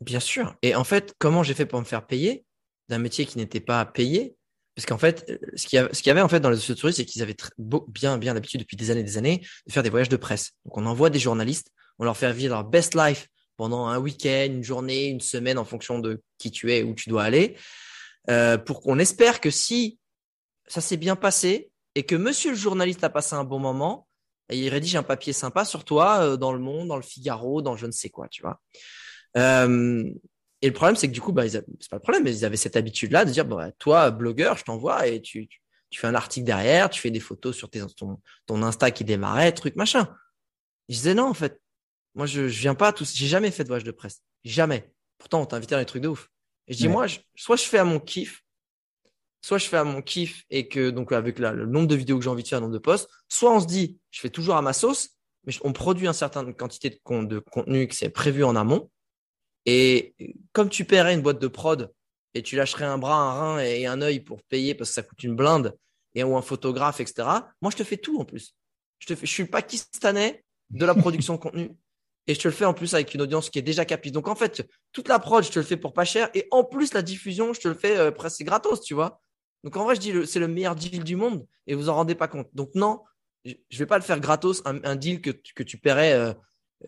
Bien 0.00 0.20
sûr. 0.20 0.54
Et 0.62 0.74
en 0.74 0.84
fait, 0.84 1.14
comment 1.18 1.42
j'ai 1.42 1.54
fait 1.54 1.66
pour 1.66 1.80
me 1.80 1.84
faire 1.84 2.06
payer 2.06 2.44
d'un 2.88 2.98
métier 2.98 3.24
qui 3.24 3.38
n'était 3.38 3.60
pas 3.60 3.84
payé 3.84 4.36
parce 4.74 4.86
qu'en 4.86 4.98
fait, 4.98 5.24
euh, 5.28 5.38
ce 5.54 5.66
qu'il 5.66 5.76
y, 6.06 6.10
avait 6.10 6.20
en 6.20 6.28
fait 6.28 6.40
dans 6.40 6.50
les 6.50 6.56
offices 6.56 6.70
de 6.70 6.74
tourisme, 6.74 6.96
c'est 6.98 7.04
qu'ils 7.04 7.22
avaient 7.22 7.36
bien, 7.58 8.16
bien 8.18 8.34
l'habitude 8.34 8.60
depuis 8.60 8.76
des 8.76 8.90
années 8.90 9.00
et 9.00 9.04
des 9.04 9.18
années 9.18 9.46
de 9.66 9.72
faire 9.72 9.82
des 9.82 9.90
voyages 9.90 10.08
de 10.08 10.16
presse. 10.16 10.52
Donc, 10.64 10.78
on 10.78 10.86
envoie 10.86 11.10
des 11.10 11.18
journalistes, 11.18 11.70
on 11.98 12.04
leur 12.04 12.16
fait 12.16 12.32
vivre 12.32 12.54
leur 12.54 12.64
best 12.64 12.94
life 12.94 13.28
pendant 13.56 13.86
un 13.86 13.98
week-end, 13.98 14.46
une 14.48 14.64
journée, 14.64 15.08
une 15.08 15.20
semaine 15.20 15.58
en 15.58 15.64
fonction 15.64 15.98
de 15.98 16.22
qui 16.38 16.50
tu 16.50 16.72
es, 16.72 16.82
où 16.82 16.94
tu 16.94 17.10
dois 17.10 17.22
aller, 17.22 17.56
euh, 18.30 18.56
pour 18.56 18.80
qu'on 18.80 18.98
espère 18.98 19.40
que 19.40 19.50
si 19.50 19.98
ça 20.66 20.80
s'est 20.80 20.96
bien 20.96 21.16
passé 21.16 21.70
et 21.94 22.04
que 22.04 22.14
monsieur 22.14 22.52
le 22.52 22.56
journaliste 22.56 23.04
a 23.04 23.10
passé 23.10 23.34
un 23.34 23.44
bon 23.44 23.58
moment, 23.58 24.08
il 24.50 24.68
rédige 24.70 24.96
un 24.96 25.02
papier 25.02 25.32
sympa 25.32 25.64
sur 25.66 25.84
toi 25.84 26.20
euh, 26.22 26.36
dans 26.36 26.52
le 26.52 26.58
Monde, 26.58 26.88
dans 26.88 26.96
le 26.96 27.02
Figaro, 27.02 27.60
dans 27.60 27.76
je 27.76 27.86
ne 27.86 27.92
sais 27.92 28.08
quoi, 28.08 28.28
tu 28.28 28.42
vois. 28.42 28.60
Et 30.62 30.68
le 30.68 30.72
problème, 30.72 30.94
c'est 30.94 31.08
que 31.08 31.12
du 31.12 31.20
coup, 31.20 31.32
bah, 31.32 31.48
c'est 31.48 31.90
pas 31.90 31.96
le 31.96 32.00
problème, 32.00 32.22
mais 32.22 32.34
ils 32.34 32.44
avaient 32.44 32.56
cette 32.56 32.76
habitude-là 32.76 33.24
de 33.24 33.32
dire, 33.32 33.44
bah, 33.44 33.72
toi, 33.72 34.12
blogueur, 34.12 34.56
je 34.56 34.64
t'envoie 34.64 35.08
et 35.08 35.20
tu, 35.20 35.48
tu, 35.90 36.00
fais 36.00 36.06
un 36.06 36.14
article 36.14 36.46
derrière, 36.46 36.88
tu 36.88 37.00
fais 37.00 37.10
des 37.10 37.20
photos 37.20 37.56
sur 37.56 37.68
tes, 37.68 37.84
ton, 37.96 38.20
ton 38.46 38.62
Insta 38.62 38.92
qui 38.92 39.04
démarrait, 39.04 39.52
truc, 39.52 39.74
machin. 39.74 40.08
Je 40.88 40.94
disais 40.94 41.14
non, 41.14 41.28
en 41.28 41.34
fait. 41.34 41.60
Moi, 42.14 42.26
je, 42.26 42.46
je 42.46 42.60
viens 42.60 42.76
pas 42.76 42.92
tous, 42.92 43.12
j'ai 43.14 43.26
jamais 43.26 43.50
fait 43.50 43.64
de 43.64 43.68
voyage 43.68 43.84
de 43.84 43.90
presse. 43.90 44.22
Jamais. 44.44 44.92
Pourtant, 45.18 45.40
on 45.42 45.46
t'invitait 45.46 45.74
dans 45.74 45.80
les 45.80 45.86
trucs 45.86 46.02
de 46.02 46.08
ouf. 46.08 46.28
Et 46.68 46.74
je 46.74 46.78
dis, 46.78 46.88
moi, 46.88 47.06
soit 47.34 47.56
je 47.56 47.64
fais 47.64 47.78
à 47.78 47.84
mon 47.84 47.98
kiff, 47.98 48.44
soit 49.40 49.58
je 49.58 49.66
fais 49.66 49.78
à 49.78 49.84
mon 49.84 50.00
kiff 50.00 50.44
et 50.48 50.68
que, 50.68 50.90
donc, 50.90 51.10
avec 51.10 51.40
le 51.40 51.66
nombre 51.66 51.88
de 51.88 51.96
vidéos 51.96 52.18
que 52.18 52.24
j'ai 52.24 52.30
envie 52.30 52.44
de 52.44 52.48
faire, 52.48 52.60
le 52.60 52.66
nombre 52.66 52.74
de 52.74 52.78
posts, 52.78 53.08
soit 53.28 53.52
on 53.52 53.58
se 53.58 53.66
dit, 53.66 53.98
je 54.12 54.20
fais 54.20 54.30
toujours 54.30 54.54
à 54.54 54.62
ma 54.62 54.72
sauce, 54.72 55.10
mais 55.44 55.52
on 55.62 55.72
produit 55.72 56.06
une 56.06 56.12
certaine 56.12 56.54
quantité 56.54 56.90
de, 56.90 57.24
de 57.24 57.38
contenu 57.40 57.88
qui 57.88 57.96
c'est 57.96 58.10
prévu 58.10 58.44
en 58.44 58.54
amont. 58.54 58.88
Et 59.66 60.14
comme 60.52 60.68
tu 60.68 60.84
paierais 60.84 61.14
une 61.14 61.22
boîte 61.22 61.40
de 61.40 61.48
prod 61.48 61.92
et 62.34 62.42
tu 62.42 62.56
lâcherais 62.56 62.84
un 62.84 62.98
bras, 62.98 63.16
un 63.16 63.32
rein 63.32 63.58
et 63.60 63.86
un 63.86 64.00
œil 64.02 64.20
pour 64.20 64.42
payer 64.42 64.74
parce 64.74 64.90
que 64.90 64.94
ça 64.94 65.02
coûte 65.02 65.22
une 65.22 65.36
blinde 65.36 65.76
et 66.14 66.24
ou 66.24 66.36
un 66.36 66.42
photographe, 66.42 67.00
etc. 67.00 67.28
Moi, 67.60 67.70
je 67.70 67.76
te 67.76 67.84
fais 67.84 67.96
tout 67.96 68.20
en 68.20 68.24
plus. 68.24 68.54
Je 68.98 69.06
te 69.06 69.14
fais, 69.14 69.26
je 69.26 69.32
suis 69.32 69.46
pakistanais 69.46 70.44
de 70.70 70.84
la 70.84 70.94
production 70.94 71.34
de 71.34 71.38
contenu 71.40 71.70
et 72.26 72.34
je 72.34 72.40
te 72.40 72.48
le 72.48 72.54
fais 72.54 72.64
en 72.64 72.74
plus 72.74 72.94
avec 72.94 73.14
une 73.14 73.22
audience 73.22 73.50
qui 73.50 73.58
est 73.58 73.62
déjà 73.62 73.84
capée. 73.84 74.10
Donc 74.10 74.28
en 74.28 74.34
fait, 74.34 74.66
toute 74.92 75.08
la 75.08 75.18
prod, 75.18 75.42
je 75.44 75.50
te 75.50 75.58
le 75.58 75.64
fais 75.64 75.76
pour 75.76 75.92
pas 75.92 76.04
cher 76.04 76.30
et 76.34 76.46
en 76.50 76.64
plus 76.64 76.94
la 76.94 77.02
diffusion, 77.02 77.52
je 77.52 77.60
te 77.60 77.68
le 77.68 77.74
fais 77.74 77.96
euh, 77.96 78.10
presque 78.10 78.42
gratos, 78.42 78.80
tu 78.80 78.94
vois. 78.94 79.20
Donc 79.64 79.76
en 79.76 79.84
vrai, 79.84 79.94
je 79.94 80.00
dis 80.00 80.12
c'est 80.26 80.38
le 80.38 80.48
meilleur 80.48 80.74
deal 80.74 81.04
du 81.04 81.16
monde 81.16 81.46
et 81.66 81.74
vous 81.74 81.88
en 81.88 81.94
rendez 81.94 82.14
pas 82.14 82.28
compte. 82.28 82.48
Donc 82.52 82.74
non, 82.74 83.02
je 83.44 83.78
vais 83.78 83.86
pas 83.86 83.98
le 83.98 84.04
faire 84.04 84.20
gratos 84.20 84.62
un, 84.64 84.96
deal 84.96 85.20
que, 85.20 85.30
que 85.30 85.62
tu 85.62 85.78
paierais 85.78 86.12
euh, 86.12 86.32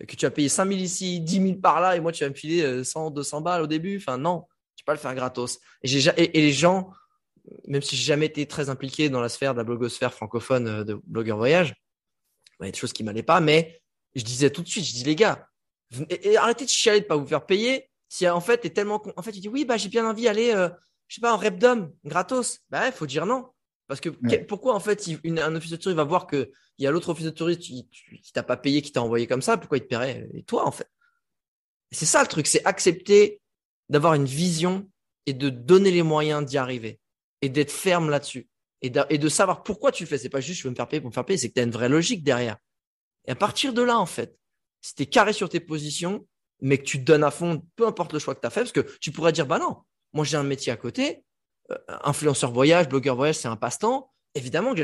que 0.08 0.16
tu 0.16 0.26
as 0.26 0.30
payé 0.30 0.48
5 0.48 0.68
000 0.68 0.80
ici, 0.80 1.20
10 1.20 1.42
000 1.46 1.54
par 1.60 1.80
là, 1.80 1.96
et 1.96 2.00
moi, 2.00 2.12
tu 2.12 2.24
vas 2.24 2.30
me 2.30 2.34
filer 2.34 2.84
100, 2.84 3.06
euh, 3.06 3.10
200 3.10 3.40
balles 3.40 3.62
au 3.62 3.66
début. 3.66 3.96
Enfin, 3.96 4.18
non, 4.18 4.46
tu 4.76 4.84
peux 4.84 4.90
pas 4.90 4.94
le 4.94 4.98
faire 4.98 5.14
gratos. 5.14 5.58
Et, 5.82 5.90
et, 5.90 6.38
et 6.38 6.40
les 6.40 6.52
gens, 6.52 6.90
même 7.66 7.82
si 7.82 7.96
j'ai 7.96 8.04
jamais 8.04 8.26
été 8.26 8.46
très 8.46 8.70
impliqué 8.70 9.08
dans 9.08 9.20
la 9.20 9.28
sphère 9.28 9.52
de 9.52 9.58
la 9.58 9.64
blogosphère 9.64 10.12
francophone 10.12 10.68
euh, 10.68 10.84
de 10.84 11.00
blogueur 11.06 11.36
voyage, 11.36 11.74
il 12.60 12.66
y 12.66 12.68
a 12.68 12.72
des 12.72 12.78
choses 12.78 12.92
qui 12.92 13.04
m'allaient 13.04 13.22
pas, 13.22 13.40
mais 13.40 13.80
je 14.14 14.22
disais 14.22 14.50
tout 14.50 14.62
de 14.62 14.68
suite, 14.68 14.84
je 14.84 14.92
dis 14.92 15.04
les 15.04 15.16
gars, 15.16 15.48
arrêtez 16.36 16.64
de 16.64 16.70
chialer 16.70 17.00
de 17.00 17.06
pas 17.06 17.16
vous 17.16 17.26
faire 17.26 17.46
payer. 17.46 17.88
Si 18.08 18.28
en 18.28 18.40
fait, 18.40 18.58
t'es 18.58 18.70
tellement, 18.70 19.02
en 19.16 19.22
fait, 19.22 19.32
tu 19.32 19.40
dis 19.40 19.48
oui, 19.48 19.64
bah 19.64 19.76
j'ai 19.76 19.88
bien 19.88 20.08
envie 20.08 20.24
d'aller, 20.24 20.52
euh, 20.52 20.68
je 21.08 21.16
sais 21.16 21.20
pas, 21.20 21.34
en 21.34 21.36
repdom, 21.36 21.92
gratos. 22.04 22.60
Bah, 22.70 22.86
il 22.86 22.92
faut 22.92 23.06
dire 23.06 23.26
non. 23.26 23.48
Parce 23.86 24.00
que 24.00 24.08
pourquoi 24.48 24.74
en 24.74 24.80
fait 24.80 25.08
un 25.26 25.54
office 25.54 25.70
de 25.70 25.76
tourisme 25.76 25.98
va 25.98 26.04
voir 26.04 26.26
que 26.26 26.50
il 26.78 26.84
y 26.84 26.86
a 26.86 26.90
l'autre 26.90 27.10
office 27.10 27.26
de 27.26 27.30
tourisme 27.30 27.60
qui, 27.60 27.88
qui 28.22 28.32
t'a 28.32 28.42
pas 28.42 28.56
payé, 28.56 28.82
qui 28.82 28.92
t'a 28.92 29.02
envoyé 29.02 29.26
comme 29.26 29.42
ça, 29.42 29.56
pourquoi 29.58 29.78
il 29.78 29.82
te 29.82 29.86
paierait? 29.86 30.28
Et 30.32 30.42
toi 30.42 30.66
en 30.66 30.70
fait 30.70 30.90
C'est 31.90 32.06
ça 32.06 32.22
le 32.22 32.28
truc, 32.28 32.46
c'est 32.46 32.64
accepter 32.64 33.40
d'avoir 33.88 34.14
une 34.14 34.24
vision 34.24 34.90
et 35.26 35.34
de 35.34 35.50
donner 35.50 35.90
les 35.90 36.02
moyens 36.02 36.44
d'y 36.44 36.56
arriver 36.58 37.00
et 37.42 37.48
d'être 37.48 37.70
ferme 37.70 38.10
là-dessus 38.10 38.48
et 38.80 38.90
de, 38.90 39.02
et 39.10 39.18
de 39.18 39.28
savoir 39.28 39.62
pourquoi 39.62 39.92
tu 39.92 40.04
le 40.04 40.08
fais. 40.08 40.18
C'est 40.18 40.28
pas 40.28 40.40
juste 40.40 40.60
je 40.60 40.64
veux 40.64 40.70
me 40.70 40.76
faire 40.76 40.88
payer 40.88 41.00
pour 41.00 41.10
me 41.10 41.14
faire 41.14 41.24
payer, 41.24 41.38
c'est 41.38 41.48
que 41.48 41.54
tu 41.54 41.60
as 41.60 41.64
une 41.64 41.70
vraie 41.70 41.88
logique 41.88 42.24
derrière. 42.24 42.56
Et 43.26 43.32
à 43.32 43.36
partir 43.36 43.72
de 43.72 43.82
là 43.82 43.98
en 43.98 44.06
fait, 44.06 44.38
si 44.80 44.94
tu 44.94 45.02
es 45.02 45.06
carré 45.06 45.32
sur 45.32 45.48
tes 45.48 45.60
positions, 45.60 46.26
mais 46.60 46.78
que 46.78 46.84
tu 46.84 46.98
donnes 46.98 47.24
à 47.24 47.30
fond, 47.30 47.62
peu 47.76 47.86
importe 47.86 48.12
le 48.12 48.18
choix 48.18 48.34
que 48.34 48.40
tu 48.40 48.46
as 48.46 48.50
fait, 48.50 48.60
parce 48.60 48.72
que 48.72 48.86
tu 49.00 49.12
pourrais 49.12 49.32
dire 49.32 49.46
bah 49.46 49.58
non, 49.58 49.76
moi 50.12 50.24
j'ai 50.24 50.36
un 50.36 50.42
métier 50.42 50.72
à 50.72 50.76
côté, 50.76 51.24
influenceur 52.04 52.52
voyage, 52.52 52.88
blogueur 52.88 53.16
voyage, 53.16 53.36
c'est 53.36 53.48
un 53.48 53.56
passe-temps. 53.56 54.10
Évidemment 54.34 54.74
que 54.74 54.82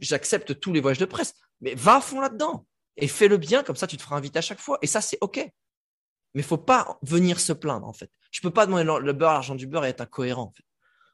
j'accepte 0.00 0.60
tous 0.60 0.72
les 0.72 0.80
voyages 0.80 0.98
de 0.98 1.06
presse, 1.06 1.34
mais 1.60 1.74
va 1.74 1.96
à 1.96 2.00
fond 2.00 2.20
là-dedans 2.20 2.66
et 2.96 3.08
fais-le 3.08 3.38
bien, 3.38 3.62
comme 3.62 3.76
ça 3.76 3.86
tu 3.86 3.96
te 3.96 4.02
feras 4.02 4.16
inviter 4.16 4.38
à 4.38 4.42
chaque 4.42 4.60
fois. 4.60 4.78
Et 4.82 4.86
ça, 4.86 5.00
c'est 5.00 5.18
OK. 5.20 5.44
Mais 6.34 6.42
faut 6.42 6.58
pas 6.58 6.98
venir 7.02 7.40
se 7.40 7.52
plaindre, 7.52 7.86
en 7.86 7.92
fait. 7.92 8.10
Je 8.30 8.40
peux 8.40 8.50
pas 8.50 8.66
demander 8.66 8.84
le 8.84 9.12
beurre, 9.12 9.32
l'argent 9.32 9.54
du 9.54 9.66
beurre 9.66 9.86
et 9.86 9.88
être 9.88 10.00
incohérent. 10.00 10.52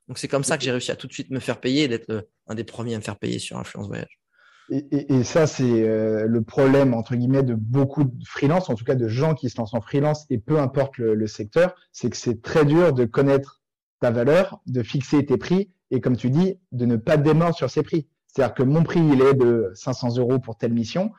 Donc 0.09 0.19
c'est 0.19 0.29
comme 0.29 0.45
ça 0.45 0.59
que 0.59 0.65
j'ai 0.65 0.71
réussi 0.71 0.91
à 0.91 0.97
tout 0.97 1.07
de 1.07 1.13
suite 1.13 1.31
me 1.31 1.41
faire 1.41 1.59
payer 1.59 1.85
et 1.85 1.89
d'être 1.89 2.29
un 2.47 2.55
des 2.55 2.65
premiers 2.65 2.95
à 2.95 2.99
me 2.99 3.03
faire 3.03 3.19
payer 3.19 3.39
sur 3.39 3.57
Influence 3.57 3.89
Voyage. 3.89 4.21
Et, 4.69 5.23
ça, 5.23 5.47
c'est 5.47 5.63
euh, 5.63 6.27
le 6.27 6.43
problème, 6.43 6.93
entre 6.93 7.15
guillemets, 7.15 7.45
de 7.45 7.55
beaucoup 7.55 8.03
de 8.03 8.25
freelance, 8.25 8.69
en 8.69 8.75
tout 8.75 8.85
cas 8.85 8.97
de 8.97 9.07
gens 9.07 9.35
qui 9.35 9.49
se 9.49 9.59
lancent 9.59 9.75
en 9.75 9.81
freelance, 9.81 10.27
et 10.29 10.39
peu 10.39 10.59
importe 10.59 10.99
le 10.99 11.27
secteur, 11.29 11.77
c'est 11.93 12.11
que 12.11 12.17
c'est 12.17 12.43
très 12.43 12.65
dur 12.65 12.93
de 12.93 13.05
connaître 13.05 13.56
ta 14.01 14.11
valeur, 14.11 14.61
de 14.67 14.83
fixer 14.83 15.25
tes 15.25 15.37
prix 15.37 15.71
et 15.91 16.01
comme 16.01 16.17
tu 16.17 16.31
dis, 16.31 16.59
de 16.73 16.87
ne 16.87 16.97
pas 16.97 17.17
démordre 17.17 17.55
sur 17.55 17.71
ces 17.71 17.83
prix. 17.83 18.09
C'est-à-dire 18.27 18.55
que 18.55 18.63
mon 18.63 18.83
prix, 18.83 19.01
il 19.01 19.23
est 19.23 19.35
de 19.35 19.71
500 19.75 20.19
euros 20.19 20.39
pour 20.39 20.59
telle 20.59 20.73
mission. 20.73 21.13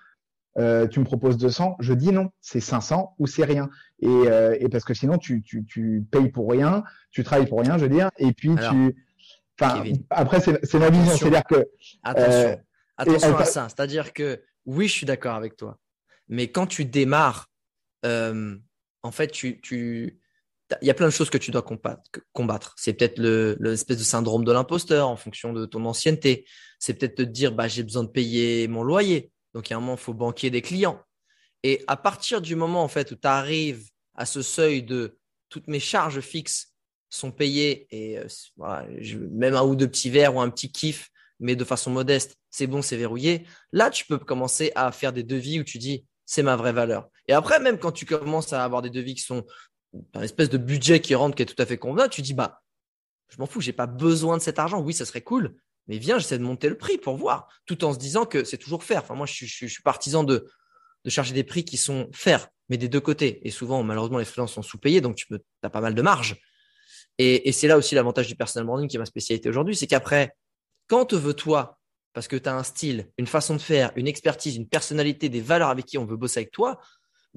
Euh, 0.57 0.87
tu 0.87 0.99
me 0.99 1.05
proposes 1.05 1.37
200, 1.37 1.77
je 1.79 1.93
dis 1.93 2.11
non, 2.11 2.31
c'est 2.41 2.59
500 2.59 3.15
ou 3.19 3.27
c'est 3.27 3.45
rien. 3.45 3.69
Et, 3.99 4.07
euh, 4.07 4.57
et, 4.59 4.69
parce 4.69 4.85
que 4.85 4.95
sinon, 4.95 5.17
tu, 5.17 5.43
tu, 5.43 5.65
tu, 5.65 6.03
payes 6.09 6.29
pour 6.29 6.49
rien, 6.49 6.83
tu 7.11 7.23
travailles 7.23 7.47
pour 7.47 7.61
rien, 7.61 7.77
je 7.77 7.83
veux 7.83 7.89
dire, 7.89 8.09
et 8.17 8.33
puis 8.33 8.55
tu. 8.55 8.95
Enfin, 9.59 9.83
après, 10.09 10.39
c'est 10.39 10.79
ma 10.79 10.89
vision. 10.89 11.15
C'est-à-dire 11.15 11.43
que. 11.43 11.67
Attention, 12.03 12.31
euh, 12.31 12.55
attention 12.97 13.37
à 13.37 13.45
ça. 13.45 13.67
C'est-à-dire 13.69 14.13
que 14.13 14.41
oui, 14.65 14.87
je 14.87 14.93
suis 14.93 15.05
d'accord 15.05 15.35
avec 15.35 15.57
toi. 15.57 15.77
Mais 16.27 16.47
quand 16.51 16.65
tu 16.65 16.85
démarres, 16.85 17.51
en 18.03 19.11
fait, 19.11 19.27
tu, 19.27 19.61
tu, 19.61 20.19
il 20.81 20.87
y 20.87 20.91
a 20.91 20.93
plein 20.93 21.07
de 21.07 21.11
choses 21.11 21.29
que 21.29 21.37
tu 21.37 21.51
dois 21.51 21.65
combattre. 22.33 22.75
C'est 22.77 22.93
peut-être 22.93 23.19
l'espèce 23.19 23.97
de 23.97 24.03
syndrome 24.03 24.43
de 24.43 24.51
l'imposteur 24.51 25.07
en 25.07 25.15
fonction 25.15 25.53
de 25.53 25.65
ton 25.65 25.85
ancienneté. 25.85 26.45
C'est 26.79 26.93
peut-être 26.93 27.15
te 27.15 27.21
dire, 27.21 27.53
bah, 27.53 27.67
j'ai 27.67 27.83
besoin 27.83 28.03
de 28.03 28.09
payer 28.09 28.67
mon 28.67 28.83
loyer. 28.83 29.31
Donc, 29.53 29.69
il 29.69 29.71
y 29.71 29.73
a 29.73 29.77
un 29.77 29.79
moment, 29.79 29.93
il 29.93 29.99
faut 29.99 30.13
banquier 30.13 30.49
des 30.49 30.61
clients. 30.61 31.01
Et 31.63 31.83
à 31.87 31.97
partir 31.97 32.41
du 32.41 32.55
moment, 32.55 32.83
en 32.83 32.87
fait, 32.87 33.11
où 33.11 33.15
tu 33.15 33.27
arrives 33.27 33.89
à 34.15 34.25
ce 34.25 34.41
seuil 34.41 34.83
de 34.83 35.17
toutes 35.49 35.67
mes 35.67 35.79
charges 35.79 36.19
fixes 36.19 36.73
sont 37.09 37.31
payés 37.31 37.87
et 37.89 38.17
euh, 38.17 38.27
même 39.31 39.55
un 39.55 39.63
ou 39.63 39.75
deux 39.75 39.87
petits 39.87 40.09
verres 40.09 40.35
ou 40.35 40.41
un 40.41 40.49
petit 40.49 40.71
kiff, 40.71 41.09
mais 41.39 41.55
de 41.55 41.63
façon 41.63 41.91
modeste, 41.91 42.35
c'est 42.49 42.67
bon, 42.67 42.81
c'est 42.81 42.97
verrouillé. 42.97 43.45
Là, 43.71 43.89
tu 43.89 44.05
peux 44.05 44.17
commencer 44.17 44.71
à 44.75 44.91
faire 44.91 45.13
des 45.13 45.23
devis 45.23 45.59
où 45.59 45.63
tu 45.63 45.77
dis 45.77 46.05
c'est 46.25 46.43
ma 46.43 46.55
vraie 46.57 46.73
valeur. 46.73 47.09
Et 47.27 47.33
après, 47.33 47.59
même 47.59 47.79
quand 47.79 47.91
tu 47.91 48.05
commences 48.05 48.51
à 48.51 48.63
avoir 48.63 48.81
des 48.81 48.89
devis 48.89 49.15
qui 49.15 49.21
sont 49.21 49.45
un 50.13 50.21
espèce 50.21 50.49
de 50.49 50.57
budget 50.57 50.99
qui 50.99 51.15
rentre 51.15 51.35
qui 51.35 51.43
est 51.43 51.45
tout 51.45 51.61
à 51.61 51.65
fait 51.65 51.77
convenable, 51.77 52.09
tu 52.09 52.21
dis 52.21 52.33
bah 52.33 52.61
je 53.29 53.37
m'en 53.39 53.45
fous, 53.45 53.61
j'ai 53.61 53.73
pas 53.73 53.87
besoin 53.87 54.37
de 54.37 54.41
cet 54.41 54.59
argent. 54.59 54.81
Oui, 54.81 54.93
ça 54.93 55.05
serait 55.05 55.21
cool, 55.21 55.55
mais 55.87 55.97
viens, 55.97 56.17
j'essaie 56.17 56.37
de 56.37 56.43
monter 56.43 56.69
le 56.69 56.77
prix 56.77 56.97
pour 56.97 57.17
voir, 57.17 57.47
tout 57.65 57.83
en 57.83 57.93
se 57.93 57.99
disant 57.99 58.25
que 58.25 58.43
c'est 58.43 58.57
toujours 58.57 58.83
faire. 58.83 59.01
Enfin, 59.01 59.15
moi, 59.15 59.25
je, 59.25 59.45
suis 59.45 59.83
partisan 59.83 60.23
de, 60.23 60.47
de 61.03 61.09
charger 61.09 61.33
des 61.33 61.43
prix 61.43 61.65
qui 61.65 61.77
sont 61.77 62.09
faire, 62.13 62.47
mais 62.69 62.77
des 62.77 62.87
deux 62.87 62.99
côtés. 62.99 63.45
Et 63.47 63.51
souvent, 63.51 63.83
malheureusement, 63.83 64.17
les 64.17 64.25
freelances 64.25 64.53
sont 64.53 64.61
sous-payés, 64.61 65.01
donc 65.01 65.15
tu 65.15 65.27
as 65.63 65.69
pas 65.69 65.81
mal 65.81 65.95
de 65.95 66.01
marge. 66.01 66.37
Et, 67.17 67.51
c'est 67.51 67.67
là 67.67 67.77
aussi 67.77 67.95
l'avantage 67.95 68.27
du 68.27 68.35
personal 68.35 68.67
branding 68.67 68.87
qui 68.87 68.95
est 68.95 68.99
ma 68.99 69.05
spécialité 69.05 69.49
aujourd'hui, 69.49 69.75
c'est 69.75 69.87
qu'après, 69.87 70.33
quand 70.87 71.05
te 71.05 71.15
veux 71.15 71.33
toi, 71.33 71.79
parce 72.13 72.27
que 72.27 72.35
tu 72.35 72.47
as 72.47 72.55
un 72.55 72.63
style, 72.63 73.09
une 73.17 73.27
façon 73.27 73.55
de 73.55 73.61
faire, 73.61 73.91
une 73.95 74.07
expertise, 74.07 74.55
une 74.55 74.67
personnalité, 74.67 75.29
des 75.29 75.41
valeurs 75.41 75.69
avec 75.69 75.85
qui 75.85 75.97
on 75.97 76.05
veut 76.05 76.15
bosser 76.15 76.41
avec 76.41 76.51
toi, 76.51 76.79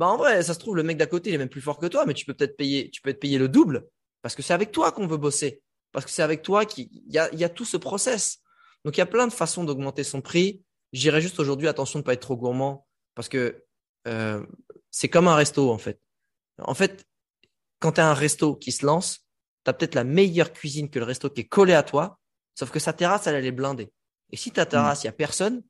bah 0.01 0.07
en 0.07 0.17
vrai, 0.17 0.43
ça 0.43 0.55
se 0.55 0.59
trouve, 0.59 0.77
le 0.77 0.83
mec 0.83 0.97
d'à 0.97 1.05
côté, 1.05 1.29
il 1.29 1.35
est 1.35 1.39
même 1.39 1.51
plus 1.51 1.61
fort 1.61 1.77
que 1.77 1.85
toi, 1.85 2.07
mais 2.07 2.15
tu 2.15 2.25
peux 2.25 2.33
peut-être 2.33 2.57
payer, 2.57 2.89
tu 2.89 3.03
peux 3.03 3.11
être 3.11 3.21
payé 3.21 3.37
le 3.37 3.51
double 3.51 3.87
parce 4.23 4.35
que 4.35 4.41
c'est 4.41 4.55
avec 4.55 4.73
toi 4.73 4.93
qu'on 4.93 5.07
veut 5.07 5.19
bosser 5.19 5.63
parce 5.93 6.07
que 6.07 6.11
c'est 6.11 6.23
avec 6.23 6.41
toi 6.41 6.65
qu'il 6.65 6.89
y 7.07 7.19
a, 7.19 7.31
y 7.35 7.45
a 7.45 7.51
tout 7.51 7.67
ce 7.67 7.77
process. 7.77 8.39
Donc, 8.87 8.97
il 8.97 9.01
y 9.01 9.03
a 9.03 9.07
plein 9.07 9.27
de 9.27 9.33
façons 9.33 9.63
d'augmenter 9.63 10.03
son 10.03 10.23
prix. 10.23 10.63
J'irais 10.95 11.21
juste 11.21 11.39
aujourd'hui, 11.39 11.69
attention 11.69 11.99
de 11.99 12.03
ne 12.03 12.07
pas 12.07 12.15
être 12.15 12.23
trop 12.23 12.37
gourmand 12.37 12.87
parce 13.15 13.29
que 13.29 13.63
euh, 14.09 14.43
c'est 14.91 15.11
comme 15.11 15.29
un 15.29 15.35
resto, 15.35 15.71
en 15.71 15.77
fait. 15.77 16.01
En 16.63 16.73
fait, 16.73 17.05
quand 17.79 17.93
tu 17.93 18.01
as 18.01 18.09
un 18.09 18.15
resto 18.15 18.57
qui 18.57 18.73
se 18.73 18.87
lance, 18.87 19.27
tu 19.67 19.69
as 19.69 19.75
peut-être 19.75 19.97
la 19.97 20.05
meilleure 20.05 20.55
cuisine 20.55 20.89
que 20.89 20.99
le 20.99 21.05
resto 21.05 21.29
qui 21.29 21.43
est 21.43 21.49
collé 21.49 21.75
à 21.75 21.83
toi, 21.83 22.19
sauf 22.55 22.71
que 22.71 22.79
sa 22.79 22.95
terrasse, 22.95 23.27
elle, 23.27 23.35
elle 23.35 23.45
est 23.45 23.53
blindée. 23.53 23.93
Et 24.31 24.39
si 24.39 24.51
ta 24.51 24.65
terrasse, 24.65 25.03
il 25.03 25.09
n'y 25.09 25.11
a 25.11 25.13
personne, 25.13 25.63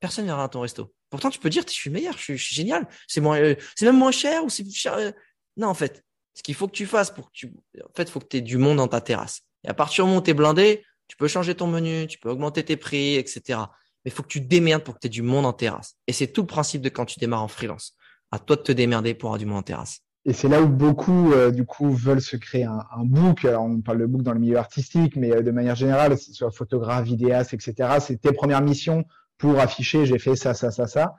personne 0.00 0.24
viendra 0.24 0.44
à 0.44 0.48
ton 0.48 0.60
resto. 0.60 0.93
Pourtant, 1.10 1.30
tu 1.30 1.38
peux 1.38 1.50
dire, 1.50 1.64
je 1.66 1.72
suis 1.72 1.90
meilleur, 1.90 2.16
je 2.18 2.34
suis, 2.34 2.54
génial, 2.54 2.88
c'est 3.06 3.20
moins, 3.20 3.38
euh, 3.38 3.54
c'est 3.76 3.86
même 3.86 3.98
moins 3.98 4.10
cher 4.10 4.44
ou 4.44 4.48
c'est 4.48 4.68
cher. 4.70 4.94
Euh. 4.94 5.12
Non, 5.56 5.68
en 5.68 5.74
fait, 5.74 6.04
ce 6.34 6.42
qu'il 6.42 6.54
faut 6.54 6.66
que 6.66 6.72
tu 6.72 6.86
fasses 6.86 7.10
pour 7.10 7.26
que 7.26 7.32
tu, 7.32 7.52
en 7.78 7.92
fait, 7.94 8.10
faut 8.10 8.20
que 8.20 8.26
tu 8.26 8.38
aies 8.38 8.42
du 8.42 8.58
monde 8.58 8.78
dans 8.78 8.88
ta 8.88 9.00
terrasse. 9.00 9.42
Et 9.62 9.68
à 9.68 9.74
partir 9.74 10.04
du 10.04 10.08
moment 10.08 10.20
où 10.20 10.24
tu 10.24 10.30
es 10.30 10.34
blindé, 10.34 10.84
tu 11.06 11.16
peux 11.16 11.28
changer 11.28 11.54
ton 11.54 11.66
menu, 11.66 12.06
tu 12.06 12.18
peux 12.18 12.30
augmenter 12.30 12.64
tes 12.64 12.76
prix, 12.76 13.14
etc. 13.14 13.42
Mais 14.04 14.10
il 14.10 14.12
faut 14.12 14.22
que 14.22 14.28
tu 14.28 14.40
démerdes 14.40 14.82
pour 14.82 14.94
que 14.94 15.00
tu 15.00 15.06
aies 15.06 15.10
du 15.10 15.22
monde 15.22 15.46
en 15.46 15.52
terrasse. 15.52 15.96
Et 16.06 16.12
c'est 16.12 16.26
tout 16.26 16.42
le 16.42 16.46
principe 16.46 16.82
de 16.82 16.88
quand 16.88 17.04
tu 17.04 17.18
démarres 17.18 17.42
en 17.42 17.48
freelance. 17.48 17.96
À 18.32 18.38
toi 18.38 18.56
de 18.56 18.62
te 18.62 18.72
démerder 18.72 19.14
pour 19.14 19.28
avoir 19.28 19.38
du 19.38 19.46
monde 19.46 19.58
en 19.58 19.62
terrasse. 19.62 20.00
Et 20.26 20.32
c'est 20.32 20.48
là 20.48 20.62
où 20.62 20.68
beaucoup, 20.68 21.32
euh, 21.32 21.50
du 21.50 21.66
coup, 21.66 21.90
veulent 21.92 22.22
se 22.22 22.36
créer 22.36 22.64
un, 22.64 22.82
un, 22.96 23.04
book. 23.04 23.44
Alors, 23.44 23.64
on 23.64 23.82
parle 23.82 23.98
de 23.98 24.06
book 24.06 24.22
dans 24.22 24.32
le 24.32 24.40
milieu 24.40 24.56
artistique, 24.56 25.16
mais 25.16 25.42
de 25.42 25.50
manière 25.50 25.74
générale, 25.74 26.16
soit 26.18 26.50
photographe, 26.50 27.04
vidéaste, 27.04 27.52
etc. 27.52 27.98
C'est 28.00 28.20
tes 28.20 28.32
premières 28.32 28.62
missions 28.62 29.04
pour 29.38 29.58
afficher, 29.58 30.06
j'ai 30.06 30.18
fait 30.18 30.36
ça, 30.36 30.54
ça, 30.54 30.70
ça, 30.70 30.86
ça. 30.86 31.14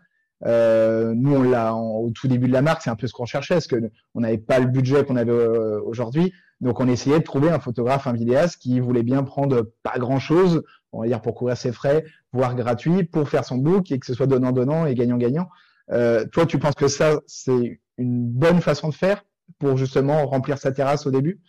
Euh, 0.45 1.13
nous, 1.15 1.36
on 1.36 1.43
l'a 1.43 1.73
au 1.73 2.12
tout 2.12 2.28
début 2.28 2.47
de 2.47 2.54
la 2.54 2.62
marque, 2.62 2.82
c'est 2.82 2.89
un 2.89 2.95
peu 2.95 3.08
ce 3.08 3.13
qu'on 3.13 3.25
cherchait, 3.25 3.56
parce 3.56 3.67
que 3.67 3.78
on 4.13 4.21
n'avait 4.21 4.38
pas 4.38 4.60
le 4.60 4.67
budget 4.67 5.06
qu'on 5.06 5.15
avait 5.15 5.32
euh, 5.32 5.82
aujourd'hui. 5.82 6.34
Donc, 6.62 6.80
on 6.80 6.88
essayait 6.88 7.19
de 7.19 7.23
trouver 7.23 7.49
un 7.49 7.60
photographe, 7.60 8.08
un 8.08 8.13
vidéaste 8.13 8.62
qui 8.62 8.80
voulait 8.80 9.04
bien 9.04 9.23
prendre 9.23 9.71
pas 9.84 9.97
grand 9.97 10.19
chose, 10.19 10.63
on 10.91 11.01
va 11.01 11.08
dire 11.08 11.21
pour 11.21 11.36
couvrir 11.36 11.58
ses 11.58 11.71
frais, 11.71 12.06
voire 12.32 12.56
gratuit, 12.56 13.04
pour 13.04 13.30
faire 13.30 13.45
son 13.45 13.58
book 13.58 13.91
et 13.91 13.99
que 13.99 14.06
ce 14.06 14.13
soit 14.13 14.28
donnant-donnant 14.28 14.86
et 14.86 14.95
gagnant-gagnant. 14.95 15.49
Euh, 15.91 16.25
toi, 16.25 16.45
tu 16.45 16.60
penses 16.60 16.75
que 16.75 16.88
ça, 16.88 17.19
c'est 17.28 17.82
une 17.97 18.28
bonne 18.28 18.62
façon 18.62 18.89
de 18.89 18.93
faire 18.93 19.23
pour 19.60 19.78
justement 19.78 20.25
remplir 20.25 20.58
sa 20.58 20.71
terrasse 20.71 21.06
au 21.06 21.12
début? 21.12 21.41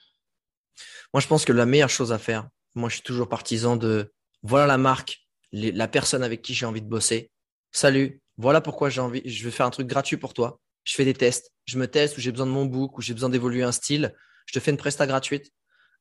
Moi, 1.13 1.21
je 1.21 1.27
pense 1.27 1.45
que 1.45 1.53
la 1.53 1.67
meilleure 1.67 1.91
chose 1.91 2.13
à 2.13 2.19
faire, 2.19 2.49
moi, 2.75 2.89
je 2.89 2.95
suis 2.95 3.03
toujours 3.03 3.29
partisan 3.29 3.77
de 3.77 4.13
voilà 4.43 4.67
la 4.67 4.79
marque, 4.79 5.26
la 5.53 5.89
personne 5.89 6.23
avec 6.23 6.43
qui 6.43 6.55
j'ai 6.55 6.67
envie 6.67 6.83
de 6.83 6.89
bosser. 6.89 7.31
Salut, 7.73 8.21
voilà 8.37 8.61
pourquoi 8.61 8.91
j'ai 8.91 9.01
envie, 9.01 9.23
je 9.25 9.45
vais 9.45 9.51
faire 9.51 9.67
un 9.67 9.71
truc 9.71 9.87
gratuit 9.87 10.17
pour 10.17 10.35
toi. 10.35 10.61
Je 10.85 10.95
fais 10.95 11.05
des 11.05 11.15
tests, 11.15 11.51
je 11.65 11.79
me 11.79 11.89
teste 11.89 12.17
où 12.17 12.21
j'ai 12.21 12.31
besoin 12.31 12.47
de 12.47 12.53
mon 12.53 12.65
book, 12.65 12.97
où 12.99 13.03
j'ai 13.03 13.15
besoin 13.15 13.29
d'évoluer 13.29 13.63
un 13.63 13.73
style. 13.73 14.15
Je 14.47 14.53
te 14.53 14.61
fais 14.61 14.71
une 14.71 14.77
presta 14.77 15.07
gratuite 15.07 15.51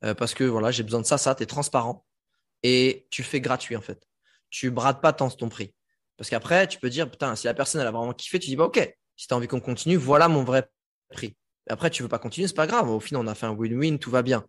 euh, 0.03 0.13
parce 0.13 0.34
que 0.34 0.43
voilà, 0.43 0.71
j'ai 0.71 0.84
besoin 0.84 1.01
de 1.01 1.05
ça, 1.05 1.17
ça, 1.17 1.34
tu 1.34 1.43
es 1.43 1.45
transparent 1.45 2.05
et 2.63 3.08
tu 3.10 3.23
fais 3.23 3.41
gratuit 3.41 3.75
en 3.75 3.81
fait. 3.81 4.08
Tu 4.49 4.69
brades 4.71 5.01
pas 5.01 5.13
tant 5.13 5.29
ton 5.29 5.49
prix. 5.49 5.73
Parce 6.17 6.29
qu'après, 6.29 6.67
tu 6.67 6.79
peux 6.79 6.89
dire, 6.89 7.10
putain, 7.10 7.36
si 7.36 7.47
la 7.47 7.53
personne 7.53 7.81
elle 7.81 7.88
a 7.88 7.91
vraiment 7.91 8.13
kiffé, 8.13 8.39
tu 8.39 8.47
dis, 8.47 8.55
bah 8.55 8.65
ok, 8.65 8.95
si 9.15 9.27
tu 9.27 9.34
as 9.34 9.38
envie 9.38 9.47
qu'on 9.47 9.60
continue, 9.60 9.97
voilà 9.97 10.27
mon 10.27 10.43
vrai 10.43 10.69
prix. 11.10 11.36
après, 11.69 11.89
tu 11.89 12.03
veux 12.03 12.10
pas 12.10 12.19
continuer, 12.19 12.47
c'est 12.47 12.55
pas 12.55 12.67
grave. 12.67 12.89
Au 12.89 12.99
final, 12.99 13.23
on 13.23 13.27
a 13.27 13.36
fait 13.36 13.45
un 13.45 13.53
win-win, 13.53 13.97
tout 13.97 14.12
va 14.12 14.21
bien. 14.21 14.45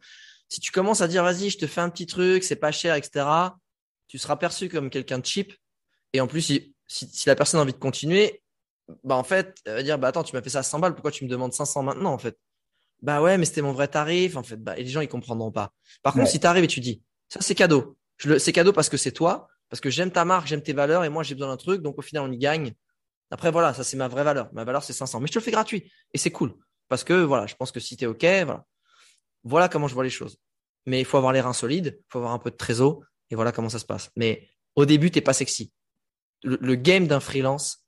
Si 0.48 0.60
tu 0.60 0.70
commences 0.70 1.00
à 1.00 1.08
dire, 1.08 1.24
vas-y, 1.24 1.50
je 1.50 1.58
te 1.58 1.66
fais 1.66 1.80
un 1.80 1.90
petit 1.90 2.06
truc, 2.06 2.44
c'est 2.44 2.56
pas 2.56 2.72
cher, 2.72 2.94
etc., 2.94 3.26
tu 4.08 4.18
seras 4.18 4.36
perçu 4.36 4.68
comme 4.68 4.90
quelqu'un 4.90 5.18
de 5.18 5.26
cheap. 5.26 5.52
Et 6.12 6.20
en 6.20 6.26
plus, 6.26 6.42
si, 6.42 6.74
si, 6.86 7.28
la 7.28 7.34
personne 7.34 7.60
a 7.60 7.62
envie 7.62 7.72
de 7.72 7.78
continuer, 7.78 8.42
bah 9.04 9.16
en 9.16 9.24
fait, 9.24 9.58
elle 9.64 9.74
va 9.74 9.82
dire, 9.82 9.98
bah 9.98 10.08
attends, 10.08 10.22
tu 10.22 10.34
m'as 10.34 10.42
fait 10.42 10.50
ça 10.50 10.60
à 10.60 10.62
100 10.62 10.78
balles, 10.78 10.94
pourquoi 10.94 11.10
tu 11.10 11.24
me 11.24 11.28
demandes 11.28 11.52
500 11.52 11.82
maintenant, 11.82 12.12
en 12.12 12.18
fait? 12.18 12.38
Bah 13.02 13.20
ouais, 13.20 13.36
mais 13.38 13.44
c'était 13.44 13.62
mon 13.62 13.72
vrai 13.72 13.88
tarif, 13.88 14.36
en 14.36 14.42
fait. 14.42 14.56
Bah, 14.56 14.78
et 14.78 14.82
les 14.82 14.88
gens, 14.88 15.00
ils 15.00 15.08
comprendront 15.08 15.52
pas. 15.52 15.72
Par 16.02 16.14
contre, 16.14 16.28
si 16.28 16.40
tu 16.40 16.46
arrives 16.46 16.64
et 16.64 16.68
tu 16.68 16.80
dis, 16.80 17.02
ça, 17.28 17.40
c'est 17.40 17.54
cadeau. 17.54 17.96
C'est 18.38 18.52
cadeau 18.52 18.72
parce 18.72 18.88
que 18.88 18.96
c'est 18.96 19.12
toi, 19.12 19.48
parce 19.68 19.80
que 19.80 19.90
j'aime 19.90 20.10
ta 20.10 20.24
marque, 20.24 20.46
j'aime 20.46 20.62
tes 20.62 20.72
valeurs, 20.72 21.04
et 21.04 21.08
moi, 21.08 21.22
j'ai 21.22 21.34
besoin 21.34 21.48
d'un 21.48 21.56
truc, 21.56 21.82
donc 21.82 21.98
au 21.98 22.02
final, 22.02 22.22
on 22.22 22.32
y 22.32 22.38
gagne. 22.38 22.72
Après, 23.30 23.50
voilà, 23.50 23.74
ça, 23.74 23.84
c'est 23.84 23.96
ma 23.96 24.08
vraie 24.08 24.24
valeur. 24.24 24.48
Ma 24.52 24.64
valeur, 24.64 24.82
c'est 24.82 24.92
500. 24.92 25.20
Mais 25.20 25.26
je 25.26 25.32
te 25.32 25.38
le 25.38 25.44
fais 25.44 25.50
gratuit. 25.50 25.90
Et 26.14 26.18
c'est 26.18 26.30
cool. 26.30 26.54
Parce 26.88 27.02
que, 27.04 27.12
voilà, 27.12 27.46
je 27.46 27.56
pense 27.56 27.72
que 27.72 27.80
si 27.80 27.96
tu 27.96 28.04
es 28.04 28.06
OK, 28.06 28.22
voilà. 28.22 28.64
Voilà 29.42 29.68
comment 29.68 29.88
je 29.88 29.94
vois 29.94 30.04
les 30.04 30.10
choses. 30.10 30.38
Mais 30.86 31.00
il 31.00 31.04
faut 31.04 31.16
avoir 31.16 31.32
les 31.32 31.40
reins 31.40 31.52
solides, 31.52 31.98
il 31.98 32.04
faut 32.08 32.18
avoir 32.18 32.32
un 32.32 32.38
peu 32.38 32.50
de 32.50 32.56
trésor, 32.56 33.02
et 33.30 33.34
voilà 33.34 33.52
comment 33.52 33.68
ça 33.68 33.78
se 33.78 33.84
passe. 33.84 34.10
Mais 34.16 34.48
au 34.74 34.84
début, 34.84 35.10
t'es 35.10 35.20
pas 35.20 35.32
sexy. 35.32 35.72
Le, 36.42 36.74
game 36.74 37.06
d'un 37.06 37.20
freelance, 37.20 37.84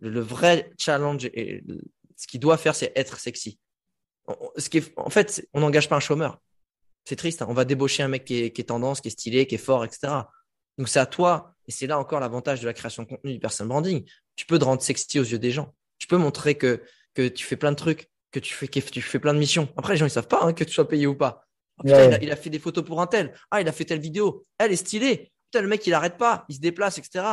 le, 0.00 0.20
vrai 0.20 0.70
challenge, 0.78 1.26
et 1.26 1.62
ce 2.16 2.26
qu'il 2.26 2.40
doit 2.40 2.58
faire, 2.58 2.74
c'est 2.74 2.92
être 2.94 3.18
sexy. 3.18 3.58
en 4.26 5.10
fait, 5.10 5.48
on 5.54 5.60
n'engage 5.60 5.88
pas 5.88 5.96
un 5.96 6.00
chômeur. 6.00 6.40
C'est 7.04 7.16
triste. 7.16 7.42
Hein. 7.42 7.46
On 7.48 7.54
va 7.54 7.64
débaucher 7.64 8.02
un 8.02 8.08
mec 8.08 8.24
qui 8.24 8.42
est, 8.42 8.50
qui 8.52 8.60
est, 8.60 8.64
tendance, 8.64 9.00
qui 9.00 9.08
est 9.08 9.12
stylé, 9.12 9.46
qui 9.46 9.54
est 9.54 9.58
fort, 9.58 9.84
etc. 9.84 10.12
Donc 10.78 10.88
c'est 10.88 11.00
à 11.00 11.06
toi, 11.06 11.54
et 11.66 11.72
c'est 11.72 11.86
là 11.86 11.98
encore 11.98 12.20
l'avantage 12.20 12.60
de 12.60 12.66
la 12.66 12.74
création 12.74 13.02
de 13.02 13.08
contenu 13.08 13.32
du 13.32 13.40
personal 13.40 13.68
branding. 13.68 14.04
Tu 14.36 14.46
peux 14.46 14.58
te 14.58 14.64
rendre 14.64 14.82
sexy 14.82 15.18
aux 15.18 15.24
yeux 15.24 15.38
des 15.38 15.50
gens. 15.50 15.74
Tu 15.98 16.06
peux 16.06 16.16
montrer 16.16 16.56
que, 16.56 16.82
que 17.14 17.28
tu 17.28 17.44
fais 17.44 17.56
plein 17.56 17.70
de 17.70 17.76
trucs, 17.76 18.10
que 18.30 18.40
tu 18.40 18.54
fais, 18.54 18.68
que 18.68 18.80
tu 18.80 19.02
fais 19.02 19.18
plein 19.18 19.34
de 19.34 19.38
missions. 19.38 19.68
Après, 19.76 19.94
les 19.94 19.98
gens, 19.98 20.06
ils 20.06 20.10
savent 20.10 20.28
pas 20.28 20.42
hein, 20.42 20.52
que 20.52 20.64
tu 20.64 20.72
sois 20.72 20.88
payé 20.88 21.06
ou 21.06 21.14
pas. 21.14 21.46
Oh, 21.82 21.86
putain, 21.86 22.18
il, 22.20 22.30
a, 22.30 22.36
fait 22.36 22.50
des 22.50 22.58
photos 22.58 22.84
pour 22.84 23.00
un 23.00 23.06
tel. 23.06 23.34
Ah, 23.50 23.60
il 23.60 23.68
a 23.68 23.72
fait 23.72 23.84
telle 23.84 24.00
vidéo. 24.00 24.42
Elle 24.58 24.72
est 24.72 24.76
stylée. 24.76 25.32
Putain, 25.46 25.62
le 25.62 25.68
mec, 25.68 25.86
il 25.86 25.94
arrête 25.94 26.16
pas. 26.16 26.44
Il 26.48 26.56
se 26.56 26.60
déplace, 26.60 26.98
etc. 26.98 27.24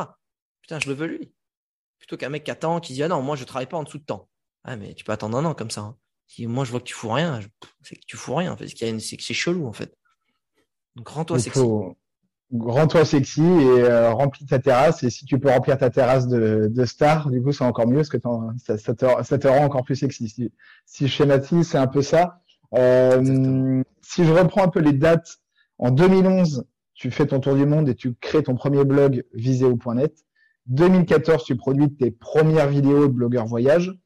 Putain, 0.61 0.79
je 0.79 0.89
le 0.89 0.95
veux 0.95 1.07
lui. 1.07 1.31
Plutôt 1.99 2.17
qu'un 2.17 2.29
mec 2.29 2.43
qui 2.43 2.51
attend, 2.51 2.79
qui 2.79 2.93
dit 2.93 3.03
Ah 3.03 3.07
non, 3.07 3.21
moi, 3.21 3.35
je 3.35 3.43
travaille 3.43 3.67
pas 3.67 3.77
en 3.77 3.83
dessous 3.83 3.99
de 3.99 4.05
temps. 4.05 4.27
Ah, 4.63 4.75
mais 4.75 4.93
tu 4.93 5.03
peux 5.03 5.11
attendre 5.11 5.37
un 5.37 5.45
an 5.45 5.53
comme 5.53 5.71
ça. 5.71 5.81
Hein. 5.81 5.95
moi, 6.39 6.65
je 6.65 6.71
vois 6.71 6.79
que 6.79 6.85
tu 6.85 6.93
fous 6.93 7.09
rien. 7.09 7.39
C'est 7.81 7.95
que 7.95 8.05
tu 8.07 8.17
fous 8.17 8.35
rien. 8.35 8.53
En 8.53 8.57
fait. 8.57 8.67
C'est 8.67 9.17
que 9.17 9.23
c'est 9.23 9.33
chelou, 9.33 9.67
en 9.67 9.73
fait. 9.73 9.95
Donc, 10.95 11.07
rends-toi 11.07 11.39
sexy. 11.39 11.61
Rends-toi 12.51 13.05
sexy 13.05 13.43
et 13.43 13.83
euh, 13.83 14.11
remplis 14.11 14.45
ta 14.45 14.57
terrasse. 14.57 15.03
Et 15.03 15.11
si 15.11 15.25
tu 15.25 15.39
peux 15.39 15.49
remplir 15.49 15.77
ta 15.77 15.91
terrasse 15.91 16.27
de, 16.27 16.67
de 16.67 16.85
stars, 16.85 17.29
du 17.29 17.43
coup, 17.43 17.51
c'est 17.51 17.63
encore 17.63 17.87
mieux 17.87 17.97
parce 17.97 18.09
que 18.09 18.17
ça, 18.57 18.77
ça, 18.77 18.95
te, 18.95 19.05
ça, 19.23 19.37
te, 19.37 19.47
rend 19.47 19.65
encore 19.65 19.83
plus 19.83 19.95
sexy. 19.95 20.27
Si, 20.27 20.51
si 20.85 21.07
je 21.07 21.13
schématise, 21.13 21.69
c'est 21.69 21.77
un 21.77 21.87
peu 21.87 22.01
ça. 22.01 22.41
Euh, 22.75 23.83
si 24.01 24.23
je 24.23 24.31
reprends 24.31 24.63
un 24.63 24.69
peu 24.69 24.79
les 24.79 24.93
dates, 24.93 25.39
en 25.77 25.91
2011, 25.91 26.65
tu 26.93 27.11
fais 27.11 27.25
ton 27.25 27.39
tour 27.39 27.55
du 27.55 27.65
monde 27.65 27.89
et 27.89 27.95
tu 27.95 28.13
crées 28.15 28.43
ton 28.43 28.55
premier 28.55 28.83
blog 28.83 29.23
viseo.net. 29.33 30.25
2014, 30.67 31.43
tu 31.45 31.55
produis 31.55 31.95
tes 31.95 32.11
premières 32.11 32.67
vidéos 32.67 33.07
de 33.07 33.13
blogueur 33.13 33.45
voyage, 33.45 33.97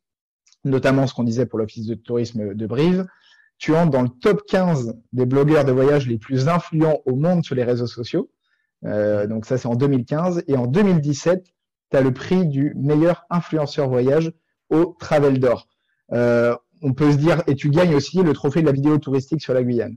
notamment 0.63 1.08
ce 1.08 1.13
qu'on 1.13 1.23
disait 1.23 1.45
pour 1.45 1.60
l'office 1.60 1.88
de 1.88 1.95
tourisme 1.95 2.54
de 2.54 2.67
Brive. 2.67 3.06
Tu 3.58 3.76
entres 3.76 3.91
dans 3.91 4.02
le 4.02 4.10
top 4.10 4.43
15 4.47 4.95
des 5.12 5.26
blogueurs 5.26 5.65
de 5.65 5.71
voyage 5.71 6.08
les 6.08 6.17
plus 6.17 6.47
influents 6.47 7.02
au 7.06 7.15
monde 7.15 7.43
sur 7.43 7.56
les 7.56 7.63
réseaux 7.63 7.88
sociaux. 7.88 8.30
Euh, 8.86 9.28
donc 9.28 9.45
ça, 9.45 9.58
c'est 9.58 9.67
en 9.67 9.76
2015. 9.76 10.43
Et 10.47 10.56
en 10.56 10.67
2017, 10.67 11.43
tu 11.91 11.97
as 11.97 12.02
le 12.02 12.13
prix 12.13 12.45
du 12.45 12.73
meilleur 12.76 13.26
influenceur 13.30 13.89
voyage 13.89 14.32
au 14.69 14.95
Travel 14.99 15.39
d'Or. 15.39 15.67
Euh, 16.12 16.56
on 16.84 16.93
peut 16.93 17.12
se 17.12 17.17
dire, 17.17 17.41
et 17.48 17.56
tu 17.56 17.69
gagnes 17.69 17.96
aussi 17.96 18.22
le 18.22 18.34
trophée 18.34 18.62
de 18.62 18.67
la 18.67 18.74
vidéo 18.74 18.98
touristique 18.98 19.41
sur 19.41 19.54
la 19.54 19.63
Guyane. 19.63 19.96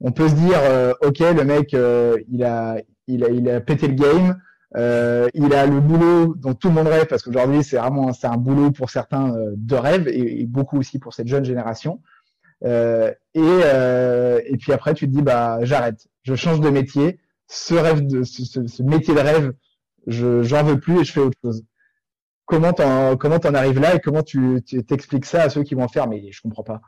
On 0.00 0.12
peut 0.12 0.28
se 0.28 0.34
dire, 0.34 0.58
euh, 0.62 0.94
ok, 1.02 1.18
le 1.18 1.44
mec, 1.44 1.74
euh, 1.74 2.16
il 2.30 2.44
a, 2.44 2.80
il 3.08 3.24
a, 3.24 3.28
il 3.28 3.50
a 3.50 3.60
pété 3.60 3.88
le 3.88 3.94
game. 3.94 4.40
Euh, 4.76 5.28
il 5.34 5.52
a 5.54 5.66
le 5.66 5.80
boulot 5.80 6.34
dont 6.36 6.54
tout 6.54 6.68
le 6.68 6.74
monde 6.74 6.88
rêve 6.88 7.06
parce 7.06 7.22
qu'aujourd'hui 7.22 7.64
c'est 7.64 7.78
vraiment 7.78 8.12
c'est 8.12 8.26
un 8.26 8.36
boulot 8.36 8.70
pour 8.70 8.90
certains 8.90 9.34
de 9.56 9.74
rêve 9.74 10.08
et, 10.08 10.44
beaucoup 10.44 10.78
aussi 10.78 10.98
pour 10.98 11.14
cette 11.14 11.26
jeune 11.26 11.46
génération. 11.46 12.02
et 12.62 12.68
et 13.34 14.56
puis 14.58 14.72
après 14.74 14.92
tu 14.92 15.06
te 15.06 15.10
dis 15.10 15.22
bah 15.22 15.60
j'arrête, 15.62 16.06
je 16.22 16.34
change 16.34 16.60
de 16.60 16.68
métier. 16.68 17.18
Ce 17.46 17.72
rêve 17.72 18.06
de 18.06 18.24
ce 18.24 18.82
métier 18.82 19.14
de 19.14 19.20
rêve, 19.20 19.54
je 20.06 20.42
j'en 20.42 20.62
veux 20.62 20.78
plus 20.78 21.00
et 21.00 21.04
je 21.04 21.12
fais 21.12 21.20
autre 21.20 21.38
chose 21.42 21.64
comment 22.48 22.72
t'en 22.72 23.16
comment 23.16 23.38
t'en 23.38 23.54
arrives 23.54 23.78
là 23.78 23.94
et 23.94 24.00
comment 24.00 24.22
tu 24.22 24.62
t'expliques 24.88 25.26
ça 25.26 25.42
à 25.42 25.50
ceux 25.50 25.62
qui 25.62 25.74
vont 25.74 25.86
faire 25.86 26.08
mais 26.08 26.32
je 26.32 26.40
comprends 26.40 26.64
pas. 26.64 26.80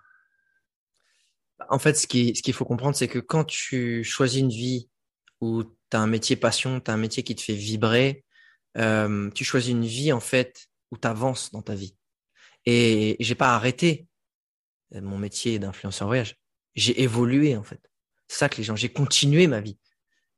En 1.68 1.78
fait, 1.78 1.94
ce 1.94 2.06
qu'il 2.06 2.34
ce 2.36 2.42
qu'il 2.42 2.54
faut 2.54 2.64
comprendre, 2.64 2.96
c'est 2.96 3.08
que 3.08 3.18
quand 3.18 3.44
tu 3.44 4.02
choisis 4.02 4.40
une 4.40 4.48
vie 4.48 4.88
où 5.40 5.62
tu 5.62 5.96
as 5.96 6.00
un 6.00 6.06
métier 6.06 6.34
passion, 6.34 6.80
tu 6.80 6.90
as 6.90 6.94
un 6.94 6.96
métier 6.96 7.22
qui 7.22 7.36
te 7.36 7.42
fait 7.42 7.54
vibrer, 7.54 8.24
euh, 8.78 9.30
tu 9.32 9.44
choisis 9.44 9.70
une 9.70 9.84
vie 9.84 10.12
en 10.12 10.20
fait 10.20 10.68
où 10.90 10.96
tu 10.96 11.06
avances 11.06 11.52
dans 11.52 11.62
ta 11.62 11.74
vie. 11.74 11.94
Et 12.64 13.16
j'ai 13.20 13.34
pas 13.34 13.54
arrêté 13.54 14.08
euh, 14.94 15.02
mon 15.02 15.18
métier 15.18 15.58
d'influenceur 15.58 16.08
voyage. 16.08 16.36
J'ai 16.74 17.02
évolué 17.02 17.56
en 17.56 17.62
fait. 17.62 17.80
C'est 18.28 18.38
ça 18.38 18.48
que 18.48 18.56
les 18.56 18.64
gens, 18.64 18.76
j'ai 18.76 18.92
continué 18.92 19.46
ma 19.46 19.60
vie. 19.60 19.78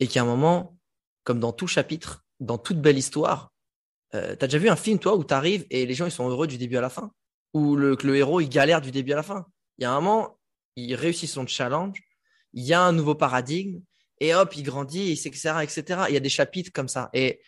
Et 0.01 0.09
qu'à 0.09 0.23
un 0.23 0.25
moment, 0.25 0.77
comme 1.23 1.39
dans 1.39 1.53
tout 1.53 1.69
chapitre, 1.69 2.25
dans 2.41 2.59
toute 2.59 2.81
belle 2.81 2.99
histoire, 2.99 3.52
euh, 4.15 4.37
tu 4.37 4.45
as 4.45 4.49
déjà 4.49 4.59
vu 4.59 4.69
un 4.69 4.77
film 4.77 4.99
toi 4.99 5.17
où 5.17 5.25
tu 5.25 5.35
arrives 5.35 5.67
et 5.71 5.87
les 5.87 5.95
gens 5.95 6.07
ils 6.07 6.13
sont 6.13 6.29
heureux 6.29 6.47
du 6.47 6.59
début 6.59 6.77
à 6.77 6.81
la 6.81 6.91
fin? 6.91 7.13
Ou 7.55 7.77
le, 7.77 7.97
le 8.03 8.17
héros 8.17 8.41
il 8.41 8.49
galère 8.49 8.81
du 8.81 8.91
début 8.91 9.13
à 9.13 9.17
la 9.17 9.23
fin? 9.23 9.47
Il 9.79 9.83
y 9.83 9.85
a 9.85 9.93
un 9.93 10.01
moment, 10.01 10.39
il 10.77 10.95
réussit 10.95 11.29
son 11.29 11.47
challenge, 11.47 12.01
il 12.53 12.65
y 12.65 12.73
a 12.73 12.81
un 12.81 12.93
nouveau 12.93 13.15
paradigme, 13.15 13.81
et 14.21 14.35
hop, 14.35 14.55
il 14.57 14.63
grandit, 14.63 15.11
etc., 15.11 15.55
etc. 15.63 16.03
Il 16.09 16.15
y 16.15 16.17
a 16.17 16.21
des 16.21 16.29
chapitres 16.29 16.71
comme 16.73 16.89
ça. 16.89 17.11
Et, 17.13 17.41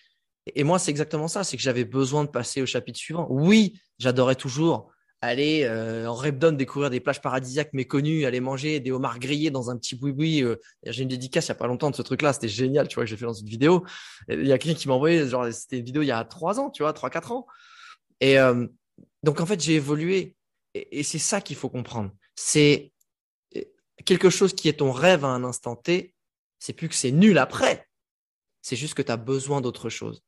et 0.54 0.64
moi, 0.64 0.78
c'est 0.78 0.90
exactement 0.90 1.28
ça, 1.28 1.44
c'est 1.44 1.56
que 1.56 1.62
j'avais 1.62 1.84
besoin 1.84 2.24
de 2.24 2.30
passer 2.30 2.62
au 2.62 2.66
chapitre 2.66 2.98
suivant. 2.98 3.26
Oui, 3.30 3.80
j'adorais 3.98 4.34
toujours 4.34 4.90
aller 5.24 5.64
euh, 5.64 6.06
en 6.06 6.14
Repdon 6.14 6.52
découvrir 6.52 6.90
des 6.90 7.00
plages 7.00 7.20
paradisiaques 7.20 7.72
méconnues, 7.72 8.24
aller 8.24 8.40
manger 8.40 8.80
des 8.80 8.90
homards 8.90 9.18
grillés 9.18 9.50
dans 9.50 9.70
un 9.70 9.76
petit 9.76 9.96
boui-boui. 9.96 10.42
Euh, 10.42 10.56
j'ai 10.84 11.02
une 11.02 11.08
dédicace 11.08 11.46
il 11.46 11.48
y 11.48 11.52
a 11.52 11.56
pas 11.56 11.66
longtemps 11.66 11.90
de 11.90 11.96
ce 11.96 12.02
truc-là, 12.02 12.32
c'était 12.32 12.48
génial, 12.48 12.88
tu 12.88 12.96
vois, 12.96 13.04
que 13.04 13.10
j'ai 13.10 13.16
fait 13.16 13.26
dans 13.26 13.32
une 13.32 13.48
vidéo. 13.48 13.84
Il 14.28 14.46
y 14.46 14.52
a 14.52 14.58
quelqu'un 14.58 14.78
qui 14.78 14.88
m'a 14.88 14.94
envoyé, 14.94 15.28
genre, 15.28 15.46
c'était 15.52 15.78
une 15.78 15.84
vidéo 15.84 16.02
il 16.02 16.06
y 16.06 16.12
a 16.12 16.24
trois 16.24 16.60
ans, 16.60 16.70
tu 16.70 16.82
vois, 16.82 16.92
trois, 16.92 17.10
quatre 17.10 17.32
ans. 17.32 17.46
Et 18.20 18.38
euh, 18.38 18.66
donc, 19.22 19.40
en 19.40 19.46
fait, 19.46 19.60
j'ai 19.60 19.74
évolué. 19.74 20.36
Et, 20.74 21.02
c'est 21.02 21.18
ça 21.18 21.40
qu'il 21.40 21.56
faut 21.56 21.68
comprendre. 21.68 22.10
C'est 22.34 22.92
quelque 24.04 24.30
chose 24.30 24.54
qui 24.54 24.68
est 24.68 24.78
ton 24.78 24.90
rêve 24.90 25.24
à 25.24 25.28
un 25.28 25.44
instant 25.44 25.76
T, 25.76 26.14
c'est 26.58 26.72
plus 26.72 26.88
que 26.88 26.94
c'est 26.94 27.12
nul 27.12 27.38
après. 27.38 27.86
C'est 28.62 28.76
juste 28.76 28.94
que 28.94 29.02
tu 29.02 29.12
as 29.12 29.16
besoin 29.16 29.60
d'autre 29.60 29.88
chose. 29.88 30.22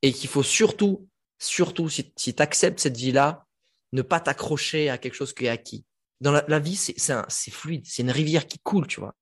Et 0.00 0.12
qu'il 0.12 0.28
faut 0.28 0.42
surtout, 0.42 1.08
surtout, 1.38 1.88
si, 1.88 2.12
tu 2.14 2.34
acceptes 2.38 2.80
cette 2.80 2.96
vie-là, 2.96 3.46
ne 3.92 4.02
pas 4.02 4.20
t'accrocher 4.20 4.90
à 4.90 4.98
quelque 4.98 5.14
chose 5.14 5.34
qui 5.34 5.46
est 5.46 5.48
acquis. 5.48 5.84
Dans 6.20 6.32
la, 6.32 6.58
vie, 6.60 6.76
c'est 6.76 7.50
fluide, 7.50 7.84
c'est 7.84 8.02
une 8.02 8.10
rivière 8.10 8.46
qui 8.46 8.58
coule, 8.60 8.86
tu 8.86 9.00
vois. 9.00 9.14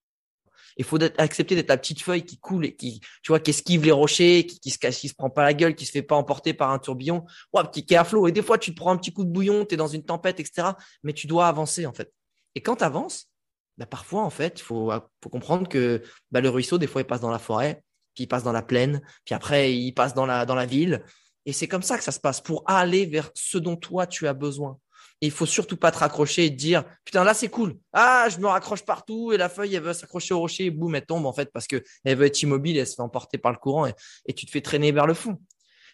Il 0.77 0.85
faut 0.85 0.99
accepter 1.19 1.55
d'être 1.55 1.69
la 1.69 1.77
petite 1.77 2.03
feuille 2.03 2.25
qui 2.25 2.39
coule 2.39 2.65
et 2.67 2.77
qui, 2.77 3.01
tu 3.23 3.33
vois, 3.33 3.41
qui 3.41 3.51
esquive 3.51 3.85
les 3.85 3.91
rochers, 3.91 4.47
qui, 4.47 4.61
qui, 4.61 4.71
se, 4.71 4.79
qui 4.79 5.09
se 5.09 5.15
prend 5.15 5.31
pas 5.31 5.43
la 5.43 5.55
gueule, 5.55 5.75
qui 5.75 5.85
se 5.85 5.93
fait 5.93 6.03
pas 6.03 6.15
emporter 6.15 6.55
par 6.55 6.71
un 6.71 6.79
tourbillon, 6.79 7.25
ouais, 7.53 7.63
qui, 7.73 7.85
qui 7.85 7.95
est 7.95 7.97
à 7.97 8.05
flot. 8.05 8.29
Et 8.29 8.33
des 8.33 8.43
fois, 8.43 8.59
tu 8.59 8.71
te 8.73 8.77
prends 8.77 8.93
un 8.93 8.97
petit 8.97 9.13
coup 9.13 9.25
de 9.25 9.31
bouillon, 9.31 9.65
tu 9.65 9.75
es 9.75 9.77
dans 9.77 9.89
une 9.89 10.05
tempête, 10.05 10.41
etc. 10.41 10.69
Mais 11.03 11.13
tu 11.13 11.27
dois 11.27 11.49
avancer, 11.49 11.87
en 11.87 11.93
fait. 11.93 12.13
Et 12.55 12.63
quand 12.63 12.77
tu 12.77 12.85
avances, 12.85 13.31
bah, 13.79 13.87
parfois, 13.87 14.23
en 14.23 14.31
fait, 14.31 14.61
il 14.61 14.63
faut, 14.63 14.93
comprendre 15.31 15.69
que 15.69 16.03
bah, 16.31 16.41
le 16.41 16.51
ruisseau, 16.51 16.79
des 16.79 16.87
fois, 16.87 17.01
il 17.01 17.07
passe 17.07 17.21
dans 17.21 17.31
la 17.31 17.39
forêt, 17.39 17.83
puis 18.15 18.25
il 18.25 18.27
passe 18.27 18.43
dans 18.43 18.53
la 18.53 18.63
plaine, 18.63 19.01
puis 19.25 19.35
après, 19.35 19.75
il 19.75 19.93
passe 19.93 20.15
dans 20.15 20.27
la, 20.27 20.45
dans 20.47 20.55
la 20.55 20.67
ville. 20.67 21.03
Et 21.47 21.53
c'est 21.53 21.69
comme 21.69 21.83
ça 21.83 21.97
que 21.97 22.05
ça 22.05 22.13
se 22.13 22.21
passe 22.21 22.41
pour 22.41 22.63
aller 22.67 23.07
vers 23.07 23.31
ce 23.35 23.59
dont 23.59 23.77
toi, 23.77 24.07
tu 24.07 24.27
as 24.27 24.35
besoin. 24.35 24.79
Et 25.23 25.27
il 25.27 25.33
faut 25.33 25.47
surtout 25.47 25.77
pas 25.77 25.93
te 25.93 25.99
raccrocher 25.99 26.47
et 26.47 26.51
te 26.51 26.57
dire, 26.57 26.85
putain, 27.05 27.25
là, 27.25 27.35
c'est 27.35 27.49
cool. 27.49 27.79
Ah, 27.93 28.29
je 28.31 28.39
me 28.39 28.47
raccroche 28.47 28.85
partout 28.85 29.33
et 29.33 29.37
la 29.37 29.49
feuille, 29.49 29.75
elle 29.75 29.83
veut 29.83 29.93
s'accrocher 29.93 30.33
au 30.33 30.39
rocher 30.39 30.71
boum, 30.71 30.95
elle 30.95 31.05
tombe, 31.05 31.27
en 31.27 31.33
fait, 31.33 31.51
parce 31.53 31.67
qu'elle 31.67 31.83
veut 32.05 32.27
être 32.27 32.43
immobile 32.43 32.79
elle 32.79 32.87
se 32.87 32.95
fait 32.95 33.03
emporter 33.03 33.37
par 33.37 33.53
le 33.53 33.59
courant 33.59 33.87
et, 33.87 34.35
tu 34.35 34.47
te 34.47 34.51
fais 34.51 34.63
traîner 34.63 34.93
vers 34.93 35.07
le 35.07 35.15
fond. 35.15 35.39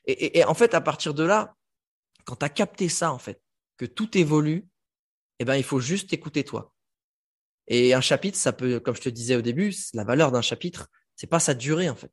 Et, 0.06 0.38
et, 0.38 0.44
en 0.44 0.54
fait, 0.54 0.74
à 0.74 0.80
partir 0.80 1.12
de 1.14 1.24
là, 1.24 1.54
quand 2.24 2.36
tu 2.36 2.44
as 2.44 2.48
capté 2.48 2.88
ça, 2.88 3.12
en 3.12 3.18
fait, 3.18 3.40
que 3.76 3.84
tout 3.84 4.16
évolue, 4.16 4.68
eh 5.38 5.44
ben, 5.44 5.56
il 5.56 5.64
faut 5.64 5.80
juste 5.80 6.12
écouter 6.12 6.44
toi. 6.44 6.72
Et 7.68 7.94
un 7.94 8.00
chapitre, 8.00 8.38
ça 8.38 8.52
peut, 8.52 8.80
comme 8.80 8.94
je 8.94 9.00
te 9.00 9.08
disais 9.08 9.36
au 9.36 9.42
début, 9.42 9.74
la 9.92 10.04
valeur 10.04 10.30
d'un 10.30 10.42
chapitre, 10.42 10.88
c'est 11.16 11.26
pas 11.26 11.40
sa 11.40 11.54
durée 11.54 11.88
en 11.88 11.96
fait. 11.96 12.12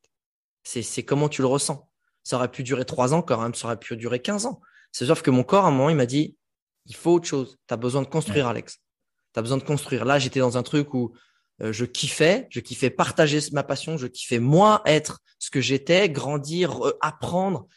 C'est 0.64 1.04
comment 1.04 1.30
tu 1.30 1.42
le 1.42 1.48
ressens. 1.48 1.90
Ça 2.24 2.38
aurait 2.38 2.52
pu 2.52 2.64
durer 2.64 2.86
trois 2.86 3.14
ans, 3.14 3.22
quand 3.22 3.42
même, 3.42 3.54
ça 3.54 3.68
aurait 3.68 3.80
pu 3.80 3.96
durer 3.98 4.22
15 4.22 4.46
ans. 4.46 4.62
C'est 4.92 5.08
sauf 5.08 5.22
que 5.22 5.32
mon 5.32 5.44
corps, 5.44 5.66
à 5.66 5.68
un 5.70 5.72
moment, 5.72 5.90
il 5.90 5.96
m'a 5.96 6.06
dit, 6.06 6.38
il 6.86 6.96
faut 6.96 7.12
autre 7.12 7.28
chose. 7.28 7.58
Tu 7.68 7.74
as 7.74 7.78
besoin 7.78 8.02
de 8.02 8.08
construire, 8.08 8.48
Alex. 8.48 8.78
Tu 9.34 9.40
as 9.40 9.42
besoin 9.42 9.58
de 9.58 9.64
construire. 9.64 10.06
Là, 10.06 10.20
j'étais 10.20 10.40
dans 10.40 10.58
un 10.58 10.64
truc 10.64 10.94
où 10.94 11.14
euh, 11.62 11.72
je 11.72 11.86
kiffais, 11.86 12.48
je 12.50 12.60
kiffais 12.60 12.90
partager 12.90 13.40
ma 13.52 13.64
passion, 13.64 13.98
je 13.98 14.08
kiffais 14.08 14.40
moi 14.40 14.82
être 14.86 15.20
ce 15.40 15.50
que 15.50 15.62
j'étais, 15.62 16.10
grandir, 16.10 16.80
apprendre, 17.02 17.68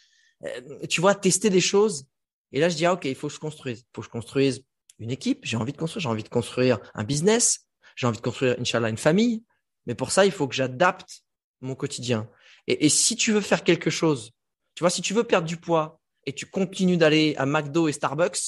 euh, 0.45 0.87
tu 0.89 1.01
vois, 1.01 1.15
tester 1.15 1.51
des 1.51 1.61
choses. 1.61 2.07
Et 2.53 2.61
là, 2.61 2.69
je 2.69 2.77
dis, 2.77 2.87
ah, 2.87 2.95
OK, 2.95 3.05
il 3.05 3.15
faut 3.15 3.29
que 3.29 3.35
je 3.35 3.41
construise. 3.41 3.81
Il 3.81 3.95
faut 3.95 4.03
que 4.03 4.07
je 4.07 4.13
construise 4.13 4.65
une 4.99 5.11
équipe, 5.11 5.41
j'ai 5.43 5.57
envie 5.57 5.73
de 5.73 5.77
construire, 5.77 6.03
j'ai 6.03 6.09
envie 6.09 6.23
de 6.23 6.29
construire 6.29 6.79
un 6.95 7.05
business, 7.05 7.67
j'ai 7.97 8.07
envie 8.07 8.17
de 8.17 8.23
construire, 8.23 8.57
Inch'Allah, 8.59 8.89
une 8.89 8.97
famille. 8.97 9.45
Mais 9.87 9.95
pour 9.95 10.11
ça, 10.11 10.25
il 10.25 10.33
faut 10.33 10.49
que 10.49 10.55
j'adapte 10.55 11.23
mon 11.61 11.75
quotidien. 11.75 12.29
Et, 12.67 12.89
si 12.89 13.17
tu 13.17 13.33
veux 13.33 13.41
faire 13.41 13.63
quelque 13.63 13.91
chose, 13.91 14.33
tu 14.77 14.85
vois, 14.85 14.91
si 14.91 15.03
tu 15.03 15.15
veux 15.15 15.25
perdre 15.25 15.49
du 15.49 15.57
poids 15.57 15.99
et 16.27 16.33
tu 16.33 16.47
continues 16.47 16.99
d'aller 16.99 17.35
à 17.39 17.47
McDo 17.47 17.89
et 17.89 17.93
Starbucks, 17.93 18.39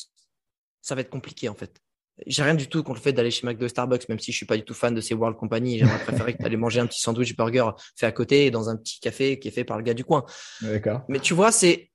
ça 0.83 0.95
va 0.95 1.01
être 1.01 1.11
compliqué 1.11 1.49
en 1.49 1.55
fait. 1.55 1.81
J'ai 2.27 2.43
rien 2.43 2.55
du 2.55 2.69
tout 2.69 2.83
contre 2.83 2.99
le 2.99 3.03
fait 3.03 3.13
d'aller 3.13 3.31
chez 3.31 3.47
McDo 3.47 3.65
et 3.65 3.69
Starbucks, 3.69 4.09
même 4.09 4.19
si 4.19 4.31
je 4.33 4.37
suis 4.37 4.47
pas 4.47 4.57
du 4.57 4.65
tout 4.65 4.75
fan 4.75 4.95
de 4.95 5.01
ces 5.01 5.15
World 5.15 5.39
Company. 5.39 5.79
J'aimerais 5.79 6.03
préférer 6.05 6.37
que 6.37 6.47
tu 6.47 6.57
manger 6.57 6.81
un 6.81 6.87
petit 6.87 7.01
sandwich 7.01 7.35
burger 7.35 7.71
fait 7.97 8.07
à 8.07 8.13
côté 8.13 8.51
dans 8.51 8.69
un 8.69 8.77
petit 8.77 9.01
café 9.01 9.39
qui 9.39 9.49
est 9.49 9.53
fait 9.53 9.65
par 9.65 9.79
le 9.79 9.85
gars 9.85 9.95
du 9.95 10.05
coin. 10.05 10.25
D'accord. 10.61 11.03
Mais 11.09 11.21
tu 11.21 11.33
vois, 11.33 11.51
c'est 11.51 11.91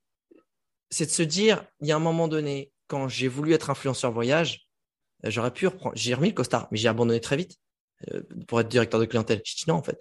c'est 0.89 1.05
de 1.05 1.11
se 1.11 1.23
dire, 1.23 1.65
il 1.81 1.87
y 1.87 1.91
a 1.91 1.95
un 1.95 1.99
moment 1.99 2.27
donné, 2.27 2.71
quand 2.87 3.07
j'ai 3.07 3.27
voulu 3.27 3.53
être 3.53 3.69
influenceur 3.69 4.11
voyage, 4.11 4.67
j'aurais 5.23 5.51
pu 5.51 5.67
reprendre. 5.67 5.95
J'ai 5.95 6.13
remis 6.13 6.29
le 6.29 6.35
costard, 6.35 6.67
mais 6.71 6.77
j'ai 6.77 6.87
abandonné 6.87 7.19
très 7.19 7.35
vite 7.35 7.57
euh, 8.13 8.21
pour 8.47 8.59
être 8.61 8.67
directeur 8.67 8.99
de 8.99 9.05
clientèle. 9.05 9.41
J'ai 9.43 9.55
dit 9.55 9.65
non, 9.67 9.75
en 9.75 9.83
fait. 9.83 9.99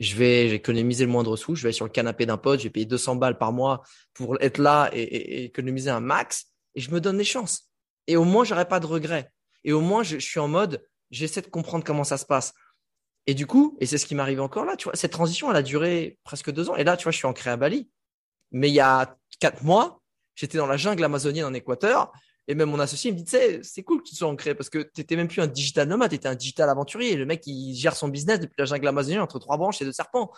Je 0.00 0.16
vais 0.16 0.48
économiser 0.48 1.04
le 1.04 1.10
moindre 1.10 1.36
sou. 1.36 1.54
Je 1.54 1.62
vais 1.62 1.72
sur 1.72 1.84
le 1.84 1.90
canapé 1.90 2.26
d'un 2.26 2.38
pote. 2.38 2.60
Je 2.60 2.64
vais 2.64 2.70
payer 2.70 2.86
200 2.86 3.16
balles 3.16 3.38
par 3.38 3.52
mois 3.52 3.82
pour 4.14 4.40
être 4.40 4.58
là 4.58 4.90
et, 4.92 5.44
économiser 5.44 5.90
un 5.90 6.00
max. 6.00 6.46
Et 6.74 6.80
je 6.80 6.90
me 6.90 7.00
donne 7.00 7.18
les 7.18 7.24
chances. 7.24 7.70
Et 8.06 8.16
au 8.16 8.24
moins, 8.24 8.44
j'aurai 8.44 8.66
pas 8.66 8.80
de 8.80 8.86
regrets. 8.86 9.30
Et 9.62 9.72
au 9.72 9.82
moins, 9.82 10.02
je, 10.02 10.16
suis 10.16 10.40
en 10.40 10.48
mode, 10.48 10.82
j'essaie 11.10 11.42
de 11.42 11.48
comprendre 11.48 11.84
comment 11.84 12.04
ça 12.04 12.16
se 12.16 12.24
passe. 12.24 12.54
Et 13.26 13.34
du 13.34 13.46
coup, 13.46 13.76
et 13.80 13.86
c'est 13.86 13.98
ce 13.98 14.06
qui 14.06 14.14
m'arrive 14.14 14.40
encore 14.40 14.64
là, 14.64 14.76
tu 14.76 14.84
vois, 14.84 14.96
cette 14.96 15.12
transition, 15.12 15.50
elle 15.50 15.56
a 15.56 15.62
duré 15.62 16.18
presque 16.24 16.50
deux 16.50 16.70
ans. 16.70 16.76
Et 16.76 16.84
là, 16.84 16.96
tu 16.96 17.04
vois, 17.04 17.12
je 17.12 17.18
suis 17.18 17.26
ancré 17.26 17.50
à 17.50 17.56
Bali. 17.58 17.90
Mais 18.52 18.70
il 18.70 18.74
y 18.74 18.80
a 18.80 19.16
quatre 19.38 19.62
mois, 19.62 20.00
j'étais 20.34 20.56
dans 20.56 20.66
la 20.66 20.78
jungle 20.78 21.04
amazonienne 21.04 21.44
en 21.44 21.52
Équateur 21.52 22.10
et 22.50 22.54
même 22.56 22.68
mon 22.68 22.80
associé 22.80 23.12
me 23.12 23.16
dit, 23.16 23.24
c'est 23.62 23.82
cool 23.84 24.02
que 24.02 24.08
tu 24.08 24.16
sois 24.16 24.26
ancré 24.26 24.56
parce 24.56 24.68
que 24.68 24.78
tu 24.78 25.00
n'étais 25.00 25.14
même 25.14 25.28
plus 25.28 25.40
un 25.40 25.46
digital 25.46 25.86
nomade, 25.86 26.10
tu 26.10 26.16
étais 26.16 26.26
un 26.26 26.34
digital 26.34 26.68
aventurier. 26.68 27.14
Le 27.14 27.24
mec, 27.24 27.46
il 27.46 27.76
gère 27.76 27.94
son 27.94 28.08
business 28.08 28.40
depuis 28.40 28.56
la 28.58 28.64
jungle 28.64 28.88
amazonienne 28.88 29.20
entre 29.20 29.38
trois 29.38 29.56
branches 29.56 29.80
et 29.82 29.84
deux 29.84 29.92
serpents. 29.92 30.32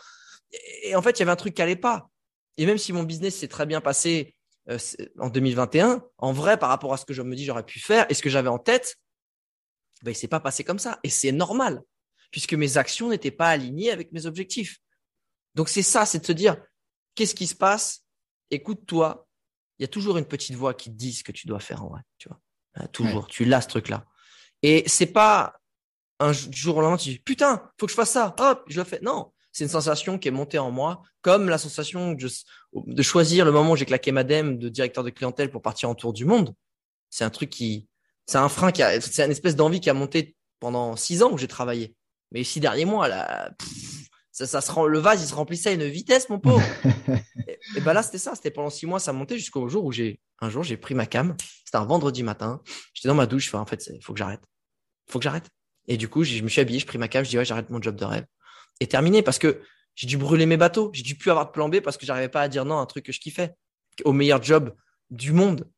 Et, 0.82 0.94
en 0.94 1.00
fait, 1.00 1.12
il 1.12 1.20
y 1.20 1.22
avait 1.22 1.32
un 1.32 1.36
truc 1.36 1.54
qui 1.54 1.62
n'allait 1.62 1.74
pas. 1.74 2.10
Et 2.58 2.66
même 2.66 2.76
si 2.76 2.92
mon 2.92 3.02
business 3.02 3.38
s'est 3.38 3.48
très 3.48 3.64
bien 3.64 3.80
passé 3.80 4.34
euh, 4.68 4.76
en 5.18 5.30
2021, 5.30 6.04
en 6.18 6.32
vrai, 6.34 6.58
par 6.58 6.68
rapport 6.68 6.92
à 6.92 6.98
ce 6.98 7.06
que 7.06 7.14
je 7.14 7.22
me 7.22 7.34
dis 7.34 7.46
j'aurais 7.46 7.64
pu 7.64 7.80
faire 7.80 8.04
et 8.10 8.14
ce 8.14 8.20
que 8.20 8.28
j'avais 8.28 8.50
en 8.50 8.58
tête, 8.58 8.96
ben, 10.02 10.10
il 10.10 10.14
s'est 10.14 10.28
pas 10.28 10.40
passé 10.40 10.64
comme 10.64 10.78
ça. 10.78 11.00
Et 11.04 11.08
c'est 11.08 11.32
normal, 11.32 11.80
puisque 12.30 12.52
mes 12.52 12.76
actions 12.76 13.08
n'étaient 13.08 13.30
pas 13.30 13.48
alignées 13.48 13.90
avec 13.90 14.12
mes 14.12 14.26
objectifs. 14.26 14.80
Donc 15.54 15.70
c'est 15.70 15.80
ça, 15.80 16.04
c'est 16.04 16.18
de 16.18 16.26
se 16.26 16.32
dire, 16.32 16.58
qu'est-ce 17.14 17.34
qui 17.34 17.46
se 17.46 17.54
passe? 17.54 18.04
Écoute-toi, 18.50 19.26
il 19.82 19.84
y 19.84 19.86
a 19.86 19.88
toujours 19.88 20.16
une 20.16 20.26
petite 20.26 20.54
voix 20.54 20.74
qui 20.74 20.90
te 20.92 20.96
dit 20.96 21.12
ce 21.12 21.24
que 21.24 21.32
tu 21.32 21.48
dois 21.48 21.58
faire 21.58 21.82
en 21.82 21.88
vrai, 21.88 22.02
tu 22.16 22.28
vois. 22.28 22.38
Euh, 22.78 22.86
toujours, 22.92 23.26
tu 23.26 23.44
l'as 23.44 23.62
ce 23.62 23.66
truc-là. 23.66 24.04
Et 24.62 24.84
c'est 24.86 25.06
pas 25.06 25.54
un 26.20 26.32
jour 26.32 26.76
au 26.76 26.80
lendemain, 26.80 26.96
tu 26.96 27.08
dis 27.08 27.18
putain, 27.18 27.68
faut 27.80 27.86
que 27.86 27.90
je 27.90 27.96
fasse 27.96 28.12
ça, 28.12 28.32
hop, 28.38 28.62
je 28.68 28.78
le 28.78 28.84
fais. 28.84 29.00
Non, 29.02 29.32
c'est 29.50 29.64
une 29.64 29.70
sensation 29.70 30.20
qui 30.20 30.28
est 30.28 30.30
montée 30.30 30.60
en 30.60 30.70
moi, 30.70 31.02
comme 31.20 31.48
la 31.48 31.58
sensation 31.58 32.12
de, 32.12 33.02
choisir 33.02 33.44
le 33.44 33.50
moment 33.50 33.72
où 33.72 33.76
j'ai 33.76 33.84
claqué 33.84 34.12
madame 34.12 34.56
de 34.56 34.68
directeur 34.68 35.02
de 35.02 35.10
clientèle 35.10 35.50
pour 35.50 35.62
partir 35.62 35.90
en 35.90 35.96
tour 35.96 36.12
du 36.12 36.26
monde. 36.26 36.54
C'est 37.10 37.24
un 37.24 37.30
truc 37.30 37.50
qui, 37.50 37.88
c'est 38.26 38.38
un 38.38 38.48
frein 38.48 38.70
qui 38.70 38.84
a, 38.84 39.00
c'est 39.00 39.24
une 39.24 39.32
espèce 39.32 39.56
d'envie 39.56 39.80
qui 39.80 39.90
a 39.90 39.94
monté 39.94 40.36
pendant 40.60 40.94
six 40.94 41.24
ans 41.24 41.32
où 41.32 41.38
j'ai 41.38 41.48
travaillé. 41.48 41.96
Mais 42.30 42.44
six 42.44 42.60
derniers 42.60 42.84
mois, 42.84 43.08
là, 43.08 43.50
ça, 44.46 44.60
ça 44.60 44.60
se 44.60 44.72
rend, 44.72 44.86
le 44.86 44.98
vase, 44.98 45.22
il 45.22 45.26
se 45.26 45.34
remplissait 45.34 45.70
à 45.70 45.72
une 45.72 45.86
vitesse, 45.86 46.28
mon 46.28 46.38
pauvre. 46.38 46.62
et, 47.76 47.80
ben 47.80 47.92
là, 47.92 48.02
c'était 48.02 48.18
ça. 48.18 48.34
C'était 48.34 48.50
pendant 48.50 48.70
six 48.70 48.86
mois, 48.86 48.98
ça 48.98 49.12
montait 49.12 49.38
jusqu'au 49.38 49.68
jour 49.68 49.84
où 49.84 49.92
j'ai, 49.92 50.20
un 50.40 50.50
jour, 50.50 50.62
j'ai 50.62 50.76
pris 50.76 50.94
ma 50.94 51.06
cam. 51.06 51.36
C'était 51.64 51.78
un 51.78 51.84
vendredi 51.84 52.22
matin. 52.22 52.60
J'étais 52.94 53.08
dans 53.08 53.14
ma 53.14 53.26
douche. 53.26 53.50
Je 53.50 53.56
en 53.56 53.66
fait, 53.66 53.86
il 53.86 54.02
faut 54.02 54.12
que 54.12 54.18
j'arrête. 54.18 54.42
Faut 55.08 55.18
que 55.18 55.24
j'arrête. 55.24 55.48
Et 55.88 55.96
du 55.96 56.08
coup, 56.08 56.24
je 56.24 56.42
me 56.42 56.48
suis 56.48 56.60
habillé, 56.60 56.78
je 56.78 56.86
pris 56.86 56.98
ma 56.98 57.08
cam. 57.08 57.24
Je 57.24 57.30
dis, 57.30 57.38
ouais, 57.38 57.44
j'arrête 57.44 57.70
mon 57.70 57.80
job 57.80 57.96
de 57.96 58.04
rêve. 58.04 58.26
Et 58.80 58.86
terminé 58.86 59.22
parce 59.22 59.38
que 59.38 59.60
j'ai 59.94 60.06
dû 60.06 60.16
brûler 60.16 60.46
mes 60.46 60.56
bateaux. 60.56 60.90
J'ai 60.92 61.02
dû 61.02 61.16
plus 61.16 61.30
avoir 61.30 61.46
de 61.46 61.50
plan 61.52 61.68
B 61.68 61.80
parce 61.80 61.96
que 61.96 62.06
j'arrivais 62.06 62.28
pas 62.28 62.42
à 62.42 62.48
dire 62.48 62.64
non 62.64 62.78
à 62.78 62.80
un 62.80 62.86
truc 62.86 63.04
que 63.06 63.12
je 63.12 63.20
kiffais. 63.20 63.54
Au 64.04 64.12
meilleur 64.12 64.42
job 64.42 64.74
du 65.10 65.32
monde 65.32 65.68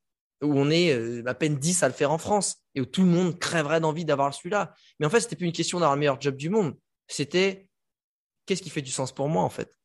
où 0.42 0.58
on 0.58 0.70
est 0.70 0.92
euh, 0.92 1.22
à 1.26 1.34
peine 1.34 1.56
10 1.56 1.82
à 1.82 1.88
le 1.88 1.94
faire 1.94 2.12
en 2.12 2.18
France 2.18 2.56
et 2.74 2.80
où 2.80 2.86
tout 2.86 3.02
le 3.02 3.08
monde 3.08 3.38
crèverait 3.38 3.80
d'envie 3.80 4.04
d'avoir 4.04 4.32
celui-là. 4.32 4.74
Mais 4.98 5.06
en 5.06 5.10
fait, 5.10 5.20
c'était 5.20 5.36
plus 5.36 5.46
une 5.46 5.52
question 5.52 5.80
d'avoir 5.80 5.96
le 5.96 6.00
meilleur 6.00 6.20
job 6.20 6.36
du 6.36 6.50
monde. 6.50 6.76
C'était 7.08 7.66
qu'est-ce 8.46 8.62
qui 8.62 8.70
fait 8.70 8.82
du 8.82 8.90
sens 8.90 9.12
pour 9.12 9.28
moi 9.28 9.42
en 9.42 9.48
fait 9.48 9.78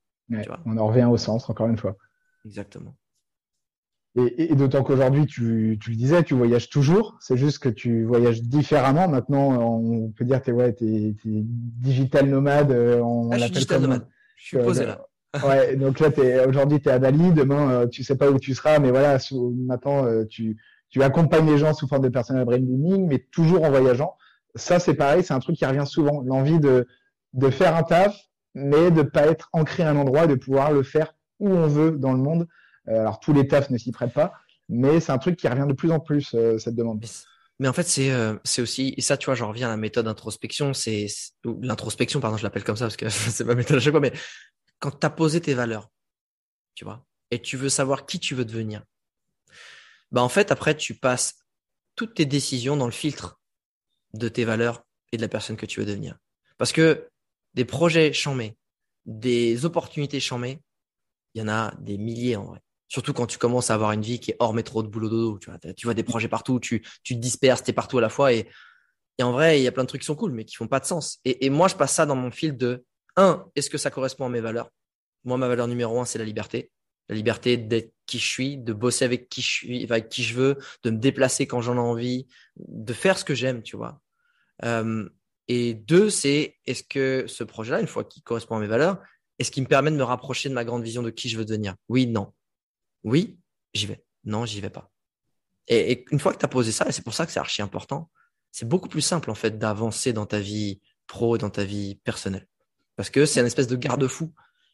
On 0.65 0.77
en 0.77 0.87
revient 0.87 1.05
au 1.05 1.17
sens 1.17 1.49
encore 1.49 1.67
une 1.67 1.77
fois. 1.77 1.97
Exactement. 2.45 2.95
et, 4.15 4.55
d'autant 4.55 4.83
qu'aujourd'hui, 4.83 5.25
tu, 5.25 5.77
tu, 5.81 5.91
le 5.91 5.95
disais, 5.95 6.23
tu 6.23 6.33
voyages 6.33 6.69
toujours. 6.69 7.17
C'est 7.21 7.37
juste 7.37 7.59
que 7.59 7.69
tu 7.69 8.03
voyages 8.05 8.41
différemment. 8.41 9.07
Maintenant, 9.07 9.49
on 9.61 10.11
peut 10.11 10.25
dire 10.25 10.41
que 10.41 10.51
ouais, 10.51 10.73
tu 10.73 10.85
es, 10.85 11.15
digital 11.25 12.27
nomade. 12.27 12.71
Euh, 12.71 13.01
on 13.01 13.29
ah, 13.31 13.37
je 13.37 13.43
suis 13.43 13.51
digital 13.51 13.81
nomade. 13.81 14.07
Je 14.35 14.45
suis 14.45 14.57
posé 14.57 14.85
là. 14.85 15.05
ouais, 15.45 15.75
donc 15.75 15.99
là, 15.99 16.09
aujourd'hui, 16.47 16.81
tu 16.81 16.89
es 16.89 16.91
à 16.91 16.99
Bali. 16.99 17.33
Demain, 17.33 17.71
euh, 17.71 17.87
tu 17.87 18.03
sais 18.03 18.15
pas 18.15 18.31
où 18.31 18.39
tu 18.39 18.55
seras. 18.55 18.79
Mais 18.79 18.89
voilà, 18.89 19.17
maintenant, 19.67 20.05
euh, 20.05 20.25
tu, 20.25 20.57
tu 20.89 21.03
accompagnes 21.03 21.45
les 21.45 21.57
gens 21.57 21.73
sous 21.73 21.87
forme 21.87 22.03
de 22.03 22.09
personnel 22.09 22.45
branding, 22.45 23.07
mais 23.07 23.19
toujours 23.31 23.63
en 23.63 23.69
voyageant. 23.69 24.17
Ça, 24.55 24.79
c'est 24.79 24.95
pareil. 24.95 25.23
C'est 25.23 25.33
un 25.33 25.39
truc 25.39 25.55
qui 25.55 25.65
revient 25.65 25.85
souvent. 25.85 26.21
L'envie 26.23 26.59
de, 26.59 26.87
de 27.33 27.49
faire 27.49 27.75
un 27.75 27.83
taf, 27.83 28.28
mais 28.55 28.91
de 28.91 29.01
pas 29.01 29.27
être 29.27 29.49
ancré 29.53 29.83
à 29.83 29.89
un 29.89 29.97
endroit, 29.97 30.27
de 30.27 30.35
pouvoir 30.35 30.71
le 30.71 30.83
faire 30.83 31.13
où 31.39 31.49
on 31.49 31.67
veut 31.67 31.91
dans 31.91 32.11
le 32.11 32.19
monde. 32.19 32.47
Euh, 32.87 32.99
alors 32.99 33.19
tous 33.19 33.33
les 33.33 33.47
tafs 33.47 33.69
ne 33.69 33.77
s'y 33.77 33.91
prêtent 33.91 34.13
pas, 34.13 34.33
mais 34.67 34.99
c'est 34.99 35.11
un 35.11 35.17
truc 35.17 35.37
qui 35.37 35.47
revient 35.47 35.67
de 35.67 35.73
plus 35.73 35.91
en 35.91 35.99
plus 35.99 36.33
euh, 36.33 36.57
cette 36.57 36.75
demande. 36.75 37.03
Mais 37.59 37.67
en 37.67 37.73
fait, 37.73 37.83
c'est 37.83 38.11
euh, 38.11 38.35
c'est 38.43 38.61
aussi 38.61 38.93
et 38.97 39.01
ça, 39.01 39.17
tu 39.17 39.25
vois, 39.25 39.35
j'en 39.35 39.49
reviens 39.49 39.67
à 39.67 39.71
la 39.71 39.77
méthode 39.77 40.05
d'introspection, 40.05 40.73
c'est 40.73 41.07
l'introspection, 41.61 42.19
pardon, 42.19 42.37
je 42.37 42.43
l'appelle 42.43 42.63
comme 42.63 42.77
ça 42.77 42.85
parce 42.85 42.97
que 42.97 43.09
c'est 43.09 43.43
ma 43.43 43.55
méthode 43.55 43.77
à 43.77 43.79
chaque 43.79 43.91
fois, 43.91 43.99
mais 43.99 44.13
quand 44.79 44.91
tu 44.91 45.05
as 45.05 45.09
posé 45.09 45.41
tes 45.41 45.53
valeurs, 45.53 45.89
tu 46.75 46.85
vois, 46.85 47.05
et 47.31 47.41
tu 47.41 47.57
veux 47.57 47.69
savoir 47.69 48.05
qui 48.05 48.19
tu 48.19 48.33
veux 48.33 48.45
devenir, 48.45 48.83
bah 50.11 50.23
en 50.23 50.29
fait, 50.29 50.51
après, 50.51 50.75
tu 50.75 50.95
passes 50.95 51.35
toutes 51.95 52.15
tes 52.15 52.25
décisions 52.25 52.77
dans 52.77 52.85
le 52.85 52.91
filtre 52.91 53.39
de 54.13 54.29
tes 54.29 54.45
valeurs 54.45 54.85
et 55.11 55.17
de 55.17 55.21
la 55.21 55.27
personne 55.27 55.57
que 55.57 55.65
tu 55.65 55.79
veux 55.79 55.85
devenir. 55.85 56.17
Parce 56.57 56.71
que 56.71 57.09
des 57.53 57.65
projets 57.65 58.13
chamés, 58.13 58.57
des 59.05 59.65
opportunités 59.65 60.19
chamées, 60.19 60.61
il 61.33 61.41
y 61.41 61.43
en 61.43 61.47
a 61.47 61.73
des 61.79 61.97
milliers 61.97 62.35
en 62.35 62.45
vrai. 62.45 62.59
Surtout 62.87 63.13
quand 63.13 63.27
tu 63.27 63.37
commences 63.37 63.69
à 63.69 63.75
avoir 63.75 63.91
une 63.91 64.01
vie 64.01 64.19
qui 64.19 64.31
est 64.31 64.35
hors 64.39 64.53
métro 64.53 64.81
de 64.81 64.87
boulot 64.87 65.09
dodo. 65.09 65.39
Tu 65.75 65.85
vois, 65.85 65.93
des 65.93 66.03
projets 66.03 66.27
partout, 66.27 66.59
tu, 66.59 66.83
tu 67.03 67.15
te 67.15 67.19
disperses, 67.19 67.63
tu 67.63 67.69
es 67.69 67.73
partout 67.73 67.99
à 67.99 68.01
la 68.01 68.09
fois. 68.09 68.33
Et, 68.33 68.47
et 69.19 69.23
en 69.23 69.31
vrai, 69.31 69.59
il 69.59 69.63
y 69.63 69.67
a 69.67 69.71
plein 69.71 69.83
de 69.83 69.87
trucs 69.87 70.01
qui 70.01 70.07
sont 70.07 70.15
cool, 70.15 70.31
mais 70.31 70.43
qui 70.43 70.55
font 70.55 70.67
pas 70.67 70.79
de 70.79 70.85
sens. 70.85 71.19
Et, 71.23 71.45
et 71.45 71.49
moi, 71.51 71.67
je 71.67 71.75
passe 71.75 71.93
ça 71.93 72.07
dans 72.07 72.15
mon 72.15 72.31
fil 72.31 72.57
de 72.57 72.83
un, 73.15 73.45
est-ce 73.55 73.69
que 73.69 73.77
ça 73.77 73.91
correspond 73.91 74.25
à 74.25 74.29
mes 74.29 74.41
valeurs? 74.41 74.71
Moi, 75.23 75.37
ma 75.37 75.47
valeur 75.47 75.67
numéro 75.67 75.99
un, 75.99 76.05
c'est 76.05 76.17
la 76.17 76.25
liberté. 76.25 76.71
La 77.09 77.15
liberté 77.15 77.57
d'être 77.57 77.93
qui 78.07 78.17
je 78.17 78.27
suis, 78.27 78.57
de 78.57 78.73
bosser 78.73 79.05
avec 79.05 79.29
qui 79.29 79.41
je 79.41 79.49
suis, 79.49 79.83
avec 79.83 80.09
qui 80.09 80.23
je 80.23 80.33
veux, 80.33 80.57
de 80.83 80.89
me 80.89 80.97
déplacer 80.97 81.45
quand 81.45 81.61
j'en 81.61 81.75
ai 81.75 81.79
envie, 81.79 82.27
de 82.57 82.93
faire 82.93 83.19
ce 83.19 83.25
que 83.25 83.35
j'aime, 83.35 83.61
tu 83.61 83.77
vois. 83.77 84.01
Euh, 84.63 85.07
et 85.49 85.73
deux, 85.73 86.11
c'est 86.11 86.57
est-ce 86.67 86.83
que 86.83 87.25
ce 87.27 87.43
projet-là, 87.43 87.81
une 87.81 87.87
fois 87.87 88.03
qu'il 88.03 88.21
correspond 88.21 88.57
à 88.57 88.59
mes 88.59 88.67
valeurs, 88.67 89.01
est-ce 89.39 89.49
qu'il 89.49 89.63
me 89.63 89.67
permet 89.67 89.89
de 89.89 89.95
me 89.95 90.03
rapprocher 90.03 90.47
de 90.47 90.53
ma 90.53 90.63
grande 90.63 90.83
vision 90.83 91.01
de 91.01 91.09
qui 91.09 91.27
je 91.27 91.39
veux 91.39 91.43
devenir? 91.43 91.73
Oui, 91.89 92.05
non. 92.05 92.31
Oui, 93.03 93.39
j'y 93.73 93.87
vais. 93.87 94.05
Non, 94.25 94.45
j'y 94.45 94.61
vais 94.61 94.69
pas. 94.69 94.91
Et, 95.67 96.05
une 96.11 96.19
fois 96.19 96.33
que 96.33 96.37
tu 96.37 96.45
as 96.45 96.49
posé 96.49 96.71
ça, 96.71 96.87
et 96.87 96.91
c'est 96.91 97.01
pour 97.01 97.15
ça 97.15 97.25
que 97.25 97.31
c'est 97.31 97.39
archi 97.39 97.63
important, 97.63 98.11
c'est 98.51 98.67
beaucoup 98.67 98.89
plus 98.89 99.01
simple 99.01 99.31
en 99.31 99.35
fait 99.35 99.57
d'avancer 99.57 100.13
dans 100.13 100.27
ta 100.27 100.39
vie 100.39 100.81
pro 101.07 101.35
et 101.35 101.39
dans 101.39 101.49
ta 101.49 101.63
vie 101.63 101.95
personnelle. 102.03 102.47
Parce 102.95 103.09
que 103.09 103.25
c'est 103.25 103.39
une 103.39 103.47
espèce 103.47 103.67
de 103.67 103.75
garde-fou. 103.75 104.31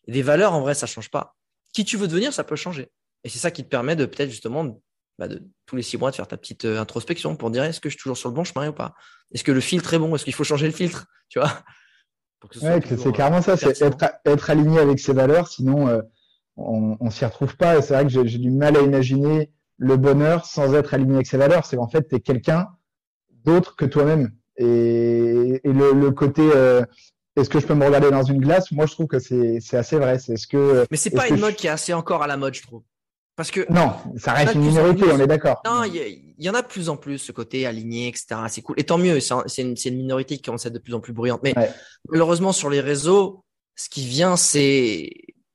Des 0.09 0.23
valeurs, 0.23 0.53
en 0.53 0.59
vrai, 0.59 0.73
ça 0.75 0.87
change 0.87 1.09
pas. 1.09 1.37
Qui 1.73 1.85
tu 1.85 1.95
veux 1.95 2.07
devenir, 2.09 2.33
ça 2.33 2.43
peut 2.43 2.57
changer. 2.57 2.91
Et 3.23 3.29
c'est 3.29 3.39
ça 3.39 3.49
qui 3.49 3.63
te 3.63 3.69
permet 3.69 3.95
de 3.95 4.05
peut-être 4.05 4.29
justement 4.29 4.81
bah, 5.17 5.27
de 5.27 5.41
tous 5.65 5.75
les 5.75 5.81
six 5.81 5.97
mois 5.97 6.11
de 6.11 6.15
faire 6.15 6.27
ta 6.27 6.37
petite 6.37 6.65
euh, 6.65 6.79
introspection 6.79 7.35
pour 7.35 7.51
dire 7.51 7.63
est-ce 7.63 7.79
que 7.79 7.89
je 7.89 7.93
suis 7.95 8.01
toujours 8.01 8.17
sur 8.17 8.29
le 8.29 8.35
bon 8.35 8.43
chemin 8.43 8.69
ou 8.69 8.73
pas? 8.73 8.95
Est-ce 9.33 9.43
que 9.43 9.51
le 9.51 9.61
filtre 9.61 9.93
est 9.93 9.99
bon? 9.99 10.13
Est-ce 10.15 10.23
qu'il 10.23 10.33
faut 10.33 10.43
changer 10.43 10.67
le 10.67 10.73
filtre? 10.73 11.07
Tu 11.27 11.39
vois? 11.39 11.51
Ouais, 12.61 12.79
c'est 12.85 13.11
clairement 13.11 13.41
ça, 13.41 13.57
c'est 13.57 13.81
être, 13.81 14.05
être, 14.23 14.49
aligné 14.51 14.77
avec 14.77 14.99
ses 14.99 15.13
valeurs, 15.13 15.47
sinon 15.47 15.87
euh, 15.87 16.01
on, 16.55 16.95
on 16.99 17.09
s'y 17.09 17.25
retrouve 17.25 17.57
pas. 17.57 17.77
Et 17.77 17.81
c'est 17.81 17.95
vrai 17.95 18.03
que 18.03 18.09
j'ai 18.09 18.37
du 18.37 18.51
mal 18.51 18.77
à 18.77 18.81
imaginer 18.81 19.51
le 19.77 19.97
bonheur 19.97 20.45
sans 20.45 20.75
être 20.75 20.93
aligné 20.93 21.15
avec 21.15 21.25
ses 21.25 21.37
valeurs. 21.37 21.65
C'est 21.65 21.77
en 21.77 21.87
fait, 21.87 22.07
tu 22.07 22.15
es 22.15 22.19
quelqu'un 22.19 22.67
d'autre 23.31 23.75
que 23.75 23.85
toi-même. 23.85 24.31
Et, 24.57 25.61
et 25.63 25.73
le, 25.73 25.93
le, 25.93 26.11
côté 26.11 26.43
euh, 26.53 26.83
est-ce 27.35 27.49
que 27.49 27.59
je 27.59 27.67
peux 27.67 27.73
me 27.73 27.85
regarder 27.85 28.11
dans 28.11 28.23
une 28.23 28.39
glace? 28.39 28.71
Moi, 28.71 28.85
je 28.85 28.93
trouve 28.93 29.07
que 29.07 29.19
c'est 29.19 29.59
assez 29.73 29.97
vrai. 29.97 30.19
C'est 30.19 30.37
ce 30.37 30.47
que. 30.47 30.85
Mais 30.89 30.97
c'est 30.97 31.09
pas 31.09 31.27
une 31.27 31.39
mode 31.39 31.55
qui 31.55 31.67
est 31.67 31.71
assez 31.71 31.93
encore 31.93 32.23
à 32.23 32.27
la 32.27 32.37
mode, 32.37 32.53
je 32.53 32.61
trouve. 32.61 32.83
Parce 33.35 33.51
que 33.51 33.65
non, 33.71 33.93
ça 34.17 34.33
reste 34.33 34.55
une 34.55 34.61
minorité, 34.61 35.03
on 35.11 35.19
est 35.19 35.27
d'accord. 35.27 35.61
Non, 35.65 35.83
il 35.83 36.33
y, 36.37 36.49
en 36.49 36.53
a 36.53 36.61
de 36.61 36.67
plus 36.67 36.87
en 36.87 36.95
plus 36.95 37.17
ce 37.17 37.33
côté 37.33 37.65
aligné, 37.65 38.07
etc. 38.07 38.35
C'est 38.47 38.61
cool. 38.61 38.79
Et 38.79 38.85
tant 38.85 38.97
mieux, 38.97 39.19
c'est 39.19 39.61
une, 39.61 39.75
une, 39.83 39.97
minorité 39.97 40.37
qui 40.37 40.43
commence 40.43 40.65
à 40.65 40.69
être 40.69 40.75
de 40.75 40.79
plus 40.79 40.93
en 40.93 41.01
plus 41.01 41.11
bruyante. 41.11 41.41
Mais 41.43 41.53
malheureusement, 42.09 42.53
sur 42.53 42.69
les 42.69 42.79
réseaux, 42.79 43.43
ce 43.75 43.89
qui 43.89 44.05
vient, 44.05 44.37
c'est 44.37 45.09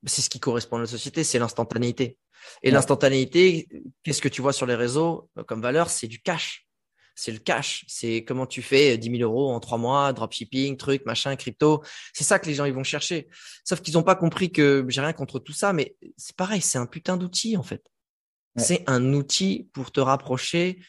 c'est 0.04 0.22
ce 0.22 0.30
qui 0.30 0.40
correspond 0.40 0.76
à 0.76 0.80
la 0.80 0.86
société, 0.86 1.24
c'est 1.24 1.38
l'instantanéité. 1.38 2.16
Et 2.62 2.70
l'instantanéité, 2.70 3.68
qu'est-ce 4.02 4.22
que 4.22 4.28
tu 4.28 4.42
vois 4.42 4.52
sur 4.52 4.66
les 4.66 4.74
réseaux 4.74 5.28
comme 5.46 5.62
valeur 5.62 5.90
C'est 5.90 6.06
du 6.06 6.20
cash. 6.20 6.66
C'est 7.20 7.32
le 7.32 7.38
cash. 7.38 7.84
C'est 7.86 8.24
comment 8.24 8.46
tu 8.46 8.62
fais 8.62 8.96
10 8.96 9.18
000 9.18 9.30
euros 9.30 9.52
en 9.52 9.60
trois 9.60 9.76
mois, 9.76 10.14
dropshipping, 10.14 10.78
truc, 10.78 11.04
machin, 11.04 11.36
crypto. 11.36 11.82
C'est 12.14 12.24
ça 12.24 12.38
que 12.38 12.46
les 12.46 12.54
gens 12.54 12.64
ils 12.64 12.72
vont 12.72 12.82
chercher. 12.82 13.28
Sauf 13.62 13.82
qu'ils 13.82 13.94
n'ont 13.94 14.02
pas 14.02 14.14
compris 14.14 14.50
que 14.50 14.86
j'ai 14.88 15.02
rien 15.02 15.12
contre 15.12 15.38
tout 15.38 15.52
ça, 15.52 15.74
mais 15.74 15.96
c'est 16.16 16.34
pareil, 16.34 16.62
c'est 16.62 16.78
un 16.78 16.86
putain 16.86 17.18
d'outil 17.18 17.58
en 17.58 17.62
fait. 17.62 17.82
C'est 18.56 18.84
un 18.86 19.12
outil 19.12 19.68
pour 19.74 19.92
te 19.92 20.00
rapprocher 20.00 20.80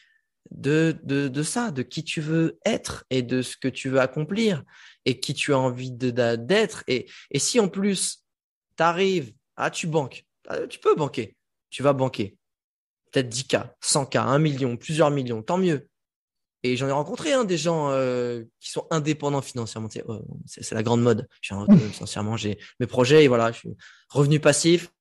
de, 0.50 0.98
de, 1.02 1.28
de 1.28 1.42
ça, 1.42 1.70
de 1.70 1.82
qui 1.82 2.02
tu 2.02 2.22
veux 2.22 2.58
être 2.64 3.04
et 3.10 3.22
de 3.22 3.42
ce 3.42 3.56
que 3.58 3.68
tu 3.68 3.90
veux 3.90 4.00
accomplir 4.00 4.64
et 5.04 5.20
qui 5.20 5.34
tu 5.34 5.52
as 5.52 5.58
envie 5.58 5.92
d'être. 5.92 6.82
Et, 6.88 7.08
et 7.30 7.38
si 7.38 7.60
en 7.60 7.68
plus, 7.68 8.24
tu 8.76 8.82
arrives, 8.82 9.32
ah, 9.56 9.70
tu 9.70 9.86
banques, 9.86 10.24
ah, 10.48 10.66
tu 10.66 10.78
peux 10.78 10.94
banquer, 10.94 11.36
tu 11.68 11.82
vas 11.82 11.92
banquer. 11.92 12.36
Peut-être 13.10 13.28
10K, 13.28 13.74
100K, 13.82 14.18
1 14.18 14.38
million, 14.38 14.76
plusieurs 14.78 15.10
millions, 15.10 15.42
tant 15.42 15.58
mieux. 15.58 15.88
Et 16.64 16.76
j'en 16.76 16.86
ai 16.86 16.92
rencontré 16.92 17.32
hein, 17.32 17.44
des 17.44 17.56
gens 17.56 17.90
euh, 17.90 18.44
qui 18.60 18.70
sont 18.70 18.86
indépendants 18.90 19.42
financièrement. 19.42 19.88
Oh, 20.06 20.20
c'est 20.46 20.74
la 20.74 20.82
grande 20.82 21.02
mode. 21.02 21.28
Je 21.40 21.54
suis 21.54 21.78
financièrement, 21.92 22.36
j'ai 22.36 22.58
mes 22.78 22.86
projets 22.86 23.24
et 23.24 23.28
voilà, 23.28 23.50
je 23.50 23.58
suis 23.58 23.76
revenu 24.08 24.38
passif, 24.38 24.92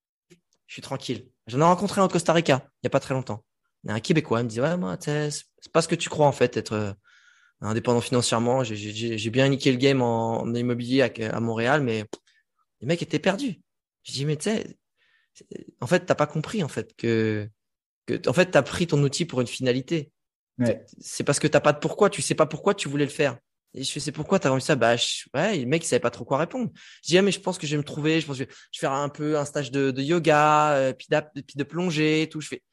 je 0.67 0.73
suis 0.73 0.81
tranquille. 0.81 1.27
J'en 1.47 1.59
ai 1.59 1.63
rencontré 1.63 2.01
un 2.01 2.05
au 2.05 2.07
Costa 2.07 2.33
Rica 2.33 2.65
il 2.81 2.85
y 2.85 2.87
a 2.87 2.89
pas 2.89 2.99
très 2.99 3.13
longtemps. 3.13 3.43
Il 3.83 3.89
y 3.89 3.91
a 3.91 3.95
un 3.95 3.99
Québécois, 3.99 4.41
il 4.41 4.45
me 4.45 4.49
dit 4.49 4.61
ouais 4.61 4.77
moi 4.77 4.97
c'est 4.99 5.71
pas 5.71 5.81
ce 5.81 5.87
que 5.87 5.95
tu 5.95 6.09
crois 6.09 6.27
en 6.27 6.31
fait 6.31 6.57
être 6.57 6.73
euh, 6.73 6.93
indépendant 7.61 8.01
financièrement. 8.01 8.63
J'ai 8.63 9.29
bien 9.29 9.47
niqué 9.49 9.71
le 9.71 9.77
game 9.77 10.01
en, 10.01 10.51
immobilier 10.53 11.03
à, 11.03 11.35
à, 11.35 11.39
Montréal, 11.39 11.81
mais 11.81 12.05
les 12.79 12.87
mecs 12.87 13.01
étaient 13.01 13.19
perdus. 13.19 13.61
Je 14.03 14.13
dis 14.13 14.25
mais 14.25 14.35
tu 14.35 14.49
sais, 14.49 14.77
en 15.79 15.87
fait 15.87 16.05
t'as 16.05 16.15
pas 16.15 16.27
compris 16.27 16.63
en 16.63 16.67
fait 16.67 16.95
que 16.95 17.47
que 18.07 18.27
en 18.27 18.33
fait 18.33 18.47
t'as 18.47 18.63
pris 18.63 18.87
ton 18.87 19.01
outil 19.03 19.25
pour 19.25 19.41
une 19.41 19.47
finalité 19.47 20.11
c'est 20.99 21.23
parce 21.23 21.39
que 21.39 21.47
t'as 21.47 21.59
pas 21.59 21.73
de 21.73 21.79
pourquoi, 21.79 22.09
tu 22.09 22.21
sais 22.21 22.35
pas 22.35 22.45
pourquoi 22.45 22.73
tu 22.73 22.89
voulais 22.89 23.05
le 23.05 23.11
faire. 23.11 23.37
Et 23.73 23.83
je 23.83 23.99
c'est 23.99 24.11
pourquoi 24.11 24.39
t'as 24.39 24.49
envie 24.49 24.61
ça? 24.61 24.75
Bah, 24.75 24.95
ouais, 25.33 25.57
le 25.57 25.65
mec, 25.65 25.83
il 25.83 25.87
savait 25.87 26.01
pas 26.01 26.09
trop 26.09 26.25
quoi 26.25 26.37
répondre. 26.37 26.69
Je 27.03 27.09
dis, 27.09 27.17
ah, 27.17 27.21
mais 27.21 27.31
je 27.31 27.39
pense 27.39 27.57
que 27.57 27.65
je 27.65 27.71
vais 27.71 27.77
me 27.77 27.83
trouver, 27.83 28.19
je 28.19 28.27
pense 28.27 28.37
que 28.37 28.43
je 28.43 28.49
vais 28.49 28.55
faire 28.77 28.91
un 28.91 29.07
peu 29.09 29.37
un 29.37 29.45
stage 29.45 29.71
de, 29.71 29.93
yoga, 30.01 30.73
euh, 30.73 30.93
puis, 30.93 31.07
de 31.09 31.63
plongée 31.63 32.27
tout. 32.29 32.41
Je 32.41 32.49
fais, 32.49 32.63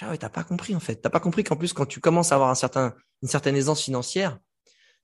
ah 0.00 0.10
ouais, 0.10 0.18
t'as 0.18 0.30
pas 0.30 0.44
compris, 0.44 0.74
en 0.74 0.80
fait. 0.80 0.96
T'as 0.96 1.10
pas 1.10 1.20
compris 1.20 1.44
qu'en 1.44 1.56
plus, 1.56 1.72
quand 1.72 1.86
tu 1.86 2.00
commences 2.00 2.32
à 2.32 2.36
avoir 2.36 2.50
un 2.50 2.54
certain, 2.54 2.94
une 3.22 3.28
certaine 3.28 3.56
aisance 3.56 3.82
financière, 3.82 4.38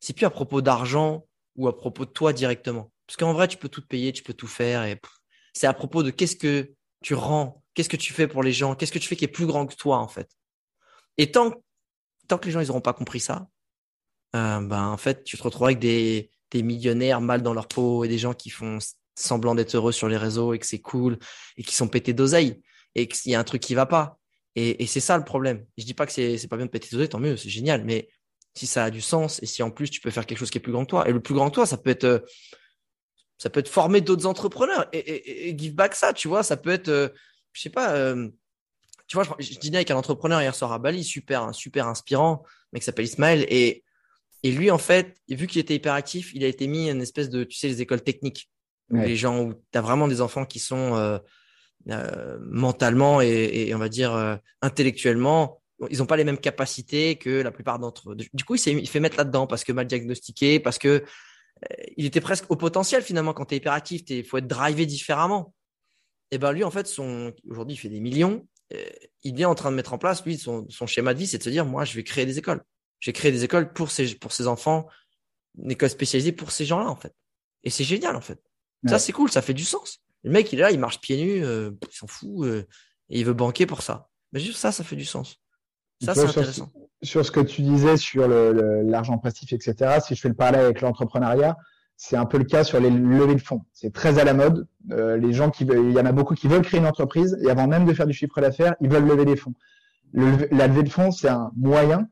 c'est 0.01 0.14
plus 0.14 0.26
à 0.26 0.30
propos 0.30 0.62
d'argent 0.62 1.26
ou 1.57 1.68
à 1.68 1.76
propos 1.76 2.07
de 2.07 2.11
toi 2.11 2.32
directement. 2.32 2.90
Parce 3.07 3.16
qu'en 3.18 3.34
vrai, 3.34 3.47
tu 3.47 3.59
peux 3.59 3.68
tout 3.68 3.86
payer, 3.86 4.12
tu 4.12 4.22
peux 4.22 4.34
tout 4.34 4.47
faire 4.47 4.84
et 4.84 4.99
c'est 5.53 5.66
à 5.66 5.74
propos 5.74 6.03
de 6.03 6.11
qu'est-ce 6.11 6.36
que 6.36 6.72
tu 7.03 7.14
rends, 7.14 7.62
qu'est-ce 7.74 7.90
que 7.90 7.97
tu 7.97 8.14
fais 8.14 8.26
pour 8.26 8.43
les 8.43 8.53
gens, 8.53 8.74
qu'est-ce 8.74 8.93
que 8.93 8.99
tu 8.99 9.09
fais 9.09 9.16
qui 9.16 9.24
est 9.24 9.28
plus 9.28 9.47
grand 9.47 9.66
que 9.66 9.74
toi, 9.74 9.99
en 9.99 10.09
fait. 10.09 10.30
Et 11.18 11.30
tant 11.30 11.53
tant 12.28 12.38
que 12.38 12.46
les 12.46 12.52
gens 12.52 12.60
ils 12.60 12.68
n'auront 12.68 12.80
pas 12.80 12.92
compris 12.92 13.20
ça, 13.20 13.48
euh, 14.36 14.60
ben 14.60 14.86
en 14.86 14.96
fait 14.96 15.24
tu 15.24 15.36
te 15.36 15.42
retrouves 15.42 15.66
avec 15.66 15.78
des, 15.78 16.30
des 16.50 16.62
millionnaires 16.62 17.20
mal 17.20 17.42
dans 17.42 17.54
leur 17.54 17.68
peau 17.68 18.04
et 18.04 18.08
des 18.08 18.18
gens 18.18 18.34
qui 18.34 18.50
font 18.50 18.78
semblant 19.14 19.54
d'être 19.54 19.74
heureux 19.74 19.92
sur 19.92 20.08
les 20.08 20.16
réseaux 20.16 20.54
et 20.54 20.58
que 20.58 20.66
c'est 20.66 20.80
cool 20.80 21.18
et 21.56 21.62
qui 21.62 21.74
sont 21.74 21.88
pétés 21.88 22.14
d'oseille 22.14 22.62
et 22.94 23.08
qu'il 23.08 23.32
y 23.32 23.34
a 23.34 23.40
un 23.40 23.44
truc 23.44 23.62
qui 23.62 23.74
va 23.74 23.86
pas. 23.86 24.18
Et, 24.54 24.82
et 24.82 24.86
c'est 24.86 25.00
ça 25.00 25.16
le 25.16 25.24
problème. 25.24 25.64
Je 25.78 25.84
dis 25.84 25.94
pas 25.94 26.06
que 26.06 26.12
c'est 26.12 26.48
pas 26.48 26.56
bien 26.56 26.66
de 26.66 26.70
péter 26.70 26.88
d'oseille, 26.92 27.08
tant 27.08 27.18
mieux, 27.18 27.36
c'est 27.36 27.48
génial. 27.48 27.84
Mais 27.84 28.08
si 28.54 28.66
ça 28.66 28.84
a 28.84 28.90
du 28.90 29.00
sens 29.00 29.42
et 29.42 29.46
si 29.46 29.62
en 29.62 29.70
plus 29.70 29.90
tu 29.90 30.00
peux 30.00 30.10
faire 30.10 30.26
quelque 30.26 30.38
chose 30.38 30.50
qui 30.50 30.58
est 30.58 30.60
plus 30.60 30.72
grand 30.72 30.84
que 30.84 30.90
toi, 30.90 31.08
et 31.08 31.12
le 31.12 31.20
plus 31.20 31.34
grand 31.34 31.48
que 31.48 31.54
toi, 31.54 31.66
ça 31.66 31.78
peut 31.78 31.90
être 31.90 32.04
euh, 32.04 32.18
ça 33.38 33.50
peut 33.50 33.60
être 33.60 33.68
former 33.68 34.00
d'autres 34.00 34.26
entrepreneurs 34.26 34.88
et, 34.92 35.54
give 35.58 35.74
back 35.74 35.94
ça, 35.94 36.12
tu 36.12 36.28
vois, 36.28 36.44
ça 36.44 36.56
peut 36.56 36.70
être, 36.70 36.88
euh, 36.88 37.08
je 37.52 37.62
sais 37.62 37.70
pas, 37.70 38.14
tu 39.12 39.16
vois, 39.16 39.36
je, 39.38 39.58
dînais 39.58 39.76
avec 39.76 39.90
un 39.90 39.96
entrepreneur 39.96 40.40
hier 40.40 40.54
soir 40.54 40.72
à 40.72 40.78
Bali, 40.78 41.04
super, 41.04 41.54
super 41.54 41.86
inspirant, 41.86 42.44
mec 42.72 42.80
qui 42.80 42.86
s'appelle 42.86 43.04
Ismaël. 43.04 43.44
Et, 43.50 43.84
et 44.42 44.50
lui, 44.50 44.70
en 44.70 44.78
fait, 44.78 45.18
vu 45.28 45.46
qu'il 45.46 45.60
était 45.60 45.74
hyper 45.74 45.92
actif, 45.92 46.32
il 46.32 46.42
a 46.44 46.46
été 46.46 46.66
mis 46.66 46.88
à 46.88 46.92
une 46.92 47.02
espèce 47.02 47.28
de, 47.28 47.44
tu 47.44 47.58
sais, 47.58 47.68
les 47.68 47.82
écoles 47.82 48.00
techniques. 48.00 48.48
Les 48.90 49.14
gens 49.16 49.38
où 49.38 49.52
tu 49.52 49.78
as 49.78 49.82
vraiment 49.82 50.08
des 50.08 50.22
enfants 50.22 50.46
qui 50.46 50.58
sont 50.58 50.96
euh, 50.96 51.18
euh, 51.90 52.38
mentalement 52.40 53.20
et, 53.20 53.70
on 53.74 53.78
va 53.78 53.90
dire 53.90 54.14
euh, 54.14 54.36
intellectuellement, 54.62 55.60
ils 55.90 55.98
n'ont 55.98 56.06
pas 56.06 56.16
les 56.16 56.24
mêmes 56.24 56.38
capacités 56.38 57.16
que 57.16 57.42
la 57.42 57.50
plupart 57.50 57.78
d'entre 57.78 58.12
eux. 58.12 58.16
Du 58.16 58.44
coup, 58.44 58.54
il 58.54 58.58
s'est 58.58 58.82
fait 58.86 59.00
mettre 59.00 59.18
là-dedans 59.18 59.46
parce 59.46 59.62
que 59.62 59.72
mal 59.72 59.86
diagnostiqué, 59.86 60.58
parce 60.58 60.78
que 60.78 61.04
il 61.98 62.06
était 62.06 62.22
presque 62.22 62.50
au 62.50 62.56
potentiel 62.56 63.02
finalement 63.02 63.34
quand 63.34 63.44
tu 63.44 63.56
es 63.56 63.58
hyperactif, 63.58 64.04
il 64.08 64.24
faut 64.24 64.38
être 64.38 64.46
drivé 64.46 64.86
différemment. 64.86 65.52
Et 66.30 66.38
ben 66.38 66.52
lui, 66.52 66.64
en 66.64 66.70
fait, 66.70 66.86
son 66.86 67.34
aujourd'hui, 67.46 67.74
il 67.74 67.78
fait 67.78 67.90
des 67.90 68.00
millions 68.00 68.46
il 69.22 69.40
est 69.40 69.44
en 69.44 69.54
train 69.54 69.70
de 69.70 69.76
mettre 69.76 69.92
en 69.92 69.98
place, 69.98 70.24
lui, 70.24 70.38
son, 70.38 70.66
schéma 70.86 71.14
de 71.14 71.18
vie, 71.18 71.26
c'est 71.26 71.38
de 71.38 71.42
se 71.42 71.50
dire, 71.50 71.64
moi, 71.64 71.84
je 71.84 71.94
vais 71.94 72.04
créer 72.04 72.26
des 72.26 72.38
écoles. 72.38 72.62
Je 73.00 73.10
vais 73.10 73.12
créer 73.12 73.32
des 73.32 73.44
écoles 73.44 73.72
pour 73.72 73.90
ces, 73.90 74.14
pour 74.14 74.32
ces 74.32 74.46
enfants, 74.46 74.86
une 75.62 75.70
école 75.70 75.90
spécialisée 75.90 76.32
pour 76.32 76.52
ces 76.52 76.64
gens-là, 76.64 76.88
en 76.88 76.96
fait. 76.96 77.14
Et 77.64 77.70
c'est 77.70 77.84
génial, 77.84 78.16
en 78.16 78.20
fait. 78.20 78.40
Ça, 78.88 78.98
c'est 78.98 79.12
cool, 79.12 79.30
ça 79.30 79.42
fait 79.42 79.54
du 79.54 79.64
sens. 79.64 80.00
Le 80.24 80.30
mec, 80.30 80.52
il 80.52 80.58
est 80.58 80.62
là, 80.62 80.70
il 80.70 80.78
marche 80.78 81.00
pieds 81.00 81.22
nus, 81.22 81.44
euh, 81.44 81.70
il 81.88 81.94
s'en 81.94 82.06
fout, 82.06 82.46
euh, 82.46 82.66
et 83.10 83.20
il 83.20 83.24
veut 83.24 83.32
banquer 83.32 83.66
pour 83.66 83.82
ça. 83.82 84.08
Mais 84.32 84.40
juste 84.40 84.58
ça, 84.58 84.72
ça 84.72 84.82
fait 84.82 84.96
du 84.96 85.04
sens. 85.04 85.40
Ça, 86.02 86.14
c'est 86.14 86.26
intéressant. 86.26 86.72
Sur, 87.02 87.24
ce 87.24 87.30
que 87.30 87.40
tu 87.40 87.62
disais 87.62 87.96
sur 87.96 88.26
l'argent 88.28 89.18
passif, 89.18 89.52
etc., 89.52 90.00
si 90.04 90.14
je 90.14 90.20
fais 90.20 90.28
le 90.28 90.34
parallèle 90.34 90.64
avec 90.64 90.80
l'entrepreneuriat, 90.80 91.56
c'est 92.05 92.16
un 92.16 92.26
peu 92.26 92.36
le 92.36 92.42
cas 92.42 92.64
sur 92.64 92.80
les 92.80 92.90
levées 92.90 93.36
de 93.36 93.40
fonds. 93.40 93.61
C'est 93.72 93.92
très 93.92 94.18
à 94.18 94.24
la 94.24 94.34
mode. 94.34 94.66
Euh, 94.90 95.16
les 95.16 95.32
gens 95.32 95.50
qui, 95.50 95.62
il 95.62 95.92
y 95.92 96.00
en 96.00 96.05
a 96.05 96.11
beaucoup 96.11 96.34
qui 96.34 96.48
veulent 96.48 96.62
créer 96.62 96.80
une 96.80 96.86
entreprise 96.86 97.38
et 97.40 97.48
avant 97.48 97.68
même 97.68 97.84
de 97.84 97.92
faire 97.92 98.09
du 98.09 98.12
chiffre 98.12 98.40
d'affaires, 98.40 98.74
ils 98.80 98.90
veulent 98.90 99.07
lever 99.07 99.24
des 99.24 99.36
fonds. 99.36 99.55
la 100.12 100.66
levée 100.66 100.82
de 100.82 100.88
fonds, 100.88 101.12
c'est 101.12 101.28
un 101.28 101.53
moyen 101.57 102.09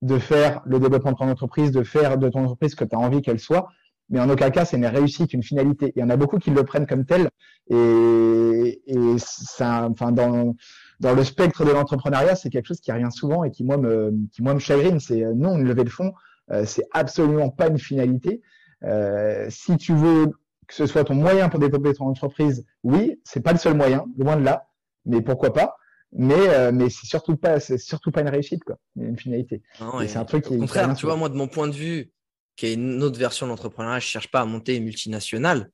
de 0.00 0.16
faire 0.18 0.62
le 0.64 0.78
développement 0.78 1.10
de 1.10 1.16
ton 1.16 1.28
entreprise, 1.28 1.72
de 1.72 1.82
faire 1.82 2.18
de 2.18 2.28
ton 2.28 2.44
entreprise 2.44 2.70
ce 2.70 2.76
que 2.76 2.84
tu 2.84 2.94
as 2.94 3.00
envie 3.00 3.20
qu'elle 3.20 3.40
soit. 3.40 3.68
Mais 4.10 4.20
en 4.20 4.30
aucun 4.30 4.50
cas, 4.50 4.64
c'est 4.64 4.76
une 4.76 4.86
réussite, 4.86 5.32
une 5.32 5.42
finalité. 5.42 5.92
Il 5.96 6.00
y 6.00 6.04
en 6.04 6.10
a 6.10 6.16
beaucoup 6.16 6.38
qui 6.38 6.50
le 6.50 6.62
prennent 6.62 6.86
comme 6.86 7.04
tel. 7.04 7.28
Et, 7.68 8.80
et 8.86 9.16
ça, 9.18 9.88
enfin, 9.90 10.12
dans, 10.12 10.54
dans 11.00 11.14
le 11.14 11.24
spectre 11.24 11.64
de 11.64 11.72
l'entrepreneuriat, 11.72 12.36
c'est 12.36 12.48
quelque 12.48 12.68
chose 12.68 12.80
qui 12.80 12.92
revient 12.92 13.10
souvent 13.10 13.42
et 13.42 13.50
qui, 13.50 13.64
moi, 13.64 13.76
me, 13.76 14.14
qui, 14.32 14.40
moi, 14.40 14.54
me 14.54 14.60
chagrine. 14.60 15.00
C'est 15.00 15.24
non, 15.34 15.58
une 15.58 15.66
levée 15.66 15.84
de 15.84 15.90
fonds, 15.90 16.12
euh, 16.52 16.64
c'est 16.64 16.84
absolument 16.92 17.50
pas 17.50 17.66
une 17.66 17.78
finalité. 17.78 18.40
Euh, 18.84 19.46
si 19.50 19.76
tu 19.76 19.94
veux 19.94 20.26
que 20.66 20.74
ce 20.74 20.86
soit 20.86 21.04
ton 21.04 21.14
moyen 21.14 21.48
pour 21.48 21.60
développer 21.60 21.92
ton 21.92 22.06
entreprise, 22.06 22.64
oui, 22.82 23.20
c'est 23.24 23.42
pas 23.42 23.52
le 23.52 23.58
seul 23.58 23.74
moyen, 23.74 24.06
loin 24.16 24.36
de 24.36 24.44
là, 24.44 24.68
mais 25.04 25.20
pourquoi 25.20 25.52
pas. 25.52 25.76
Mais 26.14 26.34
euh, 26.34 26.72
mais 26.72 26.90
c'est 26.90 27.06
surtout 27.06 27.36
pas 27.36 27.58
c'est 27.58 27.78
surtout 27.78 28.10
pas 28.10 28.20
une 28.20 28.28
réussite 28.28 28.62
quoi, 28.64 28.78
une 28.96 29.18
finalité. 29.18 29.62
c'est 30.06 30.16
un 30.16 30.24
truc 30.26 30.44
qui 30.44 30.54
au 30.54 30.58
contraire, 30.58 30.94
tu 30.94 31.06
vois 31.06 31.16
moi 31.16 31.30
de 31.30 31.34
mon 31.34 31.48
point 31.48 31.68
de 31.68 31.74
vue, 31.74 32.12
qui 32.56 32.66
est 32.66 32.74
une 32.74 33.02
autre 33.02 33.18
version 33.18 33.46
de 33.46 33.50
l'entrepreneuriat, 33.50 33.98
je 33.98 34.06
cherche 34.06 34.30
pas 34.30 34.42
à 34.42 34.44
monter 34.44 34.76
une 34.76 34.84
multinationale, 34.84 35.70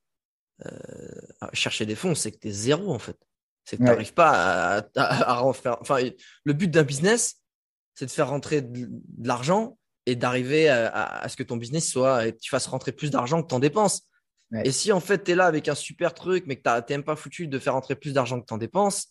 euh, 0.65 0.69
à 1.41 1.49
chercher 1.53 1.85
des 1.85 1.95
fonds, 1.95 2.15
c'est 2.15 2.31
que 2.31 2.37
tu 2.37 2.49
es 2.49 2.51
zéro 2.51 2.93
en 2.93 2.99
fait. 2.99 3.17
C'est 3.65 3.77
que 3.77 3.83
tu 3.83 3.89
n'arrives 3.89 4.13
pas 4.13 4.77
à, 4.77 4.83
à, 4.95 5.47
à, 5.47 5.53
faire. 5.53 5.77
Enfin, 5.81 5.99
le 6.43 6.53
but 6.53 6.71
d'un 6.71 6.83
business, 6.83 7.35
c'est 7.93 8.05
de 8.05 8.11
faire 8.11 8.29
rentrer 8.29 8.61
de 8.61 8.89
l'argent 9.21 9.77
et 10.09 10.15
d'arriver 10.15 10.69
à, 10.69 11.25
ce 11.29 11.35
que 11.35 11.43
ton 11.43 11.57
business 11.57 11.89
soit 11.89 12.27
et 12.27 12.35
tu 12.35 12.49
fasses 12.49 12.67
rentrer 12.67 12.91
plus 12.91 13.11
d'argent 13.11 13.41
que 13.41 13.47
tu 13.47 13.55
en 13.55 13.59
dépenses. 13.59 14.01
Et 14.63 14.71
si 14.71 14.91
en 14.91 14.99
fait 14.99 15.23
tu 15.23 15.31
es 15.31 15.35
là 15.35 15.45
avec 15.45 15.67
un 15.67 15.75
super 15.75 16.13
truc, 16.13 16.45
mais 16.47 16.55
que 16.55 16.63
tu 16.63 16.69
n'es 16.69 16.97
même 16.97 17.03
pas 17.03 17.15
foutu 17.15 17.47
de 17.47 17.59
faire 17.59 17.73
rentrer 17.73 17.95
plus 17.95 18.13
d'argent 18.13 18.41
que 18.41 18.45
tu 18.47 18.53
en 18.53 18.57
dépenses, 18.57 19.07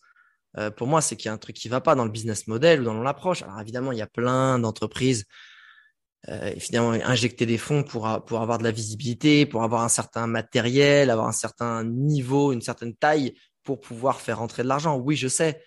euh, 0.56 0.70
pour 0.70 0.86
moi, 0.86 1.00
c'est 1.00 1.14
qu'il 1.14 1.26
y 1.26 1.28
a 1.28 1.32
un 1.32 1.38
truc 1.38 1.56
qui 1.56 1.68
ne 1.68 1.72
va 1.72 1.80
pas 1.80 1.94
dans 1.94 2.04
le 2.04 2.10
business 2.10 2.46
model 2.46 2.80
ou 2.80 2.84
dans 2.84 3.02
l'approche. 3.02 3.42
Alors 3.42 3.60
évidemment, 3.60 3.92
il 3.92 3.98
y 3.98 4.02
a 4.02 4.06
plein 4.06 4.58
d'entreprises. 4.58 5.24
Euh, 6.28 6.52
finalement, 6.58 6.90
injecter 6.90 7.46
des 7.46 7.58
fonds 7.58 7.84
pour, 7.84 8.24
pour 8.26 8.40
avoir 8.40 8.58
de 8.58 8.64
la 8.64 8.72
visibilité, 8.72 9.46
pour 9.46 9.62
avoir 9.62 9.82
un 9.82 9.88
certain 9.88 10.26
matériel, 10.26 11.10
avoir 11.10 11.28
un 11.28 11.32
certain 11.32 11.84
niveau, 11.84 12.52
une 12.52 12.60
certaine 12.60 12.96
taille 12.96 13.34
pour 13.62 13.80
pouvoir 13.80 14.20
faire 14.20 14.38
rentrer 14.38 14.64
de 14.64 14.68
l'argent. 14.68 14.96
Oui, 14.96 15.14
je 15.14 15.28
sais. 15.28 15.62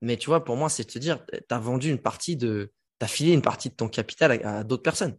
Mais 0.00 0.16
tu 0.16 0.30
vois, 0.30 0.42
pour 0.42 0.56
moi, 0.56 0.70
c'est 0.70 0.84
de 0.84 0.90
te 0.90 0.98
dire, 0.98 1.24
tu 1.26 1.40
as 1.50 1.58
vendu 1.58 1.90
une 1.90 1.98
partie 1.98 2.36
de, 2.36 2.72
as 3.00 3.08
filé 3.08 3.32
une 3.32 3.42
partie 3.42 3.68
de 3.68 3.74
ton 3.74 3.88
capital 3.88 4.40
à, 4.44 4.64
d'autres 4.64 4.82
personnes. 4.82 5.16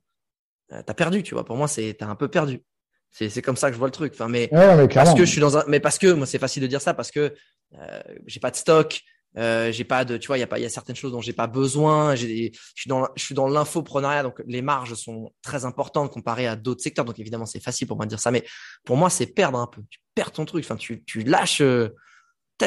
Euh, 0.71 0.82
tu 0.86 0.91
as 0.91 0.93
perdu, 0.93 1.23
tu 1.23 1.34
vois. 1.34 1.45
Pour 1.45 1.57
moi, 1.57 1.67
c'est 1.67 2.01
as 2.01 2.07
un 2.07 2.15
peu 2.15 2.27
perdu. 2.27 2.63
C'est 3.11 3.41
comme 3.41 3.57
ça 3.57 3.67
que 3.67 3.73
je 3.73 3.77
vois 3.77 3.88
le 3.88 3.91
truc. 3.91 4.13
Enfin, 4.13 4.29
mais, 4.29 4.47
parce 4.93 5.13
que 5.13 5.25
je 5.25 5.29
suis 5.29 5.41
dans 5.41 5.57
un, 5.57 5.65
mais 5.67 5.82
parce 5.82 5.97
que 5.97 6.13
moi, 6.13 6.25
c'est 6.25 6.39
facile 6.39 6.63
de 6.63 6.67
dire 6.67 6.82
ça 6.82 6.93
parce 6.93 7.11
que 7.11 7.34
euh, 7.77 8.01
j'ai 8.25 8.39
pas 8.39 8.51
de 8.51 8.55
stock, 8.55 9.01
euh, 9.38 9.71
j'ai 9.71 9.84
pas 9.84 10.05
de, 10.05 10.17
tu 10.17 10.27
vois, 10.27 10.38
il 10.38 10.41
y 10.41 10.43
a 10.43 10.47
pas, 10.47 10.59
il 10.59 10.61
y 10.61 10.65
a 10.65 10.69
certaines 10.69 10.95
choses 10.95 11.11
dont 11.11 11.19
j'ai 11.21 11.34
pas 11.34 11.47
besoin. 11.47 12.15
J'ai, 12.15 12.51
je 12.53 12.82
suis 12.82 12.89
dans, 12.89 13.07
je 13.15 13.23
suis 13.23 13.36
dans 13.36 13.49
l'infoprenariat, 13.49 14.23
donc 14.23 14.41
les 14.45 14.61
marges 14.61 14.93
sont 14.93 15.34
très 15.41 15.65
importantes 15.65 16.11
comparées 16.11 16.47
à 16.47 16.55
d'autres 16.55 16.82
secteurs. 16.82 17.03
Donc 17.03 17.19
évidemment, 17.19 17.45
c'est 17.45 17.61
facile 17.61 17.88
pour 17.88 17.97
moi 17.97 18.05
de 18.05 18.09
dire 18.09 18.19
ça, 18.19 18.32
mais 18.32 18.45
pour 18.86 18.95
moi, 18.95 19.09
c'est 19.09 19.27
perdre 19.27 19.59
un 19.59 19.67
peu. 19.67 19.82
Tu 19.89 19.99
perds 20.15 20.32
ton 20.32 20.45
truc. 20.45 20.63
Enfin, 20.63 20.77
tu, 20.77 21.03
tu 21.03 21.23
lâches, 21.23 21.61
euh, 21.61 21.89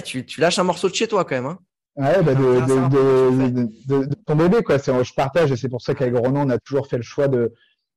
tu, 0.04 0.26
tu 0.26 0.40
lâches 0.40 0.58
un 0.58 0.64
morceau 0.64 0.90
de 0.90 0.94
chez 0.94 1.08
toi 1.08 1.24
quand 1.24 1.36
même. 1.36 1.46
Hein. 1.46 1.58
Ouais, 1.96 2.22
bah 2.24 2.34
de, 2.34 2.42
de, 2.42 3.66
de, 3.86 4.06
de, 4.06 4.14
ton 4.26 4.34
bébé, 4.34 4.62
quoi. 4.64 4.78
Je 4.78 5.14
partage 5.14 5.52
et 5.52 5.56
c'est 5.56 5.68
pour 5.68 5.80
ça 5.80 5.94
qu'avec 5.94 6.16
Ronan, 6.16 6.46
on 6.46 6.50
a 6.50 6.58
toujours 6.58 6.88
fait 6.88 6.96
le 6.96 7.04
choix 7.04 7.28
de, 7.28 7.52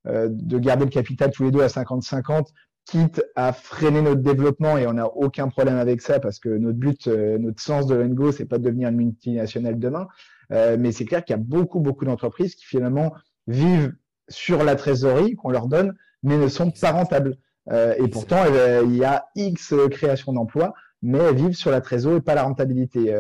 euh, 0.08 0.30
de 0.32 0.58
garder 0.60 0.86
le 0.86 0.92
capital 0.92 1.32
tous 1.32 1.44
les 1.44 1.52
deux 1.52 1.62
à 1.62 1.68
50-50, 1.68 2.48
quitte 2.86 3.24
à 3.36 3.52
freiner 3.52 4.02
notre 4.02 4.22
développement 4.22 4.78
et 4.78 4.88
on 4.88 4.94
n'a 4.94 5.08
aucun 5.08 5.50
problème 5.50 5.78
avec 5.78 6.02
ça 6.02 6.20
parce 6.20 6.40
que 6.40 6.50
notre 6.50 6.78
but, 6.78 7.08
euh, 7.08 7.38
notre 7.40 7.62
sens 7.62 7.88
de 7.88 7.96
l'Engo, 7.96 8.32
c'est 8.32 8.46
pas 8.46 8.58
de 8.58 8.64
devenir 8.64 8.90
une 8.90 8.98
multinationale 8.98 9.80
demain. 9.80 10.08
Euh, 10.54 10.78
mais 10.80 10.94
c'est 10.94 11.04
clair 11.04 11.26
qu'il 11.26 11.36
y 11.36 11.40
a 11.40 11.42
beaucoup, 11.44 11.82
beaucoup 11.82 12.06
d'entreprises 12.06 12.56
qui 12.56 12.66
finalement 12.66 13.14
vivent 13.48 13.94
sur 14.30 14.64
la 14.64 14.76
trésorerie 14.76 15.36
qu'on 15.36 15.50
leur 15.50 15.68
donne, 15.68 15.94
mais 16.24 16.38
ne 16.38 16.48
sont 16.48 16.72
pas 16.72 16.92
rentables. 16.92 17.38
et 17.70 18.08
pourtant, 18.10 18.44
il 18.84 18.96
y 18.96 19.04
a 19.04 19.26
X 19.36 19.74
création 19.92 20.32
d'emplois, 20.32 20.74
mais 21.02 21.18
elles 21.18 21.36
vivent 21.36 21.56
sur 21.56 21.72
la 21.72 21.82
trésorerie 21.82 22.20
et 22.20 22.22
pas 22.22 22.36
la 22.36 22.44
rentabilité. 22.44 23.14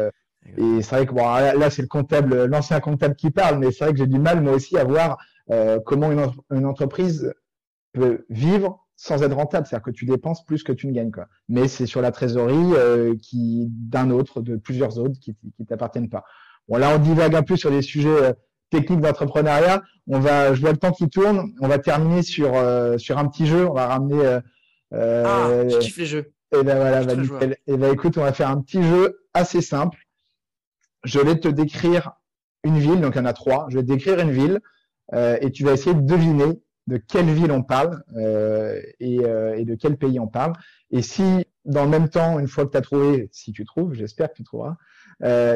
Et 0.56 0.82
c'est 0.82 0.96
vrai 0.96 1.06
que 1.06 1.14
bon, 1.14 1.26
là, 1.26 1.70
c'est 1.70 1.82
le 1.82 1.88
comptable, 1.88 2.46
l'ancien 2.46 2.80
comptable 2.80 3.16
qui 3.16 3.32
parle, 3.32 3.60
mais 3.60 3.72
c'est 3.72 3.86
vrai 3.86 3.94
que 3.94 4.00
j'ai 4.00 4.08
du 4.08 4.20
mal 4.20 4.42
moi 4.42 4.54
aussi 4.54 4.78
à 4.78 4.84
voir 4.84 5.18
euh, 5.52 5.80
comment 5.86 6.12
une, 6.12 6.26
une, 6.52 6.66
entreprise 6.66 7.34
peut 7.94 8.26
vivre 8.30 8.86
sans 8.96 9.24
être 9.24 9.36
rentable, 9.36 9.68
c'est-à-dire 9.68 9.86
que 9.86 9.92
tu 9.92 10.06
dépenses 10.06 10.44
plus 10.44 10.64
que 10.64 10.72
tu 10.72 10.88
ne 10.88 10.94
gagnes. 10.94 11.12
Quoi. 11.12 11.28
Mais 11.50 11.68
c'est 11.68 11.86
sur 11.86 12.02
la 12.02 12.12
trésorerie 12.12 12.74
euh, 12.74 13.16
qui 13.22 13.68
d'un 13.70 14.10
autre, 14.10 14.42
de 14.42 14.56
plusieurs 14.56 14.98
autres 14.98 15.20
qui, 15.20 15.36
qui 15.56 15.66
t'appartiennent 15.66 16.10
pas. 16.10 16.24
Bon, 16.68 16.78
là, 16.78 16.94
on 16.96 17.00
divague 17.00 17.36
un 17.36 17.44
peu 17.44 17.56
sur 17.56 17.70
des 17.70 17.82
sujets 17.82 18.10
euh, 18.10 18.34
techniques 18.70 19.02
d'entrepreneuriat. 19.02 19.84
On 20.08 20.20
va, 20.20 20.54
je 20.54 20.62
vois 20.62 20.72
le 20.72 20.78
temps 20.78 20.92
qui 20.92 21.10
tourne. 21.10 21.54
On 21.62 21.68
va 21.68 21.78
terminer 21.78 22.24
sur 22.24 22.54
sur 22.98 23.18
un 23.18 23.28
petit 23.28 23.46
jeu. 23.46 23.68
On 23.68 23.74
va 23.74 23.88
ramener. 23.88 24.40
ah, 24.94 25.50
je 25.70 25.78
kiffe 25.80 25.98
les 25.98 26.06
jeux. 26.06 26.34
Et 26.54 26.64
ben 26.64 26.78
voilà, 26.78 27.04
bah, 27.04 27.14
et 27.68 27.76
ben 27.76 27.92
écoute, 27.92 28.18
on 28.18 28.22
va 28.22 28.32
faire 28.32 28.50
un 28.50 28.62
petit 28.62 28.82
jeu 28.82 29.20
assez 29.34 29.62
simple 29.62 30.07
je 31.04 31.20
vais 31.20 31.40
te 31.40 31.48
décrire 31.48 32.14
une 32.64 32.78
ville, 32.78 33.02
donc 33.02 33.16
il 33.16 33.20
y 33.20 33.22
en 33.22 33.26
a 33.26 33.34
trois. 33.34 33.68
Je 33.70 33.78
vais 33.78 33.84
te 33.84 33.88
décrire 33.88 34.20
une 34.20 34.32
ville 34.32 34.60
euh, 35.14 35.38
et 35.42 35.52
tu 35.52 35.64
vas 35.64 35.74
essayer 35.74 35.96
de 35.96 36.02
deviner 36.02 36.62
de 36.88 36.98
quelle 36.98 37.30
ville 37.30 37.52
on 37.52 37.64
parle 37.64 38.02
euh, 38.16 38.82
euh, 39.02 39.56
et, 39.56 39.66
de 39.66 39.76
quel 39.76 39.98
pays 39.98 40.20
on 40.20 40.28
parle. 40.28 40.54
Et 40.92 41.02
si, 41.02 41.46
dans 41.66 41.84
le 41.84 41.90
même 41.90 42.08
temps, 42.08 42.40
une 42.40 42.48
fois 42.48 42.66
que 42.66 42.72
tu 42.72 42.78
as 42.78 42.82
trouvé, 42.82 43.30
si 43.34 43.52
tu 43.52 43.66
trouves, 43.66 43.94
j'espère 43.94 44.30
que 44.30 44.36
tu 44.36 44.44
trouveras, 44.44 44.78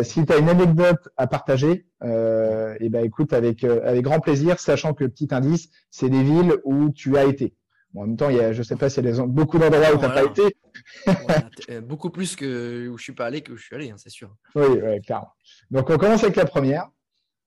si 0.04 0.26
tu 0.26 0.34
as 0.34 0.38
une 0.38 0.50
anecdote 0.50 1.08
à 1.16 1.28
partager, 1.28 1.86
et 2.04 2.89
ben 2.89 3.06
écoute, 3.06 3.32
avec, 3.32 3.64
avec 3.64 4.04
grand 4.04 4.20
plaisir, 4.20 4.60
sachant 4.60 4.94
que 4.94 5.06
petit 5.06 5.30
indice, 5.32 5.70
c'est 5.89 6.10
des 6.10 6.22
villes 6.22 6.56
où 6.66 6.89
tu 6.89 7.16
as 7.16 7.24
été. 7.24 7.56
Bon, 7.94 8.04
en 8.04 8.08
même 8.08 8.18
temps, 8.18 8.30
il 8.30 8.38
y 8.38 8.39
a, 8.39 8.54
je 8.54 8.64
sais 8.64 8.76
pas 8.76 8.89
s'il 8.89 9.06
y 9.06 9.10
a 9.10 9.26
beaucoup 9.26 9.58
d'endroits 9.58 9.94
où 9.94 9.98
tu 9.98 10.04
n'as 10.04 10.10
pas 10.10 10.24
été. 10.24 10.56
Euh, 11.70 11.80
beaucoup 11.80 12.10
plus 12.10 12.36
que 12.36 12.88
où 12.88 12.98
je 12.98 13.04
suis 13.04 13.14
pas 13.14 13.26
allé 13.26 13.42
que 13.42 13.52
où 13.52 13.58
je 13.58 13.64
suis 13.64 13.76
allé, 13.76 13.92
hein, 13.92 13.96
c'est 13.98 14.10
sûr. 14.10 14.36
Oui, 14.56 14.66
oui, 14.84 15.02
clairement. 15.02 15.30
Donc, 15.70 15.89
on 15.89 15.98
commence 15.98 16.24
avec 16.24 16.36
la 16.36 16.46
première. 16.46 16.89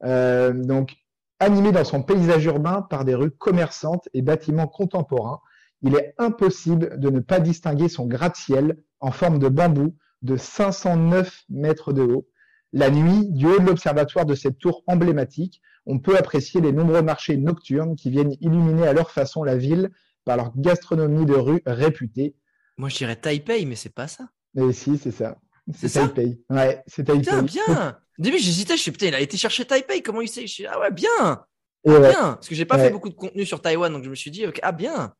Euh, 0.04 0.52
donc, 0.52 0.94
animé 1.40 1.72
dans 1.72 1.84
son 1.84 2.02
paysage 2.02 2.44
urbain 2.44 2.82
par 2.82 3.04
des 3.04 3.14
rues 3.14 3.32
commerçantes 3.32 4.08
et 4.14 4.22
bâtiments 4.22 4.68
contemporains, 4.68 5.40
il 5.82 5.96
est 5.96 6.14
impossible 6.18 6.98
de 6.98 7.10
ne 7.10 7.20
pas 7.20 7.40
distinguer 7.40 7.88
son 7.88 8.06
gratte-ciel 8.06 8.78
en 9.00 9.10
forme 9.10 9.38
de 9.38 9.48
bambou 9.48 9.96
de 10.22 10.36
509 10.36 11.44
mètres 11.50 11.92
de 11.92 12.02
haut. 12.02 12.28
La 12.72 12.90
nuit, 12.90 13.28
du 13.30 13.46
haut 13.46 13.58
de 13.58 13.66
l'observatoire 13.66 14.26
de 14.26 14.34
cette 14.34 14.58
tour 14.58 14.82
emblématique, 14.86 15.60
on 15.86 15.98
peut 15.98 16.16
apprécier 16.16 16.60
les 16.60 16.72
nombreux 16.72 17.02
marchés 17.02 17.36
nocturnes 17.36 17.96
qui 17.96 18.10
viennent 18.10 18.34
illuminer 18.40 18.86
à 18.86 18.92
leur 18.92 19.10
façon 19.10 19.42
la 19.42 19.56
ville 19.56 19.90
par 20.24 20.36
leur 20.36 20.52
gastronomie 20.56 21.26
de 21.26 21.34
rue 21.34 21.62
réputée. 21.66 22.34
Moi, 22.76 22.88
je 22.88 22.96
dirais 22.96 23.16
Taipei, 23.16 23.64
mais 23.66 23.76
c'est 23.76 23.94
pas 23.94 24.08
ça. 24.08 24.28
Mais 24.54 24.72
si, 24.72 24.98
c'est 24.98 25.10
ça. 25.10 25.38
C'est 25.76 25.90
Taipei. 25.90 26.40
Ouais, 26.50 26.82
c'est 26.86 27.04
Taipei. 27.04 27.22
Putain, 27.22 27.42
bien. 27.42 27.98
Au 28.18 28.22
début, 28.22 28.38
j'hésitais. 28.38 28.76
Je 28.76 28.82
suis 28.82 28.90
putain, 28.92 29.06
il 29.08 29.14
a 29.14 29.20
été 29.20 29.36
chercher 29.36 29.64
Taipei. 29.64 30.02
Comment 30.02 30.20
il 30.20 30.28
sait? 30.28 30.46
Ah 30.68 30.80
ouais, 30.80 30.90
bien. 30.90 31.08
Ah, 31.20 31.44
bien. 31.84 32.12
Parce 32.12 32.48
que 32.48 32.54
j'ai 32.54 32.64
pas 32.64 32.78
fait 32.78 32.90
beaucoup 32.90 33.08
de 33.08 33.14
contenu 33.14 33.44
sur 33.44 33.60
Taïwan, 33.60 33.92
donc 33.92 34.04
je 34.04 34.10
me 34.10 34.14
suis 34.14 34.30
dit, 34.30 34.46
ok, 34.46 34.58
ah 34.62 34.72
bien. 34.72 35.14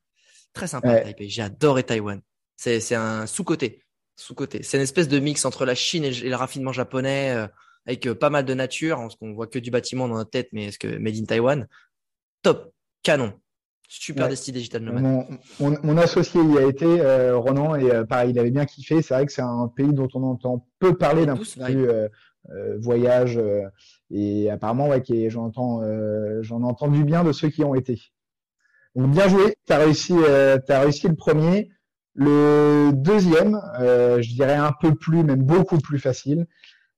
Très 0.53 0.67
sympa 0.67 1.01
Taipei. 1.01 1.29
J'ai 1.29 1.43
adoré 1.43 1.83
Taïwan. 1.83 2.21
C'est 2.57 2.95
un 2.95 3.27
sous-côté. 3.27 3.83
Sous-côté. 4.17 4.63
C'est 4.63 4.77
une 4.77 4.85
espèce 4.85 5.09
de 5.09 5.19
mix 5.19 5.45
entre 5.45 5.65
la 5.65 5.75
Chine 5.75 6.05
et 6.05 6.13
le 6.13 6.37
raffinement 6.37 6.73
japonais, 6.73 7.33
euh, 7.33 7.49
avec 7.85 8.07
euh, 8.07 8.15
pas 8.15 8.31
mal 8.31 8.45
de 8.45 8.55
nature, 8.55 8.99
parce 8.99 9.17
qu'on 9.17 9.35
voit 9.35 9.49
que 9.49 9.59
du 9.59 9.73
bâtiment 9.73 10.07
dans 10.07 10.15
notre 10.15 10.31
tête, 10.31 10.49
mais 10.53 10.67
est-ce 10.67 10.79
que 10.79 10.87
made 10.87 11.17
in 11.17 11.25
Taïwan 11.25 11.67
Top. 12.43 12.73
Canon. 13.03 13.35
Super 13.89 14.29
ouais. 14.29 14.35
Digital 14.35 14.83
Nomad. 14.83 15.03
Mon, 15.61 15.77
mon, 15.83 15.97
associé 15.99 16.41
y 16.43 16.59
a 16.59 16.67
été, 16.67 16.87
euh, 16.87 17.37
Ronan, 17.37 17.75
et 17.75 17.91
euh, 17.91 18.05
pareil, 18.05 18.31
il 18.31 18.39
avait 18.39 18.51
bien 18.51 18.65
kiffé. 18.65 19.03
C'est 19.03 19.15
vrai 19.15 19.27
que 19.27 19.33
c'est 19.33 19.43
un 19.43 19.69
pays 19.69 19.93
dont 19.93 20.09
on 20.15 20.23
entend 20.23 20.67
peu 20.79 20.97
parler 20.97 21.27
d'un 21.27 21.37
point 21.37 21.71
de 21.71 21.77
euh, 21.77 22.09
euh, 22.51 22.77
voyage. 22.79 23.41
et 24.11 24.51
apparemment, 24.51 24.89
ouais, 24.89 25.03
j'en 25.29 25.45
entends, 25.45 25.83
j'en 26.43 26.61
ai 26.61 26.65
entendu 26.65 27.05
bien 27.05 27.25
de 27.25 27.33
ceux 27.33 27.49
qui 27.49 27.65
ont 27.65 27.75
été. 27.75 28.01
Donc 28.95 29.11
bien 29.11 29.29
joué, 29.29 29.55
tu 29.67 29.73
as 29.73 29.79
réussi, 29.79 30.15
as 30.15 30.81
réussi 30.81 31.09
le 31.09 31.17
premier. 31.17 31.71
Le 32.17 32.93
deuxième, 32.93 33.61
je 33.79 34.35
dirais 34.35 34.55
un 34.55 34.73
peu 34.81 34.95
plus, 34.95 35.25
même 35.25 35.43
beaucoup 35.43 35.79
plus 35.79 35.99
facile. 35.99 36.47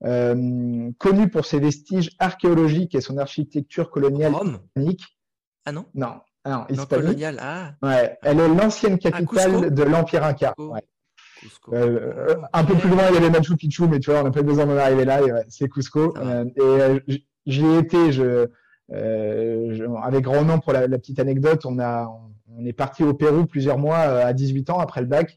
connue 0.02 1.30
pour 1.30 1.46
ses 1.46 1.58
vestiges 1.58 2.10
archéologiques 2.18 2.94
et 2.94 3.00
son 3.00 3.18
architecture 3.18 3.90
coloniale 3.90 4.34
Rome? 4.34 4.58
Ah 5.64 5.72
non? 5.72 5.86
Non, 5.94 6.20
ah 6.52 6.66
colonial. 6.86 7.38
Ah, 7.40 7.72
Ouais, 7.82 8.18
elle 8.22 8.40
est 8.40 8.48
l'ancienne 8.48 8.98
capitale 8.98 9.26
Cusco 9.26 9.70
de 9.70 9.82
l'Empire 9.82 10.24
Inca. 10.24 10.54
Ouais. 10.58 10.80
Euh, 11.72 12.00
euh, 12.30 12.34
un 12.52 12.64
peu 12.64 12.74
plus 12.74 12.88
loin, 12.88 13.02
il 13.10 13.14
y 13.14 13.18
avait 13.18 13.30
Machu 13.30 13.56
Picchu, 13.56 13.86
mais 13.86 14.00
tu 14.00 14.10
vois, 14.10 14.20
on 14.20 14.24
n'a 14.24 14.30
pas 14.30 14.42
besoin 14.42 14.66
d'en 14.66 14.76
arriver 14.76 15.04
là. 15.04 15.22
ouais, 15.22 15.44
c'est 15.48 15.68
Cusco. 15.68 16.14
Euh, 16.16 16.44
et 16.56 16.60
euh, 16.60 16.98
j'y 17.46 17.64
ai 17.64 17.78
été. 17.78 18.10
Je, 18.12 18.46
euh, 18.92 19.74
je- 19.74 19.84
avec 20.02 20.24
grand 20.24 20.42
nom 20.44 20.58
pour 20.60 20.72
la, 20.72 20.86
la 20.86 20.98
petite 20.98 21.18
anecdote, 21.18 21.64
on 21.66 21.78
a, 21.78 22.08
on 22.56 22.64
est 22.64 22.72
parti 22.72 23.04
au 23.04 23.12
Pérou 23.14 23.44
plusieurs 23.46 23.78
mois 23.78 23.98
à 23.98 24.32
18 24.32 24.70
ans 24.70 24.78
après 24.78 25.00
le 25.00 25.06
bac. 25.06 25.36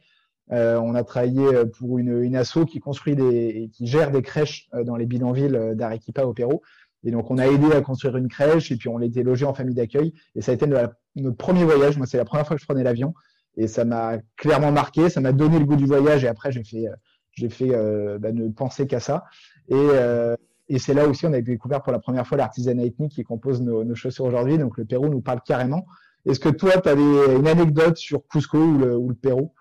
On 0.52 0.96
a 0.96 1.04
travaillé 1.04 1.46
pour 1.78 2.00
une, 2.00 2.24
une 2.24 2.36
asso 2.36 2.66
qui 2.68 2.80
construit 2.80 3.16
des, 3.16 3.70
qui 3.72 3.86
gère 3.86 4.10
des 4.10 4.24
crèches 4.24 4.68
dans 4.86 4.96
les 4.96 5.06
bidonvilles 5.06 5.60
d'Arequipa 5.76 6.24
au 6.24 6.34
Pérou. 6.34 6.62
Et 7.04 7.12
donc, 7.12 7.32
on 7.32 7.38
a 7.38 7.48
aidé 7.48 7.72
à 7.72 7.82
construire 7.82 8.18
une 8.18 8.28
crèche 8.28 8.72
et 8.72 8.76
puis 8.76 8.90
on 8.90 9.00
était 9.00 9.24
logé 9.24 9.46
en 9.46 9.54
famille 9.54 9.76
d'accueil. 9.76 10.14
Et 10.36 10.42
ça 10.42 10.52
a 10.52 10.56
été 10.56 10.68
notre 10.68 11.38
premier 11.38 11.64
voyage. 11.64 11.98
Moi, 11.98 12.08
c'est 12.08 12.18
la 12.18 12.26
première 12.26 12.46
fois 12.46 12.56
que 12.56 12.62
je 12.62 12.68
prenais 12.68 12.84
l'avion 12.84 13.14
et 13.56 13.68
ça 13.68 13.86
m'a 13.86 14.18
clairement 14.38 14.72
marqué. 14.72 15.10
Ça 15.10 15.22
m'a 15.22 15.32
donné 15.32 15.60
le 15.60 15.66
goût 15.66 15.76
du 15.76 15.86
voyage 15.86 16.24
et 16.24 16.28
après, 16.28 16.52
j'ai 16.52 16.64
fait, 16.64 16.88
euh, 16.88 16.96
j'ai 17.32 17.50
fait 17.50 17.74
euh, 17.74 18.20
bah, 18.20 18.32
ne 18.32 18.50
penser 18.50 18.86
qu'à 18.88 19.00
ça. 19.00 19.26
Et, 19.70 19.76
euh, 19.76 20.36
et 20.68 20.78
c'est 20.78 20.94
là 20.94 21.08
aussi 21.08 21.26
on 21.26 21.34
a 21.34 21.42
découvert 21.42 21.82
pour 21.82 21.92
la 21.92 22.00
première 22.00 22.28
fois 22.28 22.38
l'artisanat 22.38 22.84
ethnique 22.84 23.14
qui 23.14 23.24
compose 23.24 23.62
nos, 23.62 23.96
chaussures 23.96 24.26
aujourd'hui. 24.26 24.58
Donc, 24.58 24.78
le 24.78 24.86
Pérou 24.86 25.08
nous 25.08 25.22
parle 25.22 25.42
carrément. 25.46 25.86
Est-ce 26.26 26.40
que 26.40 26.50
toi, 26.50 26.80
tu 26.82 26.90
avais 26.90 27.38
une 27.38 27.48
anecdote 27.48 27.98
sur 27.98 28.28
Cusco 28.28 28.58
ou 28.58 29.08
le 29.08 29.16
Pérou? 29.16 29.54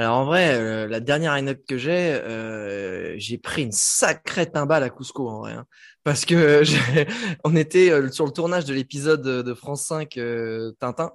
Alors 0.00 0.18
en 0.18 0.24
vrai, 0.24 0.54
euh, 0.54 0.86
la 0.86 1.00
dernière 1.00 1.32
anecdote 1.32 1.66
que 1.66 1.76
j'ai, 1.76 2.12
euh, 2.12 3.16
j'ai 3.18 3.36
pris 3.36 3.64
une 3.64 3.72
sacrée 3.72 4.48
timbale 4.48 4.84
à 4.84 4.90
Cusco 4.90 5.28
en 5.28 5.40
vrai, 5.40 5.54
hein. 5.54 5.66
parce 6.04 6.24
que 6.24 6.62
on 7.44 7.56
était 7.56 7.90
euh, 7.90 8.08
sur 8.08 8.24
le 8.24 8.30
tournage 8.30 8.64
de 8.64 8.72
l'épisode 8.72 9.22
de 9.22 9.54
France 9.54 9.86
5 9.86 10.16
euh, 10.16 10.70
Tintin, 10.78 11.10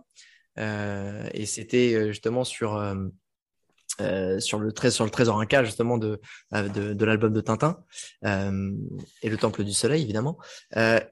euh, 0.59 1.29
et 1.33 1.45
c'était 1.45 2.11
justement 2.11 2.43
sur 2.43 2.71
sur 4.39 4.59
le 4.59 4.71
trésor 4.73 5.07
sur 5.09 5.37
le 5.37 5.63
justement 5.63 5.97
de 5.97 6.19
de, 6.51 6.93
de 6.93 7.05
l'album 7.05 7.31
de 7.31 7.39
Tintin 7.39 7.79
et 8.25 9.29
le 9.29 9.37
Temple 9.37 9.63
du 9.63 9.71
Soleil 9.71 10.03
évidemment. 10.03 10.37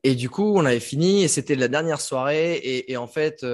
Et 0.03 0.15
du 0.15 0.29
coup, 0.29 0.57
on 0.57 0.65
avait 0.65 0.81
fini 0.81 1.23
et 1.23 1.29
c'était 1.29 1.55
la 1.55 1.69
dernière 1.69 2.01
soirée 2.01 2.55
et, 2.55 2.91
et 2.91 2.97
en 2.97 3.07
fait. 3.07 3.45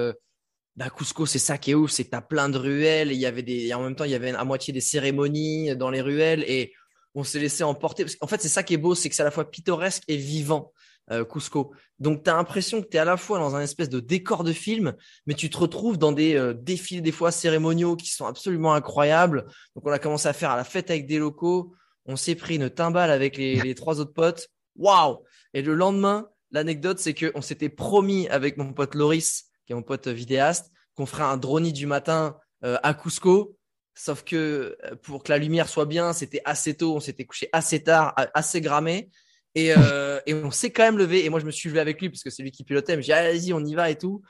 Euh, 0.80 0.84
bah, 0.84 0.90
Cusco, 0.90 1.26
c'est 1.26 1.38
ça 1.38 1.58
qui 1.58 1.72
est 1.72 1.74
ouf, 1.74 1.90
c'est 1.90 2.04
que 2.04 2.10
t'as 2.10 2.20
plein 2.20 2.48
de 2.48 2.58
ruelles 2.58 3.10
et 3.10 3.14
il 3.14 3.20
y 3.20 3.26
avait 3.26 3.42
des, 3.42 3.66
et 3.66 3.74
en 3.74 3.82
même 3.82 3.96
temps, 3.96 4.04
il 4.04 4.10
y 4.10 4.14
avait 4.14 4.32
à 4.32 4.44
moitié 4.44 4.72
des 4.72 4.80
cérémonies 4.80 5.76
dans 5.76 5.90
les 5.90 6.00
ruelles 6.00 6.44
et 6.46 6.72
on 7.14 7.24
s'est 7.24 7.40
laissé 7.40 7.64
emporter. 7.64 8.04
Qu'en 8.20 8.26
fait, 8.26 8.40
c'est 8.40 8.48
ça 8.48 8.62
qui 8.62 8.74
est 8.74 8.78
beau, 8.78 8.94
c'est 8.94 9.08
que 9.08 9.14
c'est 9.14 9.22
à 9.22 9.24
la 9.24 9.30
fois 9.30 9.50
pittoresque 9.50 10.04
et 10.08 10.16
vivant, 10.16 10.72
euh, 11.10 11.24
Cusco. 11.24 11.72
Donc, 11.98 12.22
t'as 12.22 12.36
l'impression 12.36 12.80
que 12.80 12.86
t'es 12.86 12.98
à 12.98 13.04
la 13.04 13.16
fois 13.16 13.38
dans 13.38 13.56
un 13.56 13.60
espèce 13.60 13.88
de 13.88 14.00
décor 14.00 14.44
de 14.44 14.52
film, 14.52 14.94
mais 15.26 15.34
tu 15.34 15.50
te 15.50 15.58
retrouves 15.58 15.98
dans 15.98 16.12
des 16.12 16.34
euh, 16.36 16.54
défilés, 16.54 17.00
des 17.00 17.12
fois 17.12 17.32
cérémoniaux 17.32 17.96
qui 17.96 18.10
sont 18.10 18.26
absolument 18.26 18.74
incroyables. 18.74 19.46
Donc, 19.74 19.86
on 19.86 19.90
a 19.90 19.98
commencé 19.98 20.28
à 20.28 20.32
faire 20.32 20.50
à 20.50 20.56
la 20.56 20.64
fête 20.64 20.90
avec 20.90 21.06
des 21.06 21.18
locaux. 21.18 21.74
On 22.06 22.16
s'est 22.16 22.34
pris 22.34 22.56
une 22.56 22.70
timbale 22.70 23.10
avec 23.10 23.36
les, 23.36 23.60
les 23.60 23.74
trois 23.74 24.00
autres 24.00 24.12
potes. 24.12 24.48
Waouh! 24.76 25.18
Et 25.54 25.62
le 25.62 25.74
lendemain, 25.74 26.28
l'anecdote, 26.52 26.98
c'est 26.98 27.14
que 27.14 27.32
on 27.34 27.40
s'était 27.40 27.68
promis 27.68 28.28
avec 28.28 28.56
mon 28.56 28.72
pote 28.72 28.94
Loris, 28.94 29.47
qui 29.68 29.72
est 29.72 29.74
mon 29.74 29.82
pote 29.82 30.08
vidéaste, 30.08 30.72
qu'on 30.94 31.04
ferait 31.04 31.24
un 31.24 31.36
droni 31.36 31.74
du 31.74 31.84
matin 31.84 32.38
euh, 32.64 32.78
à 32.82 32.94
Cusco. 32.94 33.54
Sauf 33.94 34.24
que 34.24 34.78
euh, 34.82 34.96
pour 35.02 35.22
que 35.22 35.30
la 35.30 35.36
lumière 35.36 35.68
soit 35.68 35.84
bien, 35.84 36.14
c'était 36.14 36.40
assez 36.46 36.74
tôt, 36.74 36.96
on 36.96 37.00
s'était 37.00 37.26
couché 37.26 37.50
assez 37.52 37.82
tard, 37.82 38.14
assez 38.32 38.62
grammé. 38.62 39.10
Et, 39.54 39.74
euh, 39.76 40.20
et 40.24 40.32
on 40.32 40.50
s'est 40.50 40.70
quand 40.70 40.84
même 40.84 40.96
levé. 40.96 41.26
Et 41.26 41.28
moi, 41.28 41.38
je 41.38 41.44
me 41.44 41.50
suis 41.50 41.68
levé 41.68 41.80
avec 41.80 42.00
lui 42.00 42.08
parce 42.08 42.22
que 42.22 42.30
c'est 42.30 42.42
lui 42.42 42.50
qui 42.50 42.64
pilotait. 42.64 42.96
Mais 42.96 43.02
j'ai 43.02 43.12
dit, 43.12 43.18
allez-y, 43.18 43.52
on 43.52 43.62
y 43.62 43.74
va 43.74 43.90
et 43.90 43.98
tout. 43.98 44.22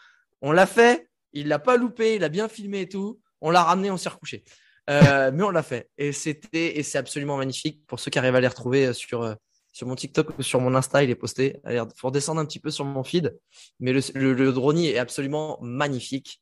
On 0.43 0.51
l'a 0.51 0.67
fait. 0.67 1.09
Il 1.33 1.47
l'a 1.47 1.61
pas 1.61 1.77
loupé. 1.77 2.17
Il 2.17 2.25
a 2.25 2.29
bien 2.29 2.49
filmé 2.49 2.81
et 2.81 2.89
tout. 2.89 3.21
On 3.41 3.51
l'a 3.51 3.63
ramené, 3.63 3.93
on 3.93 3.97
s'est 3.97 4.09
recouché. 4.09 4.43
Mais 4.89 5.43
on 5.43 5.51
l'a 5.51 5.63
fait. 5.63 5.89
Et 5.99 6.11
c'était, 6.11 6.79
et 6.79 6.83
c'est 6.83 6.99
absolument 6.99 7.37
magnifique. 7.37 7.87
Pour 7.87 8.01
ceux 8.01 8.11
qui 8.11 8.19
arrivent 8.19 8.35
à 8.35 8.41
les 8.41 8.49
retrouver 8.49 8.93
sur, 8.93 9.37
sur 9.79 9.87
mon 9.87 9.95
TikTok 9.95 10.37
ou 10.37 10.43
sur 10.43 10.61
mon 10.61 10.75
Insta, 10.75 11.05
il 11.05 11.11
est 11.11 11.15
posté. 11.15 11.61
Allez, 11.63 11.81
faut 11.95 12.09
redescendre 12.09 12.41
un 12.41 12.45
petit 12.45 12.59
peu 12.59 12.73
sur 12.73 12.85
mon 12.85 13.05
feed. 13.05 13.39
Mais 13.79 13.93
le, 13.93 14.01
le, 14.17 14.33
le 14.33 14.79
est 14.81 14.99
absolument 14.99 15.57
magnifique. 15.63 16.41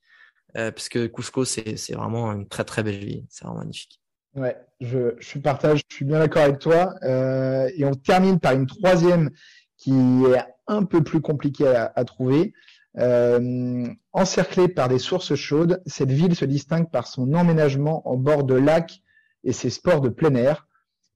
Euh, 0.57 0.71
parce 0.71 0.89
que 0.89 1.07
Cusco, 1.07 1.45
c'est 1.45 1.77
c'est 1.77 1.93
vraiment 1.93 2.33
une 2.33 2.49
très 2.49 2.65
très 2.65 2.83
belle 2.83 3.05
ville. 3.05 3.27
C'est 3.29 3.45
vraiment 3.45 3.61
magnifique. 3.61 4.01
Ouais, 4.37 4.57
je, 4.81 5.17
je 5.19 5.39
partage, 5.39 5.83
je 5.87 5.97
suis 5.97 6.07
bien 6.07 6.19
d'accord 6.19 6.45
avec 6.45 6.61
toi. 6.61 6.95
Euh, 7.03 7.71
et 7.77 7.85
on 7.85 7.93
termine 7.93 8.41
par 8.41 8.55
une 8.55 8.67
troisième 8.67 9.29
qui 9.77 9.93
est 9.93 10.43
un 10.67 10.85
peu 10.85 11.05
plus 11.05 11.21
compliquée 11.21 11.69
à, 11.69 11.93
à 11.95 12.05
trouver. 12.07 12.55
Euh, 12.97 13.87
encerclée 14.13 14.69
par 14.69 14.89
des 14.89 14.99
sources 14.99 15.35
chaudes, 15.35 15.83
cette 15.85 16.11
ville 16.11 16.35
se 16.35 16.47
distingue 16.47 16.91
par 16.91 17.07
son 17.07 17.35
emménagement 17.35 18.09
en 18.09 18.17
bord 18.17 18.45
de 18.45 18.55
lac 18.55 19.03
et 19.45 19.53
ses 19.53 19.69
sports 19.69 20.01
de 20.01 20.09
plein 20.09 20.35
air. 20.37 20.67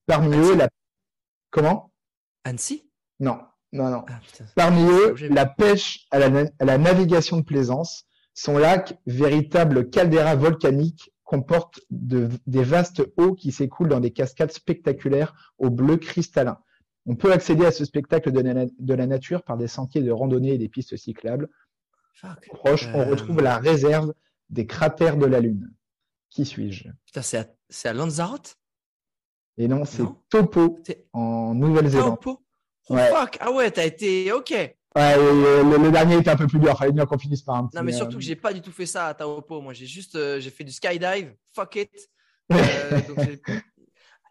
Parmi 0.05 0.37
eux, 0.37 0.55
la... 0.55 0.69
Comment? 1.51 1.90
Annecy? 2.45 2.91
Non, 3.19 3.39
non, 3.73 3.91
non. 3.91 4.05
ah. 4.09 4.21
Parmi 4.57 4.83
eux, 4.89 5.15
la 5.29 5.47
pêche 5.47 6.07
à 6.11 6.19
la, 6.19 6.29
na- 6.29 6.51
à 6.59 6.65
la 6.65 6.79
navigation 6.79 7.37
de 7.39 7.43
plaisance. 7.45 8.05
Son 8.35 8.57
lac, 8.59 8.99
véritable 9.07 9.91
caldeira 9.91 10.35
volcanique, 10.37 11.11
comporte 11.25 11.81
de- 11.91 12.29
des 12.47 12.63
vastes 12.65 13.03
eaux 13.17 13.35
qui 13.35 13.53
s'écoulent 13.53 13.89
dans 13.89 14.01
des 14.01 14.13
cascades 14.13 14.53
spectaculaires 14.53 15.53
au 15.59 15.71
bleu 15.71 15.97
cristallin. 15.97 16.59
On 17.07 17.17
peut 17.17 17.33
accéder 17.33 17.67
à 17.67 17.73
ce 17.73 17.85
spectacle 17.85 18.31
de 18.33 18.41
la, 18.41 18.67
de 18.67 18.95
la 18.95 19.07
nature 19.07 19.43
par 19.43 19.57
des 19.57 19.69
sentiers 19.69 20.03
de 20.03 20.11
randonnée 20.11 20.55
et 20.55 20.59
des 20.59 20.69
pistes 20.69 20.97
cyclables. 20.97 21.49
Fuck. 22.15 22.49
Proche, 22.53 22.87
on 22.95 23.01
Euh, 23.01 23.11
retrouve 23.11 23.41
la 23.41 23.57
réserve 23.59 24.13
des 24.49 24.67
cratères 24.67 25.17
de 25.17 25.27
la 25.27 25.41
Lune. 25.41 25.73
Qui 26.31 26.45
suis-je? 26.45 26.89
Putain, 27.07 27.23
c'est 27.23 27.39
à, 27.39 27.47
c'est 27.69 27.89
à 27.89 27.93
Lanzarote? 27.93 28.57
Et 29.59 29.69
non, 29.69 29.85
c'est. 29.85 30.03
Topo 30.31 30.79
en 31.13 31.55
Nouvelle-Zélande. 31.55 32.21
Taupo 32.21 32.43
Oh 32.89 32.95
Ouais. 32.95 33.09
fuck 33.09 33.37
Ah 33.41 33.53
ouais, 33.53 33.71
t'as 33.71 33.85
été. 33.85 34.33
Ok. 34.33 34.51
Ouais, 34.51 34.75
euh, 34.97 35.63
le, 35.63 35.77
le 35.85 35.91
dernier 35.93 36.17
était 36.17 36.31
un 36.31 36.37
peu 36.37 36.47
plus 36.49 36.59
dur. 36.59 36.77
Fallait 36.77 36.91
bien 36.93 37.07
qu'on 37.07 37.19
finisse 37.19 37.43
par 37.43 37.57
un 37.57 37.67
petit. 37.67 37.77
Non, 37.77 37.83
mais 37.85 37.93
euh, 37.95 37.97
surtout 37.97 38.17
que 38.17 38.23
j'ai 38.23 38.35
pas 38.37 38.53
du 38.53 38.61
tout 38.61 38.73
fait 38.73 38.87
ça 38.87 39.07
à 39.07 39.15
Taupo. 39.15 39.61
Moi, 39.61 39.73
j'ai 39.73 39.87
juste 39.87 40.17
euh, 40.17 40.41
j'ai 40.41 40.51
fait 40.51 40.65
du 40.65 40.73
skydive. 40.73 41.35
Fuck 41.55 41.77
it. 41.77 41.91
Euh, 42.53 43.01
donc 43.07 43.41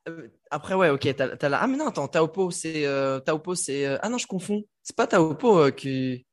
Euh, 0.07 0.27
après, 0.49 0.73
ouais, 0.73 0.89
ok. 0.89 1.07
T'as, 1.15 1.37
t'as 1.37 1.49
la... 1.49 1.61
Ah, 1.61 1.67
mais 1.67 1.77
non, 1.77 1.87
attends, 1.87 2.07
Taupo, 2.07 2.51
c'est. 2.51 2.85
Euh, 2.85 3.19
c'est. 3.55 3.85
euh, 3.85 3.97
Ah 4.01 4.09
non, 4.09 4.17
je 4.17 4.27
confonds. 4.27 4.63
C'est 4.83 4.95
pas 4.95 5.07
Taupo 5.07 5.57
euh, 5.59 5.71
qui... 5.71 6.25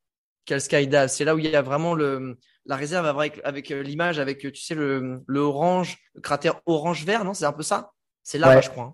qui 0.45 0.53
a 0.53 0.57
le 0.57 0.59
skydive. 0.59 1.07
C'est 1.07 1.23
là 1.25 1.35
où 1.35 1.39
il 1.39 1.49
y 1.49 1.55
a 1.55 1.61
vraiment 1.61 1.93
le... 1.93 2.37
la 2.65 2.75
réserve 2.75 3.05
avec, 3.05 3.39
avec 3.43 3.71
euh, 3.71 3.81
l'image, 3.83 4.19
avec, 4.19 4.43
euh, 4.45 4.51
tu 4.51 4.61
sais, 4.61 4.75
le, 4.75 5.21
le 5.25 5.39
orange, 5.39 5.97
le 6.15 6.21
cratère 6.21 6.59
orange-vert, 6.65 7.23
non 7.23 7.33
C'est 7.33 7.45
un 7.45 7.53
peu 7.53 7.63
ça? 7.63 7.91
C'est 8.29 8.39
là, 8.39 8.49
Ouais. 8.57 8.61
je 8.61 8.69
crois. 8.69 8.83
hein. 8.83 8.93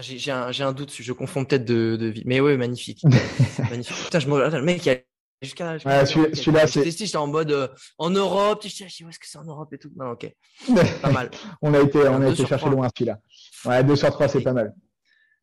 J'ai, 0.00 0.16
j'ai, 0.16 0.30
un, 0.30 0.52
j'ai 0.52 0.62
un 0.62 0.72
doute, 0.72 0.92
je 0.96 1.12
confonds 1.12 1.44
peut-être 1.44 1.64
de, 1.64 1.96
de 1.96 2.06
vie. 2.06 2.22
Mais 2.24 2.38
ouais, 2.38 2.56
magnifique. 2.56 3.02
magnifique. 3.68 3.96
Putain, 4.04 4.20
je 4.20 4.28
me... 4.28 4.48
Le 4.48 4.62
mec, 4.62 4.86
il 4.86 4.90
a 4.90 4.96
jusqu'à. 5.42 5.74
jusqu'à- 5.74 5.90
Ouais, 5.98 6.06
celui- 6.06 6.36
celui-là, 6.36 6.68
c'est- 6.68 6.84
J'étais 6.84 7.04
j'étais 7.06 7.16
en 7.18 7.26
mode 7.26 7.50
euh, 7.50 7.66
en 7.98 8.10
Europe. 8.10 8.60
Je 8.62 8.68
sais 8.68 8.84
où 9.04 9.08
est-ce 9.08 9.18
que 9.18 9.26
c'est 9.26 9.38
en 9.38 9.44
Europe 9.44 9.72
et 9.72 9.78
tout. 9.78 9.90
Non, 9.96 10.12
ok. 10.12 10.32
Pas 11.02 11.10
mal. 11.10 11.32
On 11.62 11.74
a 11.74 11.80
été, 11.80 11.98
on 12.06 12.22
a 12.22 12.28
été 12.28 12.36
chercher 12.46 12.58
trois. 12.58 12.70
loin 12.70 12.88
celui-là. 12.96 13.18
Ouais, 13.64 13.82
2 13.82 13.96
sur 13.96 14.10
3, 14.10 14.28
c'est 14.28 14.40
pas 14.42 14.52
mal. 14.52 14.72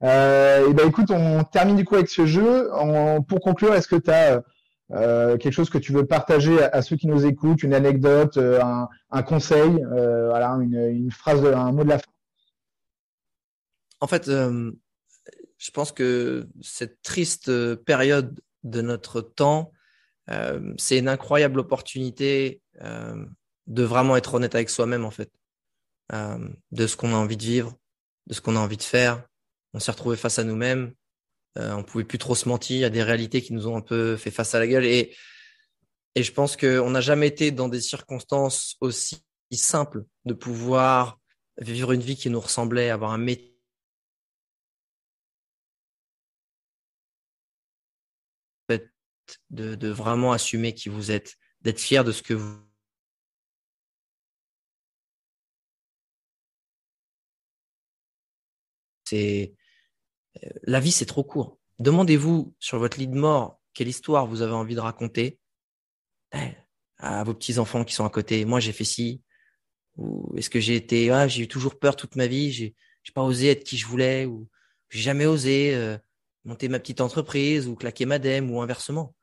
Euh, 0.04 0.70
et 0.70 0.74
ben 0.74 0.88
écoute, 0.88 1.12
on 1.12 1.44
termine 1.44 1.76
du 1.76 1.84
coup 1.84 1.96
avec 1.96 2.08
ce 2.08 2.26
jeu. 2.26 2.72
En- 2.74 3.22
pour 3.22 3.42
conclure, 3.42 3.74
est-ce 3.76 3.90
que 3.90 3.98
tu 3.98 4.10
as 4.10 4.42
quelque 5.38 5.52
chose 5.52 5.70
que 5.70 5.78
tu 5.80 5.92
veux 5.92 6.06
partager 6.06 6.64
à, 6.64 6.70
à 6.78 6.82
ceux 6.82 6.96
qui 6.96 7.08
nous 7.08 7.26
écoutent, 7.26 7.62
une 7.64 7.74
anecdote, 7.74 8.38
euh, 8.38 8.62
un, 8.64 8.88
un 9.12 9.22
conseil, 9.24 9.84
euh, 9.92 10.30
voilà, 10.30 10.52
une, 10.62 10.76
une 10.78 11.12
phrase, 11.12 11.42
de- 11.42 11.52
un 11.52 11.74
mot 11.74 11.84
de 11.84 11.90
la 11.90 11.98
fin? 12.00 12.06
En 14.00 14.08
fait, 14.08 14.28
euh, 14.28 14.72
je 15.58 15.72
pense 15.72 15.92
que 15.92 16.48
cette 16.62 17.02
triste 17.02 17.76
période 17.76 18.40
de 18.64 18.82
notre 18.82 19.22
temps, 19.22 19.72
euh, 20.30 20.74
c'est 20.78 21.00
une 21.00 21.08
incroyable 21.08 21.60
opportunité 21.60 22.62
euh, 22.82 23.26
de 23.66 23.84
vraiment 23.84 24.18
être 24.18 24.34
honnête 24.36 24.56
avec 24.56 24.70
soi-même, 24.70 25.06
en 25.06 25.12
fait, 25.12 25.32
de 26.72 26.88
ce 26.88 26.96
qu'on 26.96 27.14
a 27.14 27.18
envie 27.18 27.38
de 27.38 27.44
vivre, 27.44 27.74
de 28.28 28.34
ce 28.34 28.40
qu'on 28.42 28.56
a 28.56 28.60
envie 28.60 28.78
de 28.78 28.84
faire. 28.84 29.26
On 29.74 29.80
s'est 29.80 29.92
retrouvé 29.92 30.16
face 30.16 30.40
à 30.40 30.46
nous-mêmes. 30.46 30.94
On 31.58 31.84
pouvait 31.84 32.06
plus 32.06 32.18
trop 32.18 32.36
se 32.36 32.48
mentir. 32.48 32.78
Il 32.78 32.82
y 32.82 32.86
a 32.86 32.90
des 32.90 33.04
réalités 33.04 33.42
qui 33.42 33.52
nous 33.52 33.68
ont 33.68 33.76
un 33.76 33.82
peu 33.82 34.16
fait 34.16 34.32
face 34.32 34.56
à 34.56 34.60
la 34.60 34.68
gueule. 34.68 34.86
Et 34.86 35.14
je 36.16 36.32
pense 36.32 36.56
qu'on 36.56 36.90
n'a 36.90 37.02
jamais 37.02 37.28
été 37.28 37.52
dans 37.52 37.68
des 37.68 37.82
circonstances 37.82 38.78
aussi 38.80 39.18
simples 39.52 40.06
de 40.26 40.34
pouvoir 40.34 41.20
vivre 41.60 41.92
une 41.92 42.02
vie 42.02 42.16
qui 42.16 42.30
nous 42.30 42.40
ressemblait, 42.40 42.90
avoir 42.90 43.12
un 43.12 43.18
métier 43.18 43.57
de, 49.50 49.90
vraiment 49.90 50.32
assumer 50.32 50.74
qui 50.74 50.90
vous 50.90 51.12
êtes, 51.12 51.36
d'être 51.62 51.80
fier 51.80 52.04
de 52.04 52.12
ce 52.12 52.24
que 52.24 52.34
vous 52.34 52.58
c'est 59.06 59.56
la 60.64 60.80
vie, 60.80 60.92
c'est 60.92 61.06
trop 61.06 61.24
court. 61.24 61.58
Demandez-vous 61.80 62.56
sur 62.60 62.80
votre 62.80 63.00
lit 63.00 63.08
de 63.08 63.16
mort 63.16 63.60
quelle 63.74 63.88
histoire 63.88 64.26
vous 64.26 64.42
avez 64.42 64.54
envie 64.54 64.76
de 64.76 64.80
raconter 64.80 65.40
eh, 66.34 66.54
à 66.98 67.24
vos 67.24 67.34
petits 67.34 67.60
enfants 67.60 67.84
qui 67.84 67.94
sont 67.94 68.06
à 68.06 68.10
côté. 68.10 68.44
Moi, 68.46 68.60
j'ai 68.60 68.74
fait 68.74 68.84
ci. 68.84 69.22
Ou 69.98 70.36
est-ce 70.38 70.50
que 70.50 70.60
j'ai 70.60 70.76
été, 70.76 71.12
ah, 71.12 71.28
j'ai 71.28 71.44
eu 71.44 71.48
toujours 71.48 71.78
peur 71.78 71.96
toute 71.96 72.16
ma 72.16 72.28
vie. 72.28 72.52
J'ai, 72.52 72.76
j'ai 73.04 73.14
pas 73.14 73.24
osé 73.24 73.50
être 73.50 73.64
qui 73.64 73.78
je 73.78 73.86
voulais 73.86 74.26
ou 74.26 74.50
j'ai 74.90 75.02
jamais 75.02 75.26
osé 75.26 75.76
euh, 75.76 75.98
monter 76.48 76.70
ma 76.70 76.80
petite 76.80 77.02
entreprise 77.02 77.68
ou 77.68 77.76
claquer 77.76 78.06
ma 78.06 78.20
dème 78.20 78.50
ou 78.50 78.62
inversement. 78.62 79.16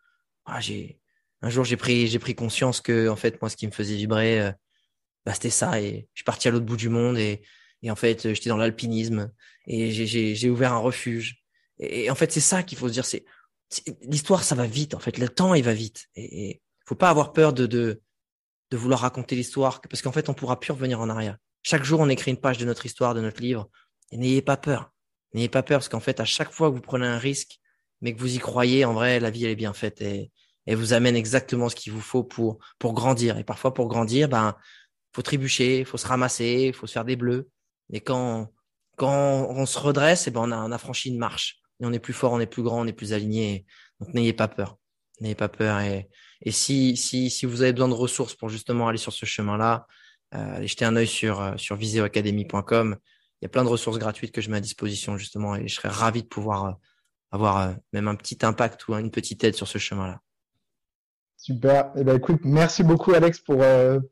Ah, 0.45 0.61
j'ai, 0.61 1.01
un 1.43 1.49
jour, 1.49 1.64
j'ai 1.64 1.77
pris, 1.77 2.07
j'ai 2.07 2.18
pris 2.18 2.35
conscience 2.35 2.81
que, 2.81 3.09
en 3.09 3.16
fait, 3.16 3.41
moi, 3.41 3.49
ce 3.49 3.57
qui 3.57 3.66
me 3.66 3.72
faisait 3.72 3.97
vibrer, 3.97 4.41
euh, 4.41 4.53
bah, 5.27 5.35
c'était 5.35 5.51
ça. 5.51 5.81
Et 5.81 6.09
je 6.12 6.20
suis 6.20 6.25
parti 6.25 6.49
à 6.49 6.51
l'autre 6.51 6.66
bout 6.66 6.77
du 6.77 6.89
monde 6.89 7.18
et, 7.18 7.43
et 7.83 7.91
en 7.91 7.97
fait, 7.97 8.33
j'étais 8.35 8.51
dans 8.51 8.57
l'alpinisme 8.57 9.33
et 9.66 9.91
j'ai, 9.91 10.51
ouvert 10.51 10.72
un 10.72 10.79
refuge. 10.79 11.43
Et, 11.79 12.11
en 12.11 12.14
fait, 12.14 12.31
c'est 12.31 12.41
ça 12.41 12.62
qu'il 12.62 12.79
faut 12.79 12.89
se 12.89 12.93
dire. 12.93 13.07
C'est, 13.07 13.25
l'histoire, 14.03 14.45
ça 14.45 14.55
va 14.55 14.66
vite. 14.66 14.95
En 14.95 15.01
fait, 15.01 15.18
le 15.18 15.29
temps, 15.29 15.55
il 15.55 15.64
va 15.64 15.75
vite. 15.75 16.07
Et, 16.14 16.51
et 16.51 16.62
faut 16.87 16.95
pas 16.95 17.09
avoir 17.09 17.33
peur 17.33 17.53
de, 17.55 17.66
de, 17.66 18.03
de 18.70 18.77
vouloir 18.77 19.01
raconter 19.01 19.35
l'histoire 19.35 19.81
parce 19.81 20.03
qu'en 20.03 20.12
fait, 20.12 20.29
on 20.29 20.35
pourra 20.35 20.61
plus 20.61 20.72
revenir 20.72 21.01
en 21.01 21.09
arrière. 21.09 21.39
Chaque 21.62 21.85
jour, 21.85 22.01
on 22.01 22.09
écrit 22.11 22.31
une 22.31 22.41
page 22.41 22.59
de 22.59 22.66
notre 22.66 22.85
histoire, 22.85 23.14
de 23.14 23.22
notre 23.22 23.41
livre. 23.41 23.70
Et 24.12 24.18
n'ayez 24.18 24.43
pas 24.43 24.59
peur. 24.59 24.93
N'ayez 25.35 25.49
pas 25.49 25.62
peur 25.62 25.78
parce 25.78 25.89
qu'en 25.89 26.01
fait, 26.01 26.20
à 26.20 26.24
chaque 26.24 26.53
fois 26.53 26.70
que 26.70 26.74
vous 26.76 26.80
prenez 26.80 27.07
un 27.07 27.18
risque, 27.18 27.59
mais 28.01 28.14
que 28.14 28.20
vous 28.20 28.37
y 28.37 28.39
croyez, 28.39 28.85
en 28.85 28.95
vrai, 28.95 29.20
la 29.20 29.30
vie, 29.30 29.45
elle 29.45 29.51
est 29.51 29.57
bien 29.57 29.74
faite 29.74 30.01
et, 30.01 30.30
et 30.66 30.74
vous 30.74 30.93
amène 30.93 31.16
exactement 31.16 31.68
ce 31.68 31.74
qu'il 31.76 31.93
vous 31.93 32.01
faut 32.01 32.24
pour, 32.24 32.59
pour 32.78 32.95
grandir. 32.95 33.39
Et 33.39 33.45
parfois, 33.45 33.74
pour 33.74 33.89
grandir, 33.89 34.28
ben, 34.28 34.55
faut 35.14 35.22
trébucher, 35.22 35.85
faut 35.85 35.97
se 35.97 36.07
ramasser, 36.07 36.72
faut 36.72 36.87
se 36.87 36.93
faire 36.93 37.05
des 37.05 37.16
bleus. 37.16 37.49
Et 37.93 38.01
quand, 38.01 38.53
quand 38.97 39.47
on 39.51 39.66
se 39.66 39.78
redresse, 39.78 40.26
et 40.26 40.30
ben, 40.30 40.43
on 40.43 40.53
a, 40.53 40.57
on 40.57 40.72
a 40.72 40.78
franchi 40.78 41.11
une 41.11 41.18
marche. 41.18 41.59
Et 41.80 41.87
on 41.87 41.93
est 41.93 41.99
plus 41.99 42.12
fort, 42.12 42.32
on 42.32 42.41
est 42.41 42.47
plus 42.47 42.62
grand, 42.62 42.80
on 42.80 42.87
est 42.87 42.93
plus 42.93 43.12
aligné. 43.12 43.66
Donc, 44.01 44.14
n'ayez 44.14 44.32
pas 44.32 44.49
peur. 44.49 44.78
N'ayez 45.20 45.35
pas 45.35 45.49
peur. 45.49 45.80
Et, 45.80 46.09
et 46.43 46.51
si, 46.51 46.97
si, 46.97 47.30
si 47.30 47.47
vous 47.47 47.62
avez 47.62 47.72
besoin 47.72 47.89
de 47.89 47.95
ressources 47.95 48.35
pour 48.35 48.49
justement 48.49 48.89
aller 48.89 48.99
sur 48.99 49.12
ce 49.12 49.26
chemin-là, 49.26 49.87
euh, 50.35 50.57
allez 50.57 50.66
jeter 50.66 50.85
un 50.85 50.97
œil 50.97 51.07
sur, 51.07 51.41
euh, 51.41 51.57
sur 51.57 51.76
viseoacademy.com. 51.76 52.97
Il 53.45 53.47
y 53.47 53.49
a 53.49 53.51
plein 53.51 53.62
de 53.64 53.68
ressources 53.68 53.99
gratuites 53.99 54.32
que 54.32 54.40
je 54.40 54.51
mets 54.51 54.57
à 54.57 54.61
disposition 54.61 55.18
justement 55.18 55.55
et 55.55 55.68
je 55.68 55.74
serais 55.74 55.90
ravi 55.90 56.22
de 56.22 56.28
pouvoir 56.28 56.64
euh, 56.64 56.72
avoir 57.30 57.59
euh, 57.59 57.72
même 57.92 58.09
un 58.09 58.14
petit 58.14 58.38
impact 58.42 58.88
ou 58.88 58.95
une 58.95 59.11
petite 59.11 59.45
aide 59.45 59.55
sur 59.55 59.68
ce 59.68 59.78
chemin-là. 59.78 60.20
Super. 61.36 61.92
Eh 61.97 62.05
ben, 62.05 62.16
écoute, 62.16 62.40
merci 62.45 62.82
beaucoup 62.82 63.12
Alex 63.12 63.38
pour, 63.40 63.62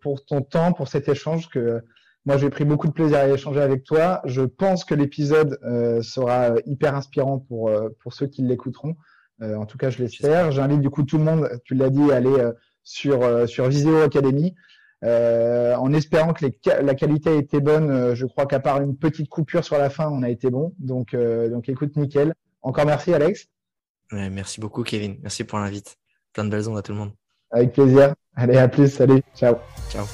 pour 0.02 0.24
ton 0.26 0.42
temps, 0.42 0.72
pour 0.74 0.88
cet 0.88 1.08
échange 1.08 1.48
que 1.48 1.82
moi 2.26 2.36
j'ai 2.36 2.50
pris 2.50 2.64
beaucoup 2.64 2.88
de 2.88 2.92
plaisir 2.92 3.18
à 3.18 3.28
échanger 3.28 3.60
avec 3.60 3.84
toi. 3.84 4.20
Je 4.26 4.42
pense 4.42 4.84
que 4.84 4.94
l'épisode 4.94 5.58
sera 6.02 6.50
hyper 6.66 6.94
inspirant 6.94 7.38
pour, 7.38 7.70
pour 8.00 8.12
ceux 8.12 8.26
qui 8.26 8.42
l'écouteront. 8.42 8.96
Euh, 9.42 9.56
en 9.56 9.66
tout 9.66 9.78
cas, 9.78 9.90
je 9.90 9.98
l'espère. 9.98 10.52
J'invite 10.52 10.80
du 10.80 10.90
coup 10.90 11.02
tout 11.02 11.18
le 11.18 11.24
monde, 11.24 11.48
tu 11.64 11.74
l'as 11.74 11.90
dit, 11.90 12.12
à 12.12 12.16
aller 12.16 12.30
euh, 12.30 12.52
sur, 12.84 13.22
euh, 13.22 13.46
sur 13.46 13.68
Visio 13.68 13.96
Academy. 14.02 14.54
En 15.02 15.92
espérant 15.92 16.32
que 16.32 16.46
la 16.82 16.94
qualité 16.94 17.30
a 17.30 17.34
été 17.34 17.60
bonne, 17.60 18.14
je 18.14 18.26
crois 18.26 18.46
qu'à 18.46 18.60
part 18.60 18.80
une 18.80 18.96
petite 18.96 19.28
coupure 19.28 19.64
sur 19.64 19.78
la 19.78 19.90
fin, 19.90 20.08
on 20.08 20.22
a 20.22 20.30
été 20.30 20.50
bon. 20.50 20.74
Donc, 20.78 21.14
donc 21.14 21.68
écoute, 21.68 21.96
nickel. 21.96 22.34
Encore 22.62 22.86
merci, 22.86 23.12
Alex. 23.12 23.48
merci 24.12 24.60
beaucoup, 24.60 24.82
Kevin. 24.82 25.16
Merci 25.22 25.44
pour 25.44 25.58
l'invite. 25.58 25.96
Plein 26.32 26.44
de 26.44 26.50
belles 26.50 26.68
ondes 26.68 26.78
à 26.78 26.82
tout 26.82 26.92
le 26.92 26.98
monde. 26.98 27.12
Avec 27.50 27.72
plaisir. 27.72 28.14
Allez, 28.34 28.56
à 28.56 28.68
plus. 28.68 28.88
Salut. 28.88 29.22
Ciao. 29.34 29.56
Ciao. 29.90 30.06